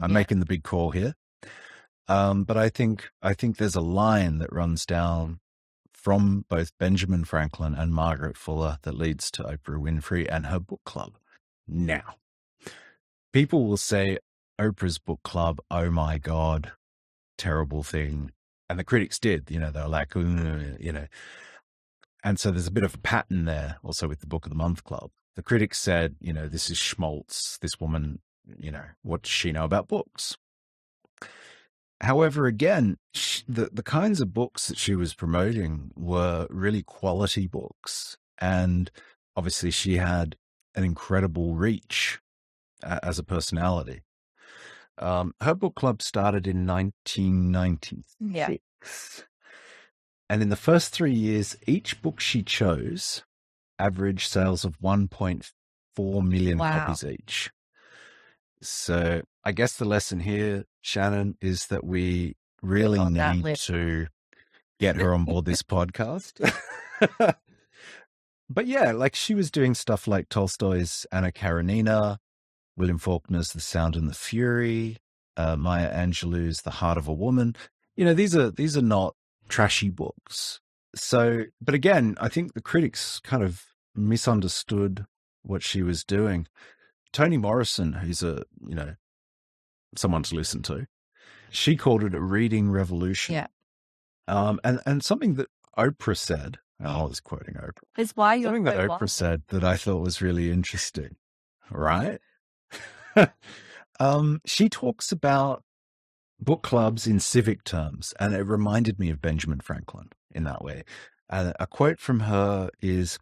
I'm 0.00 0.10
yeah. 0.10 0.14
making 0.14 0.40
the 0.40 0.46
big 0.46 0.64
call 0.64 0.92
here, 0.92 1.14
um, 2.08 2.44
but 2.44 2.56
I 2.56 2.68
think 2.68 3.10
I 3.22 3.34
think 3.34 3.56
there's 3.56 3.76
a 3.76 3.80
line 3.80 4.38
that 4.38 4.52
runs 4.52 4.86
down 4.86 5.40
from 5.92 6.44
both 6.48 6.76
Benjamin 6.78 7.24
Franklin 7.24 7.74
and 7.74 7.92
Margaret 7.92 8.36
Fuller 8.36 8.78
that 8.82 8.96
leads 8.96 9.30
to 9.32 9.42
Oprah 9.42 9.80
Winfrey 9.80 10.26
and 10.30 10.46
her 10.46 10.60
book 10.60 10.80
club. 10.84 11.18
Now, 11.66 12.14
people 13.32 13.66
will 13.66 13.76
say 13.76 14.18
Oprah's 14.60 14.98
book 14.98 15.20
club, 15.22 15.60
oh 15.70 15.90
my 15.90 16.18
God, 16.18 16.72
terrible 17.36 17.82
thing. 17.82 18.32
And 18.70 18.78
the 18.78 18.84
critics 18.84 19.18
did, 19.18 19.50
you 19.50 19.58
know, 19.58 19.70
they 19.70 19.80
were 19.80 19.88
like, 19.88 20.14
you 20.14 20.92
know. 20.92 21.06
And 22.24 22.38
so 22.38 22.50
there's 22.50 22.66
a 22.66 22.72
bit 22.72 22.84
of 22.84 22.94
a 22.94 22.98
pattern 22.98 23.44
there 23.44 23.76
also 23.82 24.08
with 24.08 24.20
the 24.20 24.26
Book 24.26 24.44
of 24.44 24.50
the 24.50 24.56
Month 24.56 24.84
Club. 24.84 25.10
The 25.36 25.42
critics 25.42 25.78
said, 25.78 26.16
you 26.20 26.32
know, 26.32 26.48
this 26.48 26.68
is 26.68 26.76
schmaltz. 26.78 27.58
This 27.58 27.80
woman, 27.80 28.20
you 28.58 28.70
know, 28.70 28.84
what 29.02 29.22
does 29.22 29.30
she 29.30 29.52
know 29.52 29.64
about 29.64 29.88
books? 29.88 30.36
However, 32.00 32.46
again, 32.46 32.96
she, 33.12 33.42
the, 33.48 33.70
the 33.72 33.82
kinds 33.82 34.20
of 34.20 34.32
books 34.32 34.68
that 34.68 34.78
she 34.78 34.94
was 34.94 35.14
promoting 35.14 35.90
were 35.96 36.46
really 36.48 36.82
quality 36.82 37.46
books. 37.46 38.16
And 38.40 38.90
obviously, 39.36 39.70
she 39.70 39.96
had 39.96 40.36
an 40.74 40.84
incredible 40.84 41.54
reach 41.54 42.20
uh, 42.84 43.00
as 43.02 43.18
a 43.18 43.24
personality. 43.24 44.02
Um, 44.96 45.34
her 45.40 45.54
book 45.54 45.74
club 45.74 46.02
started 46.02 46.46
in 46.46 46.66
1996. 46.66 48.04
Yeah. 48.20 49.24
And 50.30 50.42
in 50.42 50.50
the 50.50 50.56
first 50.56 50.92
three 50.92 51.14
years, 51.14 51.56
each 51.66 52.02
book 52.02 52.20
she 52.20 52.42
chose 52.42 53.24
averaged 53.78 54.30
sales 54.30 54.64
of 54.64 54.78
1.4 54.80 56.26
million 56.26 56.58
wow. 56.58 56.86
copies 56.86 57.04
each. 57.04 57.50
So 58.60 59.22
I 59.44 59.52
guess 59.52 59.76
the 59.76 59.84
lesson 59.84 60.20
here, 60.20 60.64
Shannen, 60.88 61.34
is 61.40 61.66
that 61.66 61.84
we 61.84 62.36
really 62.62 63.04
need 63.04 63.56
to 63.56 64.06
get 64.80 64.96
her 64.96 65.12
on 65.14 65.24
board 65.24 65.44
this 65.44 65.62
podcast. 65.62 66.52
but 68.50 68.66
yeah, 68.66 68.92
like 68.92 69.14
she 69.14 69.34
was 69.34 69.50
doing 69.50 69.74
stuff 69.74 70.06
like 70.06 70.28
Tolstoy's 70.28 71.06
Anna 71.12 71.32
Karenina, 71.32 72.18
William 72.76 72.98
Faulkner's 72.98 73.52
The 73.52 73.60
Sound 73.60 73.96
and 73.96 74.08
the 74.08 74.14
Fury, 74.14 74.96
uh, 75.36 75.56
Maya 75.56 75.92
Angelou's 75.92 76.62
The 76.62 76.70
Heart 76.70 76.98
of 76.98 77.08
a 77.08 77.12
Woman. 77.12 77.54
You 77.96 78.04
know, 78.04 78.14
these 78.14 78.34
are 78.36 78.50
these 78.50 78.76
are 78.76 78.82
not 78.82 79.14
trashy 79.48 79.90
books. 79.90 80.60
So, 80.94 81.44
but 81.60 81.74
again, 81.74 82.16
I 82.20 82.28
think 82.28 82.54
the 82.54 82.62
critics 82.62 83.20
kind 83.20 83.42
of 83.42 83.64
misunderstood 83.94 85.04
what 85.42 85.62
she 85.62 85.82
was 85.82 86.04
doing. 86.04 86.46
Toni 87.12 87.36
Morrison, 87.36 87.94
who's 87.94 88.22
a 88.22 88.44
you 88.66 88.74
know 88.74 88.94
someone 89.96 90.22
to 90.24 90.34
listen 90.34 90.62
to, 90.62 90.86
she 91.50 91.76
called 91.76 92.04
it 92.04 92.14
a 92.14 92.20
reading 92.20 92.70
revolution. 92.70 93.34
Yeah. 93.34 93.46
Um, 94.26 94.60
and 94.62 94.80
and 94.84 95.02
something 95.02 95.34
that 95.34 95.48
Oprah 95.78 96.16
said, 96.16 96.58
I 96.80 97.02
was 97.02 97.20
quoting 97.20 97.54
Oprah. 97.54 97.82
Is 97.96 98.12
why 98.14 98.34
you're 98.34 98.48
something 98.48 98.64
that 98.64 98.76
Oprah 98.76 99.10
said 99.10 99.42
that 99.48 99.64
I 99.64 99.76
thought 99.76 100.02
was 100.02 100.22
really 100.22 100.50
interesting. 100.50 101.16
Right. 101.70 102.20
um, 104.00 104.40
she 104.46 104.68
talks 104.68 105.12
about 105.12 105.64
book 106.40 106.62
clubs 106.62 107.06
in 107.06 107.20
civic 107.20 107.64
terms, 107.64 108.14
and 108.20 108.34
it 108.34 108.42
reminded 108.42 108.98
me 108.98 109.10
of 109.10 109.20
Benjamin 109.20 109.60
Franklin 109.60 110.10
in 110.30 110.44
that 110.44 110.62
way. 110.62 110.84
Uh, 111.30 111.52
a 111.58 111.66
quote 111.66 111.98
from 111.98 112.20
her 112.20 112.70
is, 112.80 113.18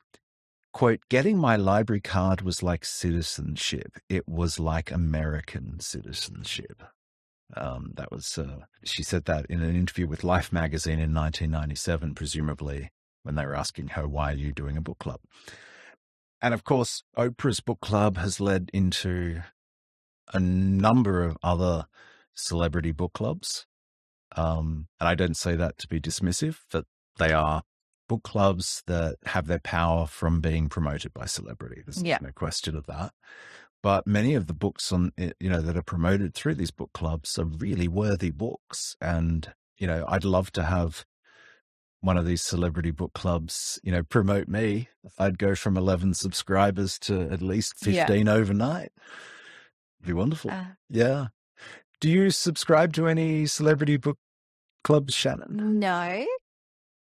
quote, 0.77 1.01
getting 1.09 1.39
my 1.39 1.57
library 1.57 2.03
card 2.03 2.43
was 2.43 2.63
like 2.63 2.85
citizenship. 2.85 3.97
It 4.11 4.29
was 4.29 4.61
like 4.61 4.91
American 4.91 5.81
citizenship. 5.81 6.83
Um, 7.57 7.93
that 7.97 8.13
was, 8.13 8.37
uh, 8.37 8.67
she 8.85 9.03
said 9.03 9.25
that 9.25 9.47
in 9.47 9.63
an 9.63 9.75
interview 9.75 10.07
with 10.07 10.23
Life 10.23 10.53
magazine 10.53 10.99
in 10.99 11.15
1997, 11.15 12.15
presumably 12.15 12.91
when 13.23 13.37
they 13.37 13.47
were 13.47 13.57
asking 13.57 13.89
her, 13.89 14.07
why 14.07 14.33
are 14.33 14.37
you 14.37 14.53
doing 14.53 14.77
a 14.77 14.83
book 14.83 14.99
club? 14.99 15.21
And 16.43 16.53
of 16.53 16.63
course, 16.63 17.03
Oprah's 17.17 17.61
book 17.61 17.81
club 17.81 18.19
has 18.19 18.39
led 18.39 18.69
into 18.75 19.41
a 20.35 20.39
number 20.39 21.23
of 21.23 21.39
other 21.43 21.87
celebrity 22.35 22.93
book 22.93 23.15
clubs. 23.15 23.65
Um, 24.37 24.89
and 25.01 25.09
I 25.09 25.15
don't 25.15 25.39
say 25.39 25.57
that 25.57 25.79
to 25.79 25.89
be 25.89 26.01
dismissive, 26.01 26.59
but 26.71 26.85
they 27.19 27.33
are 27.33 27.63
book 28.09 28.23
clubs 28.23 28.83
that 28.87 29.17
have 29.27 29.47
their 29.47 29.59
power 29.59 30.07
from 30.07 30.41
being 30.41 30.69
promoted 30.69 31.13
by 31.13 31.27
celebrity. 31.27 31.83
There's 31.85 32.03
yeah. 32.03 32.19
no 32.21 32.31
question 32.33 32.77
of 32.77 32.87
that. 32.87 33.13
But 33.83 34.07
many 34.07 34.35
of 34.35 34.47
the 34.47 34.55
books 34.55 34.93
on 34.93 35.13
eh, 35.19 35.33
you 35.39 35.51
know 35.51 35.61
that 35.61 35.77
are 35.77 35.83
promoted 35.83 36.35
through 36.35 36.55
these 36.55 36.71
book 36.71 36.91
clubs 36.93 37.39
are 37.39 37.45
really 37.45 37.89
worthy 37.89 38.31
books, 38.31 38.97
and 39.01 39.53
you 39.79 39.87
know 39.87 40.05
I'd 40.09 40.25
love 40.25 40.51
to 40.53 40.65
have 40.65 41.05
one 42.01 42.17
of 42.17 42.27
these 42.27 42.43
celebrity 42.43 42.91
book 42.91 43.13
clubs, 43.15 43.81
you 43.83 43.91
know, 43.91 44.03
promote 44.03 44.49
me. 44.49 44.89
I'd 45.19 45.39
go 45.39 45.55
from 45.55 45.77
11 45.77 46.15
subscribers 46.15 46.99
to 47.01 47.23
at 47.31 47.43
least 47.43 47.75
15 47.81 48.27
yeah. 48.27 48.33
overnight 48.33 48.93
be 50.07 50.13
wonderful. 50.13 50.51
Uh, 50.51 50.65
yeah. 50.89 51.27
Do 52.01 52.09
you 52.09 52.31
subscribe 52.31 52.93
to 52.95 53.09
any 53.09 53.47
celebrity 53.47 53.97
book 53.97 54.19
clubs, 54.85 55.15
Shannen? 55.15 55.51
No, 55.51 56.25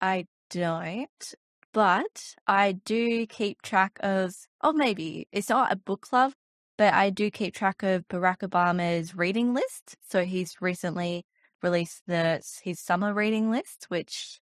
I 0.01 0.27
don't. 0.51 1.35
But 1.73 2.35
I 2.47 2.73
do 2.73 3.27
keep 3.27 3.63
track 3.63 3.99
of, 4.01 4.35
oh, 4.61 4.73
maybe 4.73 5.29
it's 5.33 5.49
not 5.49 5.73
a 5.73 5.77
book 5.77 6.03
club, 6.03 6.33
but 6.77 6.93
I 6.93 7.11
do 7.11 7.31
keep 7.31 7.55
track 7.55 7.83
of 7.83 8.09
Barack 8.09 8.39
Obama's 8.39 9.15
reading 9.15 9.55
list. 9.55 9.97
So 10.09 10.25
he's 10.25 10.61
recently 10.61 11.25
released 11.63 12.03
the 12.07 12.43
his 12.63 12.81
summer 12.81 13.15
reading 13.15 13.51
list, 13.51 13.87
which 13.89 14.41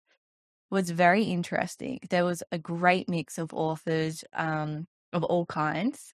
was 0.71 0.91
very 0.91 1.25
interesting. 1.25 1.99
There 2.11 2.25
was 2.25 2.43
a 2.53 2.59
great 2.59 3.09
mix 3.09 3.39
of 3.39 3.53
authors 3.53 4.25
um, 4.33 4.87
of 5.13 5.25
all 5.25 5.47
kinds. 5.47 6.13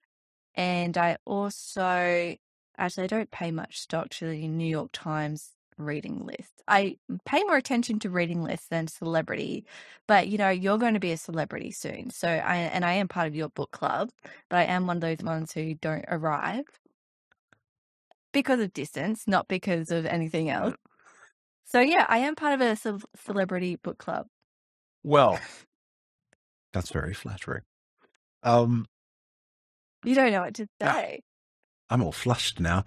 And 0.54 0.96
I 0.96 1.16
also, 1.24 2.36
actually, 2.76 3.04
I 3.04 3.06
don't 3.06 3.30
pay 3.30 3.50
much 3.50 3.80
stock 3.80 4.10
to 4.10 4.28
the 4.28 4.48
New 4.48 4.66
York 4.66 4.90
Times 4.92 5.50
reading 5.84 6.24
list. 6.26 6.62
I 6.68 6.96
pay 7.24 7.42
more 7.44 7.56
attention 7.56 7.98
to 8.00 8.10
reading 8.10 8.42
lists 8.42 8.68
than 8.68 8.88
celebrity, 8.88 9.64
but 10.06 10.28
you 10.28 10.38
know, 10.38 10.50
you're 10.50 10.78
going 10.78 10.94
to 10.94 11.00
be 11.00 11.12
a 11.12 11.16
celebrity 11.16 11.70
soon. 11.70 12.10
So 12.10 12.28
I, 12.28 12.56
and 12.56 12.84
I 12.84 12.94
am 12.94 13.08
part 13.08 13.26
of 13.26 13.34
your 13.34 13.48
book 13.48 13.70
club, 13.70 14.10
but 14.48 14.56
I 14.58 14.64
am 14.64 14.86
one 14.86 14.98
of 14.98 15.00
those 15.02 15.24
ones 15.24 15.52
who 15.52 15.74
don't 15.74 16.04
arrive 16.08 16.64
because 18.32 18.60
of 18.60 18.72
distance, 18.72 19.24
not 19.26 19.48
because 19.48 19.90
of 19.90 20.06
anything 20.06 20.50
else. 20.50 20.74
So 21.64 21.80
yeah, 21.80 22.06
I 22.08 22.18
am 22.18 22.34
part 22.34 22.54
of 22.54 22.60
a 22.60 22.76
ce- 22.76 23.04
celebrity 23.16 23.76
book 23.76 23.98
club. 23.98 24.26
Well, 25.02 25.38
that's 26.72 26.90
very 26.90 27.14
flattering. 27.14 27.62
Um, 28.42 28.86
you 30.04 30.14
don't 30.14 30.32
know 30.32 30.42
what 30.42 30.54
to 30.54 30.66
ah, 30.82 30.92
say. 30.92 31.20
I'm 31.90 32.02
all 32.02 32.12
flushed 32.12 32.60
now. 32.60 32.84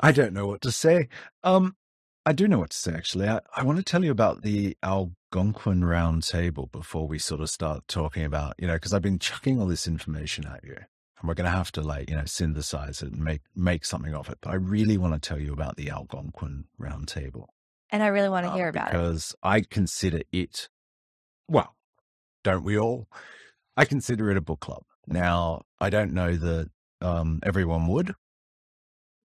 I 0.00 0.12
don't 0.12 0.32
know 0.32 0.46
what 0.46 0.60
to 0.62 0.72
say. 0.72 1.08
Um, 1.42 1.74
I 2.26 2.32
do 2.32 2.48
know 2.48 2.58
what 2.58 2.70
to 2.70 2.76
say, 2.76 2.94
actually. 2.94 3.28
I, 3.28 3.40
I 3.54 3.62
want 3.64 3.78
to 3.78 3.84
tell 3.84 4.02
you 4.02 4.10
about 4.10 4.42
the 4.42 4.76
Algonquin 4.82 5.82
Roundtable 5.82 6.72
before 6.72 7.06
we 7.06 7.18
sort 7.18 7.42
of 7.42 7.50
start 7.50 7.86
talking 7.86 8.24
about, 8.24 8.54
you 8.58 8.66
know, 8.66 8.74
because 8.74 8.94
I've 8.94 9.02
been 9.02 9.18
chucking 9.18 9.60
all 9.60 9.66
this 9.66 9.86
information 9.86 10.46
at 10.46 10.64
you 10.64 10.74
and 10.74 11.28
we're 11.28 11.34
going 11.34 11.50
to 11.50 11.56
have 11.56 11.70
to 11.72 11.82
like, 11.82 12.08
you 12.08 12.16
know, 12.16 12.24
synthesize 12.24 13.02
it 13.02 13.12
and 13.12 13.22
make, 13.22 13.42
make 13.54 13.84
something 13.84 14.14
of 14.14 14.30
it. 14.30 14.38
But 14.40 14.50
I 14.50 14.54
really 14.54 14.96
want 14.96 15.12
to 15.14 15.20
tell 15.20 15.38
you 15.38 15.52
about 15.52 15.76
the 15.76 15.90
Algonquin 15.90 16.64
Roundtable. 16.80 17.48
And 17.90 18.02
I 18.02 18.06
really 18.06 18.30
want 18.30 18.46
to 18.46 18.52
uh, 18.52 18.56
hear 18.56 18.68
about 18.68 18.86
because 18.86 19.00
it. 19.00 19.02
Because 19.02 19.36
I 19.42 19.60
consider 19.60 20.22
it, 20.32 20.68
well, 21.46 21.74
don't 22.42 22.64
we 22.64 22.78
all? 22.78 23.06
I 23.76 23.84
consider 23.84 24.30
it 24.30 24.38
a 24.38 24.40
book 24.40 24.60
club. 24.60 24.84
Now, 25.06 25.62
I 25.78 25.90
don't 25.90 26.14
know 26.14 26.34
that 26.34 26.70
um, 27.02 27.40
everyone 27.42 27.86
would, 27.88 28.14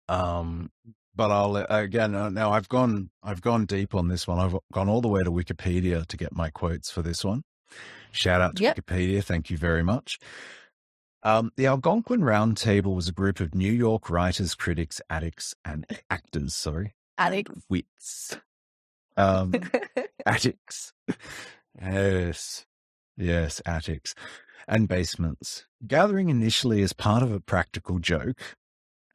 um, 0.09 0.71
but 1.15 1.31
I'll 1.31 1.57
again. 1.57 2.15
Uh, 2.15 2.31
now 2.31 2.53
I've 2.53 2.69
gone, 2.69 3.11
I've 3.23 3.41
gone 3.41 3.67
deep 3.67 3.95
on 3.95 4.09
this 4.09 4.27
one. 4.27 4.39
I've 4.39 4.57
gone 4.73 4.89
all 4.89 5.01
the 5.01 5.09
way 5.09 5.23
to 5.23 5.31
Wikipedia 5.31 6.07
to 6.07 6.17
get 6.17 6.35
my 6.35 6.51
quotes 6.51 6.91
for 6.91 7.03
this 7.03 7.25
one. 7.25 7.43
Shout 8.13 8.41
out 8.41 8.57
to 8.57 8.63
yep. 8.63 8.77
Wikipedia, 8.77 9.23
thank 9.23 9.51
you 9.51 9.57
very 9.57 9.83
much. 9.83 10.19
Um, 11.23 11.53
the 11.57 11.67
Algonquin 11.67 12.23
Round 12.23 12.57
Table 12.57 12.95
was 12.95 13.09
a 13.09 13.13
group 13.13 13.41
of 13.41 13.55
New 13.55 13.73
York 13.73 14.11
writers, 14.11 14.55
critics, 14.55 15.01
addicts, 15.09 15.55
and 15.65 15.87
actors. 16.11 16.55
Sorry, 16.55 16.95
addicts, 17.19 17.63
wits. 17.69 18.37
Um, 19.17 19.55
attics. 20.27 20.93
Yes, 21.81 22.67
yes, 23.17 23.63
attics 23.65 24.15
and 24.67 24.89
basements. 24.89 25.67
Gathering 25.87 26.29
initially 26.29 26.83
as 26.83 26.93
part 26.93 27.23
of 27.23 27.33
a 27.33 27.41
practical 27.41 27.99
joke, 27.99 28.41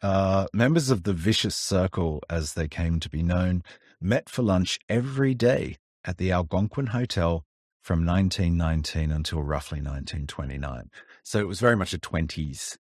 uh, 0.01 0.47
members 0.53 0.89
of 0.89 1.03
the 1.03 1.13
Vicious 1.13 1.55
Circle, 1.55 2.21
as 2.29 2.53
they 2.53 2.67
came 2.67 2.99
to 2.99 3.09
be 3.09 3.23
known, 3.23 3.63
met 4.01 4.29
for 4.29 4.41
lunch 4.41 4.79
every 4.87 5.33
day 5.33 5.77
at 6.05 6.17
the 6.17 6.31
Algonquin 6.31 6.87
Hotel 6.87 7.43
from 7.81 8.05
1919 8.05 9.11
until 9.11 9.41
roughly 9.41 9.79
1929. 9.79 10.89
So 11.23 11.39
it 11.39 11.47
was 11.47 11.59
very 11.59 11.75
much 11.75 11.93
a 11.93 11.99
20s 11.99 12.77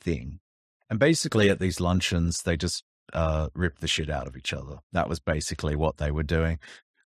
thing. 0.00 0.40
And 0.88 0.98
basically, 0.98 1.50
at 1.50 1.60
these 1.60 1.80
luncheons, 1.80 2.42
they 2.42 2.56
just 2.56 2.84
uh, 3.12 3.48
ripped 3.54 3.80
the 3.80 3.88
shit 3.88 4.10
out 4.10 4.26
of 4.26 4.36
each 4.36 4.52
other. 4.52 4.78
That 4.92 5.08
was 5.08 5.20
basically 5.20 5.76
what 5.76 5.98
they 5.98 6.10
were 6.10 6.22
doing. 6.22 6.58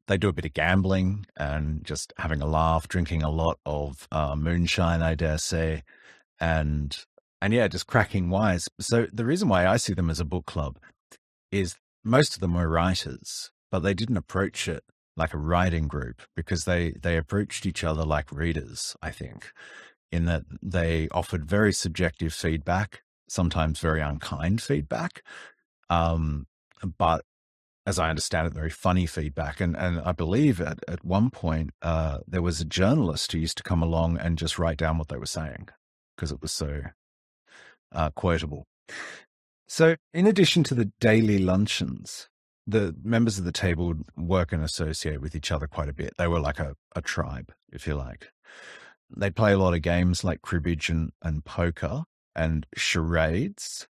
They 0.09 0.19
do 0.19 0.29
a 0.29 0.33
bit 0.33 0.45
of 0.45 0.55
gambling 0.55 1.27
and 1.37 1.85
just 1.85 2.13
having 2.19 2.43
a 2.43 2.47
laugh, 2.47 2.89
drinking 2.89 3.23
a 3.23 3.31
lot 3.31 3.59
of 3.65 4.09
uh, 4.11 4.35
moonshine, 4.37 5.03
I 5.03 5.15
dare 5.15 5.39
say, 5.39 5.83
and 6.41 6.97
and 7.43 7.53
yeah, 7.53 7.67
just 7.67 7.89
cracking 7.89 8.31
wise. 8.31 8.69
So 8.81 9.09
the 9.13 9.25
reason 9.25 9.49
why 9.49 9.67
I 9.67 9.77
see 9.77 9.95
them 9.95 10.09
as 10.09 10.21
a 10.21 10.25
book 10.25 10.47
club 10.47 10.79
is 11.51 11.75
most 12.05 12.35
of 12.35 12.41
them 12.41 12.55
were 12.55 12.69
writers, 12.69 13.51
but 13.71 13.81
they 13.81 13.95
didn't 13.95 14.17
approach 14.17 14.69
it 14.69 14.85
like 15.17 15.35
a 15.35 15.39
writing 15.39 15.89
group 15.89 16.23
because 16.37 16.65
they 16.65 16.93
they 16.93 17.17
approached 17.17 17.67
each 17.67 17.83
other 17.83 18.05
like 18.05 18.31
readers. 18.31 18.97
I 19.03 19.11
think 19.11 19.53
in 20.13 20.25
that 20.27 20.45
they 20.63 21.09
offered 21.11 21.45
very 21.45 21.73
subjective 21.73 22.33
feedback, 22.33 23.03
sometimes 23.29 23.81
very 23.81 24.01
unkind 24.01 24.63
feedback, 24.63 25.25
um, 25.91 26.47
but 26.97 27.25
as 27.85 27.99
I 27.99 28.09
understand 28.09 28.47
it, 28.47 28.55
very 28.55 28.71
funny 28.71 29.07
feedback. 29.07 29.61
And 29.61 29.77
and 29.77 30.01
I 30.01 30.13
believe 30.13 30.61
at, 30.61 30.79
at 30.87 31.05
one 31.05 31.29
point 31.31 31.71
uh, 31.83 32.19
there 32.25 32.41
was 32.41 32.61
a 32.61 32.65
journalist 32.65 33.33
who 33.33 33.39
used 33.39 33.57
to 33.57 33.65
come 33.65 33.83
along 33.83 34.19
and 34.19 34.39
just 34.39 34.61
write 34.61 34.79
down 34.79 34.97
what 34.97 35.09
they 35.09 35.17
were 35.17 35.27
saying 35.27 35.71
because 36.15 36.31
it 36.31 36.41
was 36.41 36.53
so 36.53 36.83
uh, 37.93 38.11
quotable. 38.11 38.67
So, 39.67 39.97
in 40.13 40.27
addition 40.27 40.65
to 40.65 40.75
the 40.75 40.93
daily 41.01 41.39
luncheons, 41.39 42.29
the 42.67 42.95
members 43.03 43.39
of 43.39 43.45
the 43.45 43.53
table 43.53 43.87
would 43.89 44.05
work 44.17 44.53
and 44.53 44.63
associate 44.63 45.21
with 45.21 45.35
each 45.35 45.51
other 45.51 45.67
quite 45.67 45.89
a 45.89 45.95
bit. 45.95 46.13
They 46.19 46.29
were 46.29 46.41
like 46.41 46.59
a, 46.59 46.75
a 46.95 47.01
tribe, 47.01 47.53
if 47.73 47.87
you 47.87 47.95
like. 47.95 48.31
They'd 49.15 49.37
play 49.37 49.53
a 49.53 49.59
lot 49.59 49.75
of 49.75 49.83
games 49.83 50.25
like 50.25 50.43
cribbage 50.43 50.89
and, 50.89 51.11
and 51.23 51.45
poker 51.45 52.05
and 52.35 52.67
charades. 52.77 53.89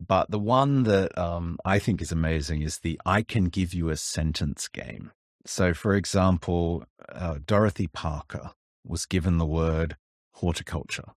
But 0.00 0.30
the 0.30 0.38
one 0.38 0.84
that 0.84 1.16
um, 1.18 1.58
I 1.64 1.78
think 1.78 2.00
is 2.00 2.12
amazing 2.12 2.62
is 2.62 2.78
the 2.78 3.00
I 3.04 3.22
can 3.22 3.46
give 3.46 3.74
you 3.74 3.88
a 3.88 3.96
sentence 3.96 4.68
game. 4.68 5.10
So, 5.44 5.74
for 5.74 5.94
example, 5.94 6.84
uh, 7.08 7.38
Dorothy 7.44 7.88
Parker 7.88 8.52
was 8.84 9.06
given 9.06 9.38
the 9.38 9.46
word 9.46 9.96
horticulture 10.34 11.12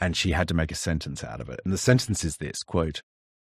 and 0.00 0.16
she 0.16 0.32
had 0.32 0.48
to 0.48 0.54
make 0.54 0.72
a 0.72 0.76
sentence 0.76 1.24
out 1.24 1.40
of 1.40 1.48
it. 1.48 1.60
And 1.64 1.72
the 1.72 1.78
sentence 1.78 2.24
is 2.24 2.36
this 2.36 2.62
quote, 2.62 3.02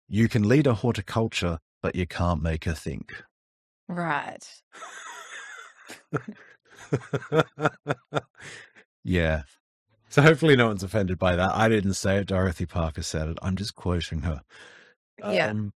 You 0.07 0.27
can 0.27 0.47
lead 0.47 0.67
a 0.67 0.73
horticulture, 0.73 1.59
but 1.81 1.95
you 1.95 2.05
can't 2.07 2.41
make 2.41 2.65
her 2.65 2.73
think. 2.73 3.23
Right. 3.87 4.47
yeah. 9.03 9.43
So 10.09 10.21
hopefully 10.21 10.55
no 10.55 10.67
one's 10.67 10.83
offended 10.83 11.17
by 11.17 11.35
that. 11.35 11.55
I 11.55 11.69
didn't 11.69 11.93
say 11.93 12.17
it. 12.17 12.27
Dorothy 12.27 12.65
Parker 12.65 13.01
said 13.01 13.29
it. 13.29 13.37
I'm 13.41 13.55
just 13.55 13.75
quoting 13.75 14.21
her. 14.21 14.41
Yeah. 15.19 15.47
Um, 15.47 15.71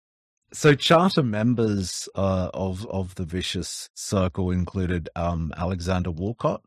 so 0.53 0.75
charter 0.75 1.23
members 1.23 2.07
uh, 2.15 2.49
of 2.53 2.85
of 2.87 3.15
the 3.15 3.25
vicious 3.25 3.89
circle 3.95 4.51
included 4.51 5.09
um, 5.15 5.51
Alexander 5.57 6.11
Woollcott, 6.11 6.61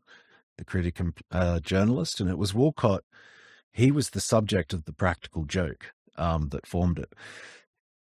the 0.57 0.65
critic 0.65 0.99
and 0.99 1.13
uh, 1.31 1.59
journalist, 1.61 2.19
and 2.19 2.29
it 2.29 2.37
was 2.37 2.53
Woollcott. 2.53 2.99
He 3.71 3.91
was 3.91 4.09
the 4.09 4.21
subject 4.21 4.73
of 4.73 4.85
the 4.85 4.93
practical 4.93 5.45
joke 5.45 5.91
um, 6.15 6.49
that 6.49 6.65
formed 6.67 6.99
it. 6.99 7.13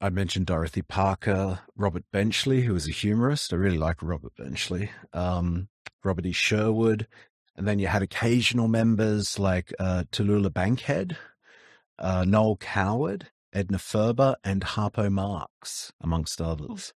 I 0.01 0.10
mentioned 0.10 0.45
Dorothy 0.45 0.82
Parker, 0.82 1.60
Robert 1.76 2.05
Benchley, 2.12 2.62
who 2.62 2.74
was 2.74 2.88
a 2.88 2.91
humorist. 2.91 3.51
I 3.51 3.57
really 3.57 3.78
like 3.78 4.01
Robert 4.01 4.34
Benchley. 4.38 4.91
Um, 5.14 5.68
Robert 6.03 6.26
E. 6.26 6.32
Sherwood. 6.32 7.07
And 7.55 7.68
then 7.68 7.80
you 7.80 7.88
had 7.88 8.01
occasional 8.01 8.70
members 8.70 9.38
like 9.38 9.74
uh, 9.80 10.05
Tallulah 10.12 10.53
Bankhead, 10.53 11.18
uh, 11.97 12.24
Noel 12.26 12.55
Coward, 12.55 13.30
Edna 13.51 13.80
Ferber, 13.80 14.38
and 14.43 14.62
Harpo 14.62 15.12
Marx, 15.12 15.91
amongst 15.99 16.39
others. 16.39 16.93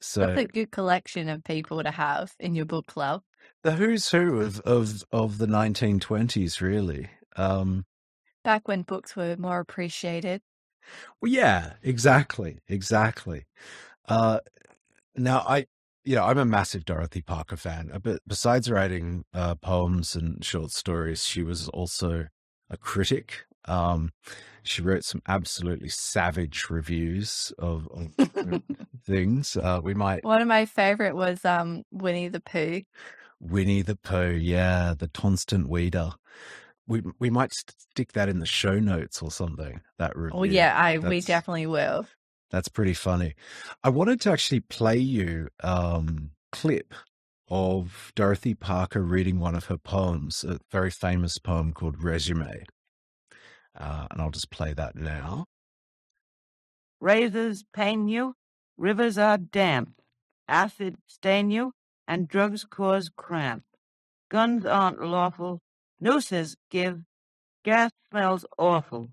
So 0.00 0.20
That's 0.20 0.40
a 0.40 0.44
good 0.46 0.70
collection 0.70 1.28
of 1.28 1.44
people 1.44 1.82
to 1.82 1.90
have 1.90 2.32
in 2.40 2.54
your 2.54 2.64
book 2.64 2.86
club. 2.86 3.22
the 3.62 3.72
who's 3.72 4.10
who 4.10 4.40
of, 4.40 4.60
of, 4.60 5.04
of 5.12 5.38
the 5.38 5.46
1920s, 5.46 6.60
really. 6.62 7.10
Um, 7.36 7.84
Back 8.42 8.66
when 8.66 8.82
books 8.82 9.14
were 9.14 9.36
more 9.36 9.60
appreciated. 9.60 10.42
Well, 11.20 11.30
yeah, 11.30 11.74
exactly, 11.82 12.60
exactly. 12.68 13.46
Uh, 14.08 14.40
now, 15.16 15.40
I, 15.40 15.66
you 16.04 16.16
know, 16.16 16.24
I'm 16.24 16.38
a 16.38 16.44
massive 16.44 16.84
Dorothy 16.84 17.22
Parker 17.22 17.56
fan. 17.56 17.90
Uh, 17.92 18.00
But 18.00 18.22
besides 18.26 18.70
writing 18.70 19.24
uh, 19.34 19.56
poems 19.56 20.16
and 20.16 20.44
short 20.44 20.72
stories, 20.72 21.24
she 21.24 21.42
was 21.42 21.68
also 21.70 22.28
a 22.70 22.76
critic. 22.76 23.46
Um, 23.66 24.12
she 24.64 24.82
wrote 24.82 25.04
some 25.04 25.22
absolutely 25.28 25.90
savage 25.90 26.70
reviews 26.70 27.52
of, 27.58 27.88
of 27.88 28.14
uh, 28.52 28.58
things. 29.04 29.56
Uh, 29.56 29.80
we 29.82 29.94
might 29.94 30.24
One 30.24 30.40
of 30.40 30.48
my 30.48 30.66
favorite 30.66 31.14
was 31.16 31.44
um 31.44 31.84
Winnie 31.90 32.28
the 32.28 32.40
Pooh. 32.40 32.82
Winnie 33.40 33.82
the 33.82 33.96
Pooh, 33.96 34.36
yeah, 34.36 34.94
the 34.96 35.08
constant 35.08 35.68
weeder. 35.68 36.12
We 36.88 37.02
we 37.18 37.30
might 37.30 37.52
stick 37.52 38.12
that 38.12 38.28
in 38.28 38.40
the 38.40 38.46
show 38.46 38.80
notes 38.80 39.22
or 39.22 39.30
something. 39.30 39.80
That 39.98 40.16
review. 40.16 40.40
Oh 40.40 40.44
yeah, 40.44 40.76
I 40.76 40.98
we 40.98 41.20
definitely 41.20 41.66
will. 41.66 42.06
That's 42.50 42.68
pretty 42.68 42.94
funny. 42.94 43.34
I 43.84 43.90
wanted 43.90 44.20
to 44.22 44.32
actually 44.32 44.60
play 44.60 44.96
you 44.96 45.48
um 45.62 46.30
clip 46.50 46.94
of 47.50 48.12
Dorothy 48.14 48.54
Parker 48.54 49.02
reading 49.02 49.38
one 49.38 49.54
of 49.54 49.66
her 49.66 49.78
poems, 49.78 50.44
a 50.44 50.58
very 50.70 50.90
famous 50.90 51.38
poem 51.38 51.72
called 51.72 52.02
Resume. 52.02 52.64
Uh, 53.78 54.06
and 54.10 54.20
I'll 54.20 54.30
just 54.30 54.50
play 54.50 54.72
that 54.74 54.96
now. 54.96 55.46
Razors 57.00 57.64
pain 57.72 58.08
you, 58.08 58.34
rivers 58.76 59.16
are 59.16 59.38
damp, 59.38 60.00
acid 60.48 60.96
stain 61.06 61.50
you, 61.50 61.72
and 62.06 62.28
drugs 62.28 62.64
cause 62.64 63.08
cramp. 63.14 63.62
Guns 64.30 64.66
aren't 64.66 65.00
lawful, 65.00 65.60
nooses 66.00 66.56
give, 66.70 67.02
gas 67.64 67.90
smells 68.10 68.44
awful. 68.56 69.10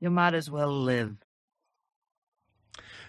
You 0.00 0.10
might 0.10 0.34
as 0.34 0.50
well 0.50 0.70
live. 0.70 1.16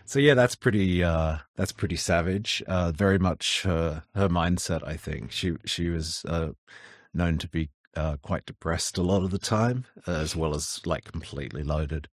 So 0.05 0.19
yeah, 0.19 0.33
that's 0.33 0.55
pretty 0.55 1.03
uh 1.03 1.37
that's 1.55 1.71
pretty 1.71 1.95
savage. 1.95 2.61
Uh 2.67 2.91
very 2.91 3.17
much 3.19 3.63
her 3.63 4.03
her 4.15 4.29
mindset, 4.29 4.85
I 4.85 4.97
think. 4.97 5.31
She 5.31 5.53
she 5.65 5.89
was 5.89 6.23
uh 6.25 6.51
known 7.13 7.37
to 7.39 7.47
be 7.47 7.69
uh 7.95 8.17
quite 8.21 8.45
depressed 8.45 8.97
a 8.97 9.03
lot 9.03 9.23
of 9.23 9.31
the 9.31 9.39
time, 9.39 9.85
as 10.05 10.35
well 10.35 10.55
as 10.55 10.81
like 10.85 11.05
completely 11.05 11.63
loaded. 11.63 12.09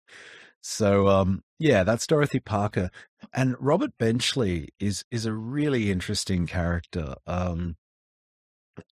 So 0.60 1.08
um 1.08 1.42
yeah, 1.58 1.82
that's 1.84 2.06
Dorothy 2.06 2.40
Parker. 2.40 2.90
And 3.32 3.56
Robert 3.58 3.92
Benchley 3.98 4.68
is 4.78 5.04
is 5.10 5.24
a 5.26 5.32
really 5.32 5.90
interesting 5.90 6.46
character. 6.46 7.14
Um 7.26 7.76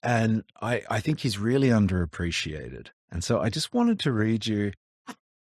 and 0.03 0.45
I 0.61 0.83
I 0.91 1.01
think 1.01 1.21
he's 1.21 1.39
really 1.39 1.69
underappreciated. 1.69 2.89
And 3.11 3.23
so 3.23 3.41
I 3.41 3.49
just 3.51 3.73
wanted 3.73 4.01
to 4.01 4.13
read 4.13 4.47
you 4.47 4.73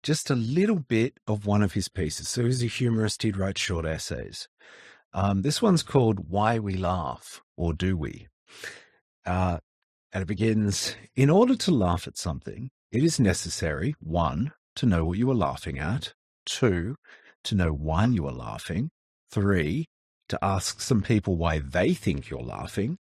just 0.02 0.30
a 0.30 0.36
little 0.36 0.78
bit 0.78 1.18
of 1.26 1.46
one 1.46 1.62
of 1.62 1.72
his 1.72 1.88
pieces. 1.88 2.28
So 2.28 2.44
he's 2.44 2.62
a 2.62 2.66
humorist, 2.66 3.22
he'd 3.22 3.36
write 3.36 3.58
short 3.58 3.84
essays. 3.84 4.48
Um, 5.12 5.42
this 5.42 5.60
one's 5.60 5.82
called 5.82 6.28
Why 6.28 6.58
We 6.58 6.74
Laugh, 6.74 7.42
or 7.56 7.72
Do 7.72 7.96
We? 7.96 8.28
Uh, 9.24 9.58
and 10.12 10.22
it 10.22 10.26
begins 10.26 10.94
In 11.16 11.28
order 11.28 11.56
to 11.56 11.70
laugh 11.72 12.06
at 12.06 12.16
something, 12.16 12.70
it 12.92 13.02
is 13.02 13.18
necessary, 13.18 13.96
one, 13.98 14.52
to 14.76 14.86
know 14.86 15.04
what 15.04 15.18
you 15.18 15.30
are 15.30 15.34
laughing 15.34 15.78
at, 15.78 16.14
two, 16.44 16.96
to 17.44 17.54
know 17.54 17.72
why 17.72 18.06
you 18.06 18.26
are 18.26 18.32
laughing, 18.32 18.90
three, 19.30 19.86
to 20.28 20.38
ask 20.42 20.80
some 20.80 21.02
people 21.02 21.36
why 21.36 21.58
they 21.58 21.94
think 21.94 22.30
you're 22.30 22.40
laughing, 22.40 22.98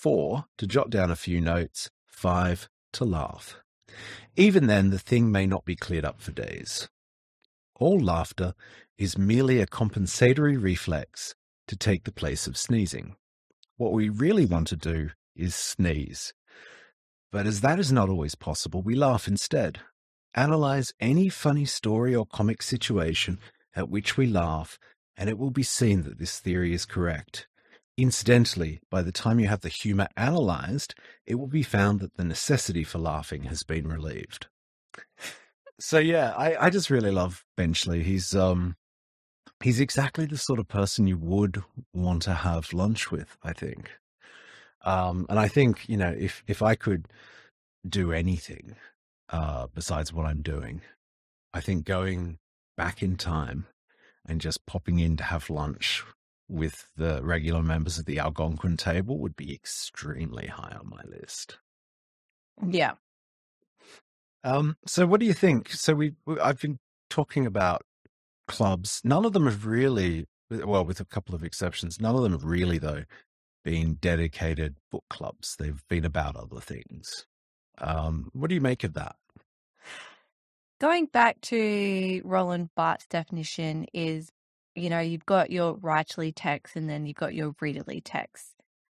four, 0.00 0.44
to 0.56 0.66
jot 0.66 0.90
down 0.90 1.10
a 1.10 1.16
few 1.16 1.40
notes, 1.40 1.90
five, 2.06 2.68
to 2.92 3.04
laugh. 3.04 3.56
Even 4.36 4.68
then, 4.68 4.90
the 4.90 4.98
thing 4.98 5.32
may 5.32 5.44
not 5.44 5.64
be 5.64 5.74
cleared 5.74 6.04
up 6.04 6.20
for 6.20 6.30
days. 6.30 6.88
All 7.80 7.98
laughter 7.98 8.54
is 8.96 9.18
merely 9.18 9.60
a 9.60 9.66
compensatory 9.66 10.56
reflex 10.56 11.34
to 11.66 11.76
take 11.76 12.04
the 12.04 12.12
place 12.12 12.46
of 12.46 12.56
sneezing. 12.56 13.16
What 13.76 13.92
we 13.92 14.08
really 14.08 14.46
want 14.46 14.68
to 14.68 14.76
do 14.76 15.10
is 15.34 15.56
sneeze. 15.56 16.32
But 17.32 17.46
as 17.46 17.60
that 17.62 17.80
is 17.80 17.90
not 17.90 18.08
always 18.08 18.36
possible, 18.36 18.82
we 18.82 18.94
laugh 18.94 19.26
instead. 19.26 19.80
Analyze 20.34 20.92
any 21.00 21.28
funny 21.28 21.64
story 21.64 22.14
or 22.14 22.24
comic 22.24 22.62
situation 22.62 23.40
at 23.74 23.88
which 23.88 24.16
we 24.16 24.26
laugh, 24.26 24.78
and 25.16 25.28
it 25.28 25.38
will 25.38 25.50
be 25.50 25.64
seen 25.64 26.04
that 26.04 26.18
this 26.18 26.38
theory 26.38 26.72
is 26.72 26.86
correct. 26.86 27.47
Incidentally, 27.98 28.78
by 28.92 29.02
the 29.02 29.10
time 29.10 29.40
you 29.40 29.48
have 29.48 29.62
the 29.62 29.68
humor 29.68 30.06
analyzed, 30.16 30.94
it 31.26 31.34
will 31.34 31.48
be 31.48 31.64
found 31.64 31.98
that 31.98 32.14
the 32.14 32.22
necessity 32.22 32.84
for 32.84 32.98
laughing 32.98 33.42
has 33.42 33.64
been 33.64 33.88
relieved. 33.88 34.46
So 35.80 35.98
yeah, 35.98 36.32
I, 36.36 36.66
I 36.66 36.70
just 36.70 36.90
really 36.90 37.10
love 37.10 37.44
Benchley. 37.56 38.04
He's 38.04 38.36
um 38.36 38.76
he's 39.62 39.80
exactly 39.80 40.26
the 40.26 40.36
sort 40.38 40.60
of 40.60 40.68
person 40.68 41.08
you 41.08 41.18
would 41.18 41.62
want 41.92 42.22
to 42.22 42.34
have 42.34 42.72
lunch 42.72 43.10
with, 43.10 43.36
I 43.42 43.52
think. 43.52 43.90
Um 44.84 45.26
and 45.28 45.38
I 45.40 45.48
think, 45.48 45.88
you 45.88 45.96
know, 45.96 46.14
if 46.16 46.44
if 46.46 46.62
I 46.62 46.76
could 46.76 47.06
do 47.88 48.12
anything 48.12 48.76
uh 49.28 49.66
besides 49.74 50.12
what 50.12 50.24
I'm 50.24 50.42
doing, 50.42 50.82
I 51.52 51.60
think 51.60 51.84
going 51.84 52.38
back 52.76 53.02
in 53.02 53.16
time 53.16 53.66
and 54.24 54.40
just 54.40 54.66
popping 54.66 55.00
in 55.00 55.16
to 55.16 55.24
have 55.24 55.50
lunch 55.50 56.04
with 56.48 56.86
the 56.96 57.22
regular 57.22 57.62
members 57.62 57.98
of 57.98 58.06
the 58.06 58.18
Algonquin 58.18 58.76
table 58.76 59.18
would 59.18 59.36
be 59.36 59.52
extremely 59.52 60.46
high 60.46 60.76
on 60.78 60.88
my 60.88 61.02
list. 61.04 61.58
Yeah. 62.66 62.94
Um, 64.44 64.76
so 64.86 65.06
what 65.06 65.20
do 65.20 65.26
you 65.26 65.34
think? 65.34 65.70
So 65.70 65.94
we, 65.94 66.14
we 66.26 66.38
I've 66.40 66.60
been 66.60 66.78
talking 67.10 67.46
about 67.46 67.82
clubs. 68.46 69.00
None 69.04 69.24
of 69.24 69.32
them 69.32 69.44
have 69.46 69.66
really, 69.66 70.26
well, 70.50 70.84
with 70.84 71.00
a 71.00 71.04
couple 71.04 71.34
of 71.34 71.44
exceptions, 71.44 72.00
none 72.00 72.14
of 72.14 72.22
them 72.22 72.32
have 72.32 72.44
really 72.44 72.78
though 72.78 73.04
been 73.64 73.94
dedicated 73.94 74.76
book 74.90 75.04
clubs. 75.10 75.56
They've 75.58 75.82
been 75.88 76.04
about 76.04 76.36
other 76.36 76.60
things. 76.60 77.26
Um, 77.78 78.30
what 78.32 78.48
do 78.48 78.54
you 78.54 78.60
make 78.60 78.84
of 78.84 78.94
that? 78.94 79.16
Going 80.80 81.06
back 81.06 81.40
to 81.42 82.22
Roland 82.24 82.70
Barthes' 82.76 83.06
definition 83.08 83.86
is, 83.92 84.30
you 84.78 84.90
know, 84.90 85.00
you've 85.00 85.26
got 85.26 85.50
your 85.50 85.76
writerly 85.76 86.32
text 86.34 86.76
and 86.76 86.88
then 86.88 87.06
you've 87.06 87.16
got 87.16 87.34
your 87.34 87.52
readerly 87.54 88.00
text. 88.04 88.54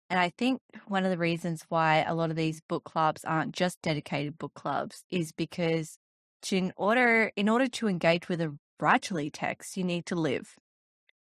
And 0.09 0.19
I 0.19 0.31
think 0.37 0.61
one 0.87 1.05
of 1.05 1.11
the 1.11 1.17
reasons 1.17 1.65
why 1.69 2.03
a 2.07 2.13
lot 2.13 2.29
of 2.29 2.35
these 2.35 2.61
book 2.61 2.83
clubs 2.83 3.23
aren't 3.25 3.53
just 3.53 3.81
dedicated 3.81 4.37
book 4.37 4.53
clubs 4.53 5.03
is 5.09 5.31
because 5.31 5.97
to, 6.43 6.57
in 6.57 6.73
order 6.77 7.31
in 7.35 7.49
order 7.49 7.67
to 7.67 7.87
engage 7.87 8.29
with 8.29 8.41
a 8.41 8.55
writerly 8.81 9.29
text, 9.33 9.77
you 9.77 9.83
need 9.83 10.05
to 10.07 10.15
live. 10.15 10.55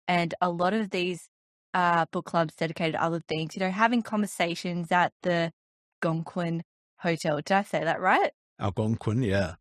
And 0.07 0.34
a 0.41 0.49
lot 0.49 0.74
of 0.74 0.89
these 0.89 1.30
uh, 1.74 2.05
book 2.12 2.26
clubs 2.26 2.55
dedicated 2.55 2.95
to 2.95 3.03
other 3.03 3.22
things, 3.28 3.55
you 3.55 3.62
know, 3.62 3.72
having 3.72 4.01
conversations 4.01 4.91
at 4.91 5.14
the 5.24 5.51
Algonquin 6.03 6.64
Hotel. 6.99 7.38
Did 7.38 7.51
I 7.51 7.64
say 7.64 7.84
that 7.84 8.01
right? 8.01 8.32
Algonquin, 8.59 9.24
yeah. 9.24 9.55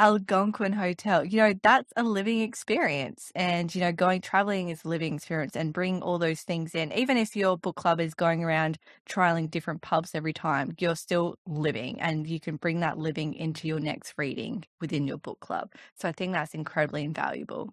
Algonquin 0.00 0.72
Hotel. 0.72 1.26
You 1.26 1.36
know, 1.36 1.54
that's 1.62 1.92
a 1.94 2.02
living 2.02 2.40
experience. 2.40 3.30
And, 3.34 3.72
you 3.74 3.82
know, 3.82 3.92
going 3.92 4.22
traveling 4.22 4.70
is 4.70 4.82
a 4.82 4.88
living 4.88 5.14
experience 5.14 5.54
and 5.54 5.74
bring 5.74 6.00
all 6.00 6.18
those 6.18 6.40
things 6.40 6.74
in. 6.74 6.90
Even 6.92 7.18
if 7.18 7.36
your 7.36 7.58
book 7.58 7.76
club 7.76 8.00
is 8.00 8.14
going 8.14 8.42
around 8.42 8.78
trialing 9.08 9.50
different 9.50 9.82
pubs 9.82 10.14
every 10.14 10.32
time, 10.32 10.74
you're 10.78 10.96
still 10.96 11.36
living 11.46 12.00
and 12.00 12.26
you 12.26 12.40
can 12.40 12.56
bring 12.56 12.80
that 12.80 12.96
living 12.96 13.34
into 13.34 13.68
your 13.68 13.78
next 13.78 14.14
reading 14.16 14.64
within 14.80 15.06
your 15.06 15.18
book 15.18 15.38
club. 15.40 15.70
So 15.94 16.08
I 16.08 16.12
think 16.12 16.32
that's 16.32 16.54
incredibly 16.54 17.04
invaluable. 17.04 17.68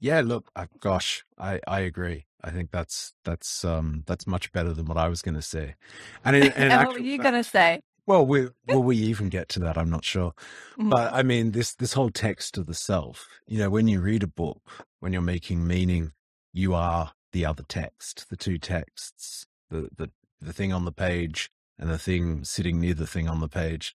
Yeah, 0.00 0.22
look, 0.22 0.50
uh, 0.56 0.66
gosh, 0.80 1.24
I, 1.38 1.60
I 1.68 1.80
agree. 1.80 2.26
I 2.42 2.50
think 2.50 2.72
that's 2.72 3.12
that's 3.24 3.64
um 3.64 4.02
that's 4.06 4.26
much 4.26 4.50
better 4.50 4.72
than 4.72 4.86
what 4.86 4.96
I 4.96 5.08
was 5.08 5.22
going 5.22 5.36
to 5.36 5.42
say. 5.42 5.76
And, 6.24 6.34
in, 6.34 6.52
and 6.56 6.84
what 6.84 6.94
were 6.94 6.98
you 6.98 7.18
going 7.18 7.34
to 7.34 7.44
say? 7.44 7.80
Well, 8.06 8.26
we 8.26 8.48
will 8.66 8.82
we 8.82 8.96
even 8.96 9.28
get 9.28 9.48
to 9.50 9.60
that? 9.60 9.78
I'm 9.78 9.90
not 9.90 10.04
sure, 10.04 10.32
Mm. 10.78 10.90
but 10.90 11.12
I 11.12 11.22
mean 11.22 11.52
this 11.52 11.74
this 11.74 11.92
whole 11.92 12.10
text 12.10 12.58
of 12.58 12.66
the 12.66 12.74
self. 12.74 13.28
You 13.46 13.58
know, 13.58 13.70
when 13.70 13.86
you 13.88 14.00
read 14.00 14.22
a 14.22 14.26
book, 14.28 14.86
when 15.00 15.12
you're 15.12 15.22
making 15.22 15.66
meaning, 15.66 16.12
you 16.52 16.74
are 16.74 17.12
the 17.32 17.46
other 17.46 17.62
text, 17.68 18.28
the 18.28 18.36
two 18.36 18.58
texts, 18.58 19.46
the 19.70 19.88
the 19.96 20.10
the 20.40 20.52
thing 20.52 20.72
on 20.72 20.84
the 20.84 20.92
page 20.92 21.50
and 21.78 21.88
the 21.88 21.98
thing 21.98 22.44
sitting 22.44 22.80
near 22.80 22.94
the 22.94 23.06
thing 23.06 23.28
on 23.28 23.40
the 23.40 23.48
page. 23.48 23.94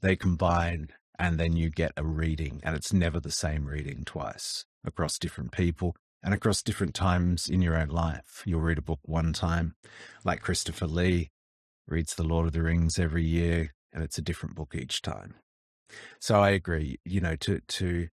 They 0.00 0.14
combine, 0.14 0.90
and 1.18 1.40
then 1.40 1.56
you 1.56 1.70
get 1.70 1.92
a 1.96 2.04
reading, 2.04 2.60
and 2.62 2.76
it's 2.76 2.92
never 2.92 3.18
the 3.18 3.30
same 3.32 3.64
reading 3.66 4.04
twice 4.04 4.66
across 4.84 5.18
different 5.18 5.52
people 5.52 5.96
and 6.22 6.34
across 6.34 6.62
different 6.62 6.94
times 6.94 7.48
in 7.48 7.62
your 7.62 7.76
own 7.76 7.88
life. 7.88 8.42
You'll 8.44 8.60
read 8.60 8.78
a 8.78 8.82
book 8.82 9.00
one 9.04 9.32
time, 9.32 9.74
like 10.24 10.42
Christopher 10.42 10.86
Lee 10.86 11.30
reads 11.88 12.14
The 12.14 12.24
Lord 12.24 12.46
of 12.46 12.52
the 12.52 12.62
Rings 12.62 12.98
every 12.98 13.24
year, 13.24 13.74
and 13.92 14.02
it's 14.04 14.18
a 14.18 14.22
different 14.22 14.54
book 14.54 14.74
each 14.74 15.02
time. 15.02 15.34
So 16.20 16.40
I 16.40 16.50
agree. 16.50 16.98
You 17.04 17.20
know, 17.20 17.36
to 17.36 17.60
to 17.60 18.08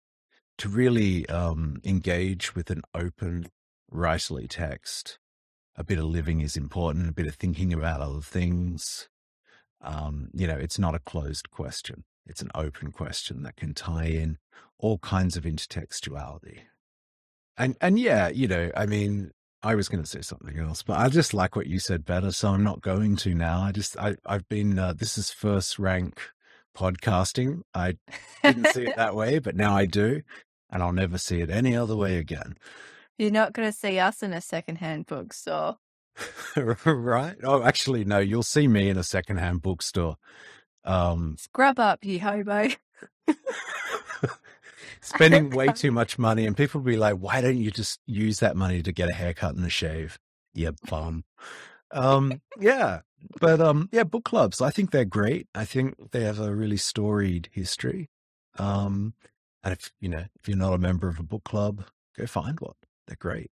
to 0.59 0.69
really 0.69 1.29
um, 1.29 1.81
engage 1.85 2.55
with 2.55 2.71
an 2.71 2.83
open, 2.95 3.47
writerly 3.93 4.47
text, 4.49 5.19
a 5.77 5.85
bit 5.85 5.99
of 5.99 6.05
living 6.05 6.41
is 6.41 6.57
important. 6.57 7.09
A 7.09 7.13
bit 7.13 7.27
of 7.27 7.35
thinking 7.35 7.73
about 7.73 8.01
other 8.01 8.21
things. 8.21 9.09
Um, 9.81 10.31
you 10.33 10.47
know, 10.47 10.57
it's 10.57 10.79
not 10.79 10.95
a 10.95 11.01
closed 11.01 11.51
question. 11.51 12.05
It's 12.27 12.41
an 12.41 12.51
open 12.55 12.91
question 12.93 13.43
that 13.43 13.57
can 13.57 13.75
tie 13.75 14.07
in 14.07 14.39
all 14.79 14.99
kinds 14.99 15.37
of 15.37 15.45
intertextuality. 15.45 16.61
And 17.57 17.77
and 17.81 17.99
yeah, 17.99 18.29
you 18.29 18.49
know, 18.49 18.71
I 18.77 18.87
mean, 18.87 19.33
I 19.65 19.75
was 19.75 19.89
going 19.89 20.05
to 20.05 20.09
say 20.09 20.21
something 20.21 20.59
else, 20.59 20.83
but 20.83 20.99
I 20.99 21.09
just 21.09 21.33
like 21.33 21.57
what 21.57 21.67
you 21.67 21.79
said 21.79 22.05
better, 22.05 22.33
so 22.33 22.51
I'm 22.51 22.63
not 22.63 22.83
going 22.83 23.17
to 23.17 23.35
now. 23.35 23.63
I 23.63 23.73
just 23.73 23.99
I 23.99 24.17
I've 24.27 24.47
been 24.51 24.79
uh, 24.79 24.93
this 24.93 25.17
is 25.17 25.31
first 25.31 25.79
rank 25.79 26.21
podcasting. 26.77 27.63
I 27.73 27.97
didn't 28.43 28.69
see 28.75 28.89
it 28.89 28.97
that 28.97 29.17
way, 29.17 29.39
but 29.39 29.57
now 29.57 29.75
I 29.75 29.87
do, 29.87 30.21
and 30.71 30.83
I'll 30.83 30.93
never 30.93 31.17
see 31.17 31.41
it 31.41 31.49
any 31.49 31.75
other 31.75 31.97
way 31.97 32.19
again. 32.19 32.59
You're 33.17 33.31
not 33.31 33.55
going 33.55 33.67
to 33.67 33.77
see 33.77 33.99
us 33.99 34.23
in 34.23 34.35
a 34.35 34.43
secondhand 34.43 35.07
bookstore. 35.07 35.79
right? 36.85 37.37
Oh, 37.43 37.63
actually, 37.63 38.05
no. 38.05 38.19
You'll 38.19 38.43
see 38.43 38.69
me 38.69 38.91
in 38.91 38.99
a 38.99 39.05
secondhand 39.05 39.63
bookstore. 39.63 40.17
Um, 40.85 41.37
Scrub 41.39 41.81
up, 41.81 42.05
you 42.05 42.21
hobo. 42.21 42.69
spending 45.05 45.51
way 45.51 45.69
too 45.75 45.93
much 45.93 46.19
money, 46.19 46.47
and 46.47 46.57
people 46.57 46.81
will 46.81 46.91
be 46.91 46.97
like, 46.97 47.17
"Why 47.17 47.41
don't 47.41 47.59
you 47.59 47.71
just 47.71 48.01
use 48.07 48.41
that 48.41 48.57
money 48.57 48.83
to 48.83 48.93
get 48.93 49.11
a 49.11 49.15
haircut 49.15 49.55
and 49.55 49.65
a 49.65 49.71
shave?" 49.71 50.19
You 50.55 50.75
bum. 50.89 51.25
Um, 51.91 52.41
yeah, 52.59 53.01
but 53.41 53.61
um, 53.61 53.89
yeah, 53.93 54.05
book 54.05 54.25
clubs. 54.25 54.61
I 54.61 54.71
think 54.71 54.91
they're 54.91 55.05
great. 55.05 55.49
I 55.55 55.65
think 55.65 56.13
they 56.13 56.25
have 56.25 56.41
a 56.41 56.55
really 56.55 56.77
storied 56.77 57.49
history. 57.53 58.09
Um, 58.59 59.15
and 59.63 59.73
if 59.73 59.93
you 60.01 60.09
know, 60.09 60.25
if 60.41 60.49
you're 60.49 60.57
not 60.57 60.75
a 60.75 60.79
member 60.79 61.09
of 61.09 61.19
a 61.19 61.25
book 61.25 61.45
club, 61.45 61.85
go 62.17 62.27
find 62.27 62.59
one. 62.61 62.75
They're 63.07 63.17
great. 63.19 63.51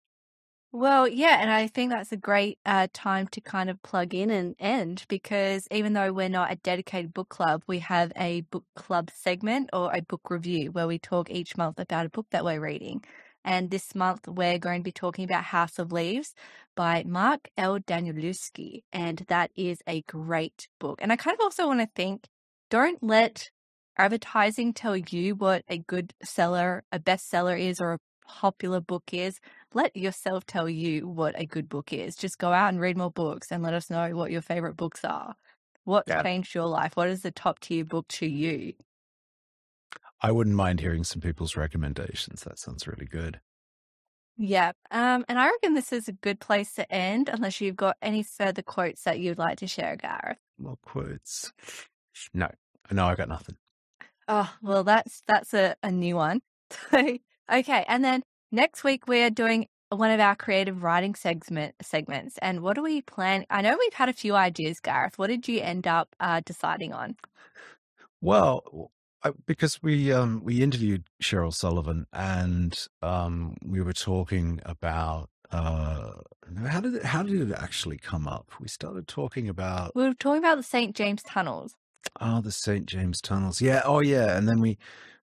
Well, 0.79 1.07
yeah, 1.07 1.39
and 1.41 1.49
I 1.49 1.65
think 1.65 1.89
that's 1.89 2.11
a 2.11 2.17
great 2.17 2.59
uh, 2.63 2.85
time 2.93 3.27
to 3.29 3.41
kind 3.41 3.67
of 3.71 3.81
plug 3.81 4.13
in 4.13 4.29
and 4.29 4.55
end 4.59 5.05
because 5.09 5.67
even 5.71 5.93
though 5.93 6.13
we're 6.13 6.29
not 6.29 6.51
a 6.51 6.55
dedicated 6.57 7.15
book 7.15 7.29
club, 7.29 7.63
we 7.65 7.79
have 7.79 8.11
a 8.15 8.41
book 8.41 8.63
club 8.75 9.09
segment 9.11 9.71
or 9.73 9.91
a 9.91 10.03
book 10.03 10.29
review 10.29 10.71
where 10.71 10.85
we 10.85 10.99
talk 10.99 11.31
each 11.31 11.57
month 11.57 11.79
about 11.79 12.05
a 12.05 12.09
book 12.09 12.27
that 12.29 12.45
we're 12.45 12.61
reading. 12.61 13.03
And 13.43 13.71
this 13.71 13.95
month, 13.95 14.27
we're 14.27 14.59
going 14.59 14.81
to 14.81 14.83
be 14.83 14.91
talking 14.91 15.25
about 15.25 15.45
House 15.45 15.79
of 15.79 15.91
Leaves 15.91 16.35
by 16.75 17.03
Mark 17.07 17.49
L. 17.57 17.79
Danielewski. 17.79 18.83
And 18.93 19.25
that 19.29 19.49
is 19.55 19.79
a 19.87 20.03
great 20.03 20.67
book. 20.79 20.99
And 21.01 21.11
I 21.11 21.15
kind 21.15 21.33
of 21.33 21.41
also 21.41 21.65
want 21.65 21.79
to 21.79 21.89
think 21.95 22.27
don't 22.69 23.01
let 23.01 23.49
advertising 23.97 24.73
tell 24.73 24.95
you 24.95 25.33
what 25.33 25.63
a 25.69 25.79
good 25.79 26.13
seller, 26.23 26.83
a 26.91 26.99
bestseller 26.99 27.59
is, 27.59 27.81
or 27.81 27.93
a 27.93 27.99
popular 28.27 28.81
book 28.81 29.05
is. 29.11 29.39
Let 29.73 29.95
yourself 29.95 30.45
tell 30.45 30.69
you 30.69 31.07
what 31.07 31.39
a 31.39 31.45
good 31.45 31.67
book 31.69 31.91
is. 31.93 32.15
Just 32.15 32.37
go 32.37 32.51
out 32.53 32.69
and 32.69 32.79
read 32.79 32.97
more 32.97 33.11
books 33.11 33.51
and 33.51 33.61
let 33.63 33.73
us 33.73 33.89
know 33.89 34.15
what 34.15 34.31
your 34.31 34.41
favorite 34.41 34.75
books 34.77 35.03
are. 35.03 35.35
What's 35.83 36.09
Yeah. 36.09 36.23
changed 36.23 36.55
your 36.55 36.67
life? 36.67 36.95
What 36.95 37.09
is 37.09 37.21
the 37.21 37.31
top 37.31 37.59
tier 37.59 37.85
book 37.85 38.07
to 38.09 38.25
you? 38.27 38.73
I 40.21 40.31
wouldn't 40.31 40.55
mind 40.55 40.79
hearing 40.79 41.03
some 41.03 41.21
people's 41.21 41.55
recommendations. 41.55 42.43
That 42.43 42.59
sounds 42.59 42.87
really 42.87 43.05
good. 43.05 43.39
Yeah. 44.37 44.71
Um, 44.91 45.25
and 45.27 45.39
I 45.39 45.47
reckon 45.47 45.73
this 45.73 45.91
is 45.91 46.07
a 46.07 46.13
good 46.13 46.39
place 46.39 46.73
to 46.75 46.91
end 46.91 47.29
unless 47.29 47.59
you've 47.61 47.75
got 47.75 47.97
any 48.01 48.23
further 48.23 48.61
quotes 48.61 49.03
that 49.03 49.19
you'd 49.19 49.37
like 49.37 49.57
to 49.59 49.67
share, 49.67 49.95
Gareth. 49.95 50.37
More 50.57 50.77
quotes. 50.81 51.51
No, 52.33 52.49
no, 52.91 53.05
I 53.07 53.15
got 53.15 53.29
nothing. 53.29 53.57
Oh, 54.27 54.53
well, 54.61 54.83
that's 54.83 55.23
that's 55.27 55.53
a, 55.53 55.75
a 55.83 55.91
new 55.91 56.15
one. 56.15 56.41
Okay, 57.49 57.85
and 57.87 58.03
then 58.03 58.23
next 58.51 58.83
week 58.83 59.07
we 59.07 59.21
are 59.21 59.29
doing 59.29 59.67
one 59.89 60.11
of 60.11 60.19
our 60.19 60.35
creative 60.35 60.83
writing 60.83 61.15
segment 61.15 61.75
segments. 61.81 62.37
And 62.41 62.61
what 62.61 62.75
do 62.75 62.83
we 62.83 63.01
plan? 63.01 63.45
I 63.49 63.61
know 63.61 63.77
we've 63.79 63.93
had 63.93 64.09
a 64.09 64.13
few 64.13 64.35
ideas, 64.35 64.79
Gareth. 64.79 65.17
What 65.17 65.27
did 65.27 65.47
you 65.47 65.61
end 65.61 65.87
up 65.87 66.09
uh, 66.19 66.41
deciding 66.45 66.93
on? 66.93 67.15
Well, 68.21 68.91
I, 69.23 69.31
because 69.45 69.81
we 69.81 70.11
um 70.11 70.41
we 70.43 70.61
interviewed 70.61 71.05
Cheryl 71.21 71.53
Sullivan 71.53 72.05
and 72.13 72.87
um 73.01 73.55
we 73.63 73.81
were 73.81 73.93
talking 73.93 74.59
about 74.63 75.29
uh 75.51 76.11
how 76.67 76.81
did 76.81 76.95
it 76.95 77.03
how 77.03 77.23
did 77.23 77.49
it 77.49 77.55
actually 77.57 77.97
come 77.97 78.27
up? 78.27 78.51
We 78.59 78.67
started 78.67 79.07
talking 79.07 79.49
about 79.49 79.95
We 79.95 80.03
were 80.03 80.13
talking 80.13 80.39
about 80.39 80.57
the 80.57 80.63
St. 80.63 80.95
James 80.95 81.23
tunnels. 81.23 81.75
Oh, 82.21 82.41
the 82.41 82.51
St. 82.51 82.85
James 82.85 83.21
tunnels. 83.21 83.61
Yeah. 83.61 83.81
Oh, 83.83 83.99
yeah. 83.99 84.37
And 84.37 84.47
then 84.47 84.61
we 84.61 84.77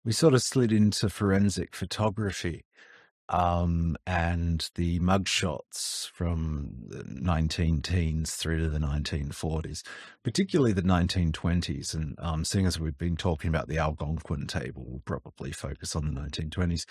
we 0.03 0.11
sort 0.11 0.33
of 0.33 0.41
slid 0.41 0.71
into 0.71 1.09
forensic 1.09 1.75
photography 1.75 2.65
um, 3.29 3.95
and 4.05 4.69
the 4.75 4.99
mugshots 4.99 6.09
from 6.11 6.73
the 6.87 7.03
19 7.05 7.81
teens 7.81 8.35
through 8.35 8.59
to 8.59 8.69
the 8.69 8.79
1940s, 8.79 9.83
particularly 10.23 10.73
the 10.73 10.81
1920s. 10.81 11.93
And 11.93 12.15
um, 12.19 12.45
seeing 12.45 12.65
as 12.65 12.79
we've 12.79 12.97
been 12.97 13.15
talking 13.15 13.49
about 13.49 13.67
the 13.67 13.77
Algonquin 13.77 14.47
table, 14.47 14.85
we'll 14.87 15.01
probably 15.05 15.51
focus 15.51 15.95
on 15.95 16.13
the 16.13 16.21
1920s. 16.21 16.85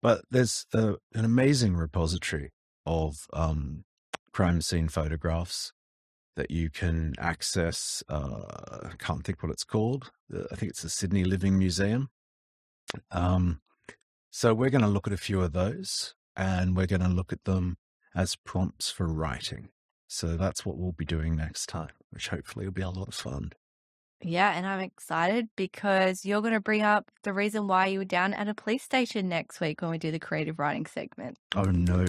But 0.00 0.22
there's 0.30 0.66
a, 0.72 0.94
an 1.14 1.24
amazing 1.24 1.76
repository 1.76 2.50
of 2.86 3.26
um, 3.32 3.84
crime 4.32 4.60
scene 4.60 4.88
photographs 4.88 5.72
that 6.36 6.50
you 6.50 6.70
can 6.70 7.12
access. 7.18 8.02
Uh, 8.08 8.42
I 8.84 8.92
can't 8.98 9.24
think 9.24 9.42
what 9.42 9.52
it's 9.52 9.64
called. 9.64 10.10
I 10.50 10.54
think 10.54 10.70
it's 10.70 10.82
the 10.82 10.88
Sydney 10.88 11.24
Living 11.24 11.58
Museum. 11.58 12.08
Um, 13.10 13.60
so 14.34 14.54
we're 14.54 14.70
going 14.70 14.82
to 14.82 14.88
look 14.88 15.06
at 15.06 15.12
a 15.12 15.18
few 15.18 15.42
of 15.42 15.52
those 15.52 16.14
and 16.34 16.74
we're 16.74 16.86
going 16.86 17.02
to 17.02 17.08
look 17.08 17.34
at 17.34 17.44
them 17.44 17.76
as 18.14 18.34
prompts 18.34 18.90
for 18.90 19.06
writing. 19.06 19.68
So 20.08 20.38
that's 20.38 20.64
what 20.64 20.78
we'll 20.78 20.92
be 20.92 21.04
doing 21.04 21.36
next 21.36 21.66
time, 21.66 21.90
which 22.10 22.28
hopefully 22.28 22.64
will 22.64 22.72
be 22.72 22.80
a 22.80 22.88
lot 22.88 23.08
of 23.08 23.14
fun. 23.14 23.52
Yeah, 24.22 24.56
and 24.56 24.66
I'm 24.66 24.80
excited 24.80 25.48
because 25.54 26.24
you're 26.24 26.40
going 26.40 26.54
to 26.54 26.60
bring 26.60 26.80
up 26.80 27.10
the 27.24 27.34
reason 27.34 27.66
why 27.66 27.88
you 27.88 27.98
were 27.98 28.04
down 28.06 28.32
at 28.32 28.48
a 28.48 28.54
police 28.54 28.82
station 28.82 29.28
next 29.28 29.60
week 29.60 29.82
when 29.82 29.90
we 29.90 29.98
do 29.98 30.10
the 30.10 30.18
creative 30.18 30.58
writing 30.58 30.86
segment. 30.86 31.36
Oh, 31.54 31.64
no. 31.64 32.06